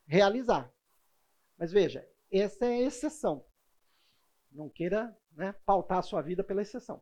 realizar. 0.08 0.74
Mas 1.60 1.72
veja, 1.72 2.08
essa 2.32 2.66
é 2.66 2.70
a 2.70 2.82
exceção. 2.82 3.46
Não 4.52 4.70
queira 4.70 5.16
né, 5.34 5.54
pautar 5.68 6.00
a 6.00 6.04
sua 6.04 6.22
vida 6.22 6.44
pela 6.44 6.64
exceção. 6.64 7.00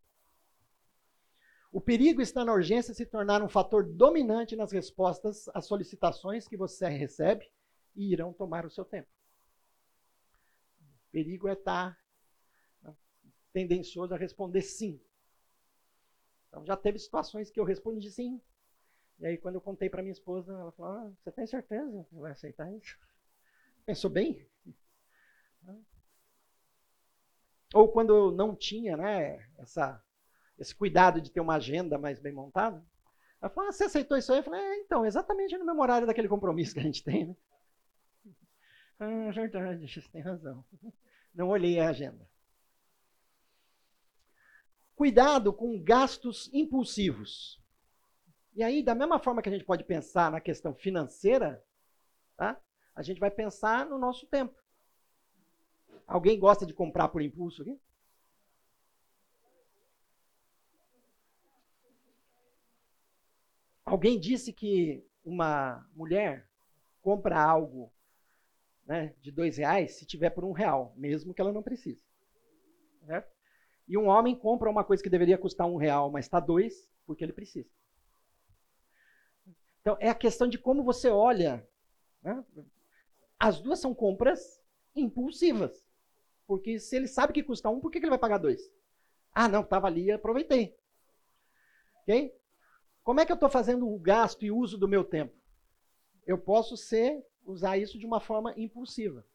O 1.73 1.81
perigo 1.81 2.21
está 2.21 2.45
na 2.45 2.53
urgência 2.53 2.93
se 2.93 3.03
tornar 3.03 3.41
um 3.41 3.49
fator 3.49 3.83
dominante 3.83 4.55
nas 4.55 4.71
respostas 4.71 5.49
às 5.55 5.65
solicitações 5.65 6.47
que 6.47 6.55
você 6.55 6.87
recebe 6.87 7.51
e 7.95 8.13
irão 8.13 8.31
tomar 8.31 8.63
o 8.63 8.69
seu 8.69 8.85
tempo. 8.85 9.09
O 10.79 11.11
perigo 11.11 11.47
é 11.47 11.53
estar 11.53 11.99
né, 12.83 12.95
tendencioso 13.51 14.13
a 14.13 14.17
responder 14.17 14.61
sim. 14.61 15.01
Então 16.47 16.63
já 16.63 16.77
teve 16.77 16.99
situações 16.99 17.49
que 17.49 17.59
eu 17.59 17.63
respondi 17.65 18.11
sim. 18.11 18.39
E 19.17 19.25
aí 19.25 19.35
quando 19.39 19.55
eu 19.55 19.61
contei 19.61 19.89
para 19.89 20.03
minha 20.03 20.13
esposa, 20.13 20.53
ela 20.53 20.71
falou: 20.73 20.91
ah, 20.91 21.11
"Você 21.23 21.31
tem 21.31 21.47
certeza 21.47 22.05
que 22.07 22.15
vai 22.17 22.33
aceitar 22.33 22.71
isso?" 22.71 22.99
Pensou 23.83 24.11
bem? 24.11 24.47
Ou 27.73 27.91
quando 27.91 28.15
eu 28.15 28.31
não 28.31 28.55
tinha, 28.55 28.95
né, 28.95 29.49
essa 29.57 29.99
esse 30.57 30.73
cuidado 30.73 31.21
de 31.21 31.31
ter 31.31 31.39
uma 31.39 31.55
agenda 31.55 31.97
mais 31.97 32.19
bem 32.19 32.33
montada. 32.33 32.83
Ela 33.41 33.49
falou: 33.49 33.69
ah, 33.69 33.71
você 33.71 33.85
aceitou 33.85 34.17
isso 34.17 34.31
aí? 34.31 34.39
Eu 34.39 34.43
falei: 34.43 34.61
é, 34.61 34.77
então, 34.81 35.05
exatamente 35.05 35.57
no 35.57 35.65
mesmo 35.65 35.81
horário 35.81 36.07
daquele 36.07 36.27
compromisso 36.27 36.73
que 36.73 36.79
a 36.79 36.83
gente 36.83 37.03
tem, 37.03 37.27
né? 37.27 37.35
Ah, 38.99 39.31
verdade, 39.31 39.87
você 39.87 40.01
tem 40.09 40.21
razão. 40.21 40.63
Não 41.33 41.49
olhei 41.49 41.79
a 41.79 41.89
agenda. 41.89 42.29
Cuidado 44.95 45.51
com 45.51 45.81
gastos 45.83 46.49
impulsivos. 46.53 47.61
E 48.55 48.63
aí, 48.63 48.83
da 48.83 48.93
mesma 48.93 49.19
forma 49.19 49.41
que 49.41 49.49
a 49.49 49.51
gente 49.51 49.65
pode 49.65 49.83
pensar 49.83 50.31
na 50.31 50.39
questão 50.39 50.75
financeira, 50.75 51.61
tá? 52.37 52.61
a 52.95 53.01
gente 53.01 53.19
vai 53.19 53.31
pensar 53.31 53.85
no 53.85 53.97
nosso 53.97 54.27
tempo. 54.27 54.53
Alguém 56.05 56.39
gosta 56.39 56.65
de 56.65 56.73
comprar 56.73 57.07
por 57.07 57.21
impulso 57.21 57.61
aqui? 57.61 57.79
Alguém 63.93 64.19
disse 64.19 64.51
que 64.51 65.05
uma 65.23 65.87
mulher 65.95 66.49
compra 66.99 67.39
algo 67.39 67.93
né, 68.87 69.13
de 69.21 69.31
dois 69.31 69.57
reais 69.57 69.99
se 69.99 70.03
tiver 70.03 70.31
por 70.31 70.43
um 70.43 70.51
real, 70.51 70.95
mesmo 70.97 71.31
que 71.31 71.39
ela 71.39 71.53
não 71.53 71.61
precise. 71.61 72.03
Certo? 73.05 73.31
E 73.87 73.95
um 73.95 74.07
homem 74.07 74.35
compra 74.35 74.67
uma 74.67 74.83
coisa 74.83 75.03
que 75.03 75.11
deveria 75.11 75.37
custar 75.37 75.67
um 75.67 75.75
real, 75.75 76.09
mas 76.09 76.25
está 76.25 76.39
dois, 76.39 76.89
porque 77.05 77.23
ele 77.23 77.33
precisa. 77.33 77.69
Então, 79.81 79.95
é 79.99 80.09
a 80.09 80.15
questão 80.15 80.47
de 80.47 80.57
como 80.57 80.83
você 80.83 81.09
olha. 81.09 81.63
Né? 82.23 82.43
As 83.39 83.61
duas 83.61 83.77
são 83.77 83.93
compras 83.93 84.59
impulsivas. 84.95 85.87
Porque 86.47 86.79
se 86.79 86.95
ele 86.95 87.07
sabe 87.07 87.31
que 87.31 87.43
custa 87.43 87.69
um, 87.69 87.79
por 87.79 87.91
que 87.91 87.99
ele 87.99 88.09
vai 88.09 88.17
pagar 88.17 88.39
dois? 88.39 88.59
Ah, 89.31 89.47
não, 89.47 89.61
estava 89.61 89.85
ali, 89.85 90.11
aproveitei. 90.11 90.75
Ok? 92.01 92.42
Como 93.03 93.19
é 93.19 93.25
que 93.25 93.31
eu 93.31 93.35
estou 93.35 93.49
fazendo 93.49 93.87
o 93.87 93.99
gasto 93.99 94.45
e 94.45 94.51
uso 94.51 94.77
do 94.77 94.87
meu 94.87 95.03
tempo? 95.03 95.35
Eu 96.25 96.37
posso 96.37 96.77
ser, 96.77 97.21
usar 97.45 97.77
isso 97.77 97.99
de 97.99 98.05
uma 98.05 98.21
forma 98.21 98.53
impulsiva. 98.55 99.25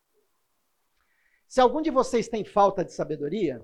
Se 1.47 1.61
algum 1.61 1.83
de 1.83 1.91
vocês 1.91 2.29
tem 2.29 2.45
falta 2.45 2.83
de 2.83 2.95
sabedoria, 2.95 3.63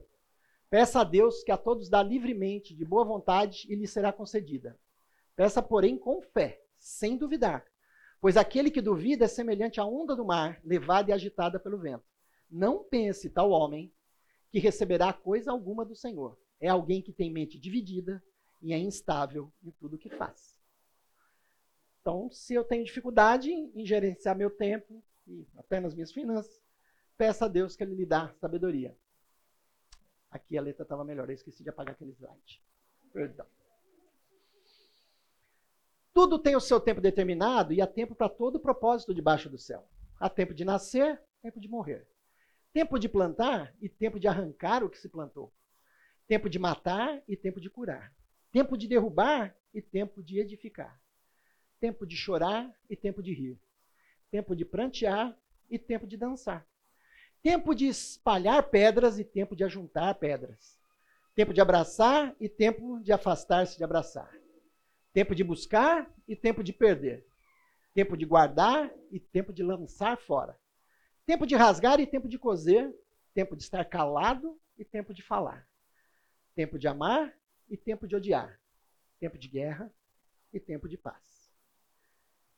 peça 0.68 1.00
a 1.00 1.04
Deus 1.04 1.42
que 1.42 1.50
a 1.50 1.56
todos 1.56 1.88
dá 1.88 2.02
livremente, 2.02 2.74
de 2.74 2.84
boa 2.84 3.04
vontade, 3.04 3.66
e 3.70 3.74
lhe 3.74 3.86
será 3.86 4.12
concedida. 4.12 4.78
Peça, 5.34 5.62
porém, 5.62 5.96
com 5.96 6.20
fé, 6.20 6.62
sem 6.78 7.16
duvidar. 7.16 7.64
Pois 8.20 8.36
aquele 8.36 8.70
que 8.70 8.82
duvida 8.82 9.24
é 9.24 9.28
semelhante 9.28 9.80
à 9.80 9.86
onda 9.86 10.14
do 10.14 10.24
mar, 10.24 10.60
levada 10.64 11.10
e 11.10 11.12
agitada 11.14 11.58
pelo 11.58 11.78
vento. 11.78 12.04
Não 12.50 12.84
pense 12.84 13.30
tal 13.30 13.50
homem 13.50 13.92
que 14.50 14.58
receberá 14.58 15.12
coisa 15.12 15.50
alguma 15.50 15.84
do 15.84 15.96
Senhor. 15.96 16.38
É 16.60 16.68
alguém 16.68 17.02
que 17.02 17.12
tem 17.12 17.32
mente 17.32 17.58
dividida, 17.58 18.22
e 18.64 18.72
é 18.72 18.78
instável 18.78 19.52
em 19.62 19.70
tudo 19.72 19.98
que 19.98 20.08
faz. 20.08 20.58
Então, 22.00 22.30
se 22.32 22.54
eu 22.54 22.64
tenho 22.64 22.82
dificuldade 22.82 23.50
em 23.50 23.84
gerenciar 23.84 24.34
meu 24.34 24.50
tempo 24.50 25.04
e 25.26 25.46
apenas 25.58 25.94
minhas 25.94 26.10
finanças, 26.10 26.62
peça 27.16 27.44
a 27.44 27.48
Deus 27.48 27.76
que 27.76 27.84
Ele 27.84 27.94
lhe 27.94 28.06
dá 28.06 28.32
sabedoria. 28.40 28.96
Aqui 30.30 30.56
a 30.56 30.62
letra 30.62 30.82
estava 30.82 31.04
melhor, 31.04 31.28
eu 31.28 31.34
esqueci 31.34 31.62
de 31.62 31.68
apagar 31.68 31.94
aquele 31.94 32.12
slide. 32.12 32.62
Perdão. 33.12 33.46
Tudo 36.14 36.38
tem 36.38 36.56
o 36.56 36.60
seu 36.60 36.80
tempo 36.80 37.02
determinado 37.02 37.72
e 37.72 37.82
há 37.82 37.86
tempo 37.86 38.14
para 38.14 38.30
todo 38.30 38.58
propósito 38.58 39.14
debaixo 39.14 39.50
do 39.50 39.58
céu. 39.58 39.86
Há 40.18 40.30
tempo 40.30 40.54
de 40.54 40.64
nascer, 40.64 41.22
tempo 41.42 41.60
de 41.60 41.68
morrer. 41.68 42.08
Tempo 42.72 42.98
de 42.98 43.10
plantar 43.10 43.74
e 43.80 43.90
tempo 43.90 44.18
de 44.18 44.26
arrancar 44.26 44.82
o 44.82 44.88
que 44.88 44.98
se 44.98 45.08
plantou. 45.08 45.52
Tempo 46.26 46.48
de 46.48 46.58
matar 46.58 47.22
e 47.28 47.36
tempo 47.36 47.60
de 47.60 47.68
curar. 47.68 48.12
Tempo 48.54 48.78
de 48.78 48.86
derrubar 48.86 49.52
e 49.74 49.82
tempo 49.82 50.22
de 50.22 50.38
edificar. 50.38 51.02
Tempo 51.80 52.06
de 52.06 52.16
chorar 52.16 52.72
e 52.88 52.94
tempo 52.94 53.20
de 53.20 53.34
rir. 53.34 53.58
Tempo 54.30 54.54
de 54.54 54.64
prantear 54.64 55.36
e 55.68 55.76
tempo 55.76 56.06
de 56.06 56.16
dançar. 56.16 56.64
Tempo 57.42 57.74
de 57.74 57.88
espalhar 57.88 58.62
pedras 58.70 59.18
e 59.18 59.24
tempo 59.24 59.56
de 59.56 59.64
ajuntar 59.64 60.14
pedras. 60.20 60.78
Tempo 61.34 61.52
de 61.52 61.60
abraçar 61.60 62.32
e 62.38 62.48
tempo 62.48 63.00
de 63.02 63.12
afastar-se 63.12 63.76
de 63.76 63.82
abraçar. 63.82 64.32
Tempo 65.12 65.34
de 65.34 65.42
buscar 65.42 66.08
e 66.28 66.36
tempo 66.36 66.62
de 66.62 66.72
perder. 66.72 67.26
Tempo 67.92 68.16
de 68.16 68.24
guardar 68.24 68.88
e 69.10 69.18
tempo 69.18 69.52
de 69.52 69.64
lançar 69.64 70.16
fora. 70.16 70.56
Tempo 71.26 71.44
de 71.44 71.56
rasgar 71.56 71.98
e 71.98 72.06
tempo 72.06 72.28
de 72.28 72.38
coser. 72.38 72.94
Tempo 73.34 73.56
de 73.56 73.64
estar 73.64 73.84
calado 73.84 74.56
e 74.78 74.84
tempo 74.84 75.12
de 75.12 75.22
falar. 75.22 75.66
Tempo 76.54 76.78
de 76.78 76.86
amar 76.86 77.34
e 77.68 77.76
tempo 77.76 78.06
de 78.06 78.16
odiar, 78.16 78.60
tempo 79.18 79.38
de 79.38 79.48
guerra 79.48 79.92
e 80.52 80.60
tempo 80.60 80.88
de 80.88 80.96
paz. 80.96 81.52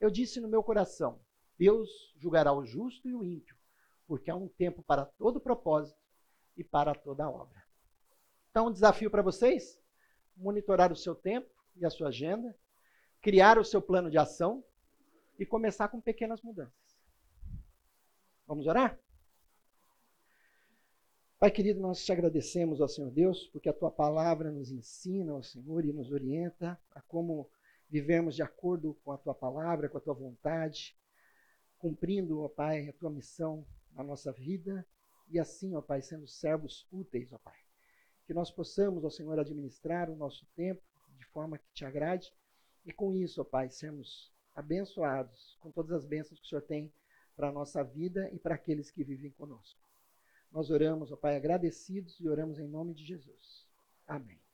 Eu 0.01 0.11
disse 0.11 0.41
no 0.41 0.49
meu 0.49 0.63
coração: 0.63 1.21
Deus 1.59 2.15
julgará 2.17 2.53
o 2.53 2.65
justo 2.65 3.09
e 3.09 3.15
o 3.15 3.25
ímpio, 3.25 3.57
porque 4.07 4.31
há 4.31 4.37
um 4.37 4.49
tempo 4.49 4.83
para 4.83 5.05
todo 5.05 5.41
propósito 5.41 5.99
e 6.57 6.65
para 6.65 6.95
toda 6.95 7.29
obra. 7.29 7.65
Então, 8.51 8.69
um 8.69 8.73
desafio 8.73 9.11
para 9.11 9.23
vocês: 9.23 9.81
monitorar 10.37 10.93
o 10.93 10.97
seu 10.97 11.15
tempo 11.15 11.51
e 11.77 11.85
a 11.85 11.91
sua 11.91 12.09
agenda, 12.09 12.57
criar 13.21 13.59
o 13.59 13.65
seu 13.65 13.81
plano 13.81 14.11
de 14.11 14.19
ação 14.19 14.65
e 15.39 15.45
começar 15.45 15.89
com 15.89 16.01
pequenas 16.01 16.41
mudanças. 16.43 17.03
Vamos 18.47 18.67
orar? 18.67 18.99
Pai 21.47 21.53
querido, 21.53 21.79
nós 21.79 22.05
te 22.05 22.11
agradecemos 22.11 22.81
ao 22.81 22.89
Senhor 22.89 23.09
Deus, 23.09 23.47
porque 23.53 23.69
a 23.69 23.73
tua 23.73 23.89
palavra 23.89 24.51
nos 24.51 24.73
ensina, 24.73 25.31
ao 25.31 25.45
Senhor, 25.45 25.85
e 25.85 25.93
nos 25.93 26.11
orienta 26.11 26.77
a 26.91 27.01
como 27.01 27.49
vivemos 27.89 28.35
de 28.35 28.43
acordo 28.43 28.95
com 29.05 29.13
a 29.13 29.17
tua 29.17 29.33
palavra, 29.33 29.89
com 29.89 29.97
a 29.97 30.01
tua 30.01 30.13
vontade, 30.13 30.99
cumprindo, 31.79 32.41
ó 32.41 32.49
Pai, 32.49 32.89
a 32.89 32.93
tua 32.95 33.11
missão 33.11 33.65
na 33.93 34.03
nossa 34.03 34.33
vida 34.33 34.85
e 35.29 35.39
assim, 35.39 35.77
ó 35.77 35.81
Pai, 35.81 36.03
sendo 36.03 36.27
servos 36.27 36.85
úteis, 36.91 37.33
ó 37.33 37.39
Pai. 37.39 37.61
Que 38.27 38.35
nós 38.35 38.51
possamos, 38.51 39.05
ó 39.05 39.09
Senhor, 39.09 39.39
administrar 39.39 40.11
o 40.11 40.17
nosso 40.17 40.45
tempo 40.57 40.83
de 41.17 41.27
forma 41.27 41.59
que 41.59 41.73
te 41.73 41.85
agrade 41.85 42.35
e 42.85 42.93
com 42.93 43.15
isso, 43.15 43.41
ó 43.41 43.45
Pai, 43.45 43.71
sermos 43.71 44.33
abençoados 44.53 45.57
com 45.61 45.71
todas 45.71 45.93
as 45.93 46.05
bênçãos 46.05 46.41
que 46.41 46.47
o 46.47 46.49
Senhor 46.49 46.63
tem 46.63 46.93
para 47.37 47.51
a 47.51 47.53
nossa 47.53 47.85
vida 47.85 48.29
e 48.33 48.39
para 48.41 48.57
aqueles 48.57 48.91
que 48.91 49.05
vivem 49.05 49.31
conosco. 49.31 49.86
Nós 50.51 50.71
oramos, 50.71 51.13
ó 51.13 51.17
Pai, 51.17 51.37
agradecidos 51.37 52.19
e 52.21 52.29
oramos 52.29 52.59
em 52.59 52.69
nome 52.69 52.95
de 52.95 53.05
Jesus. 53.05 53.67
Amém. 54.07 54.46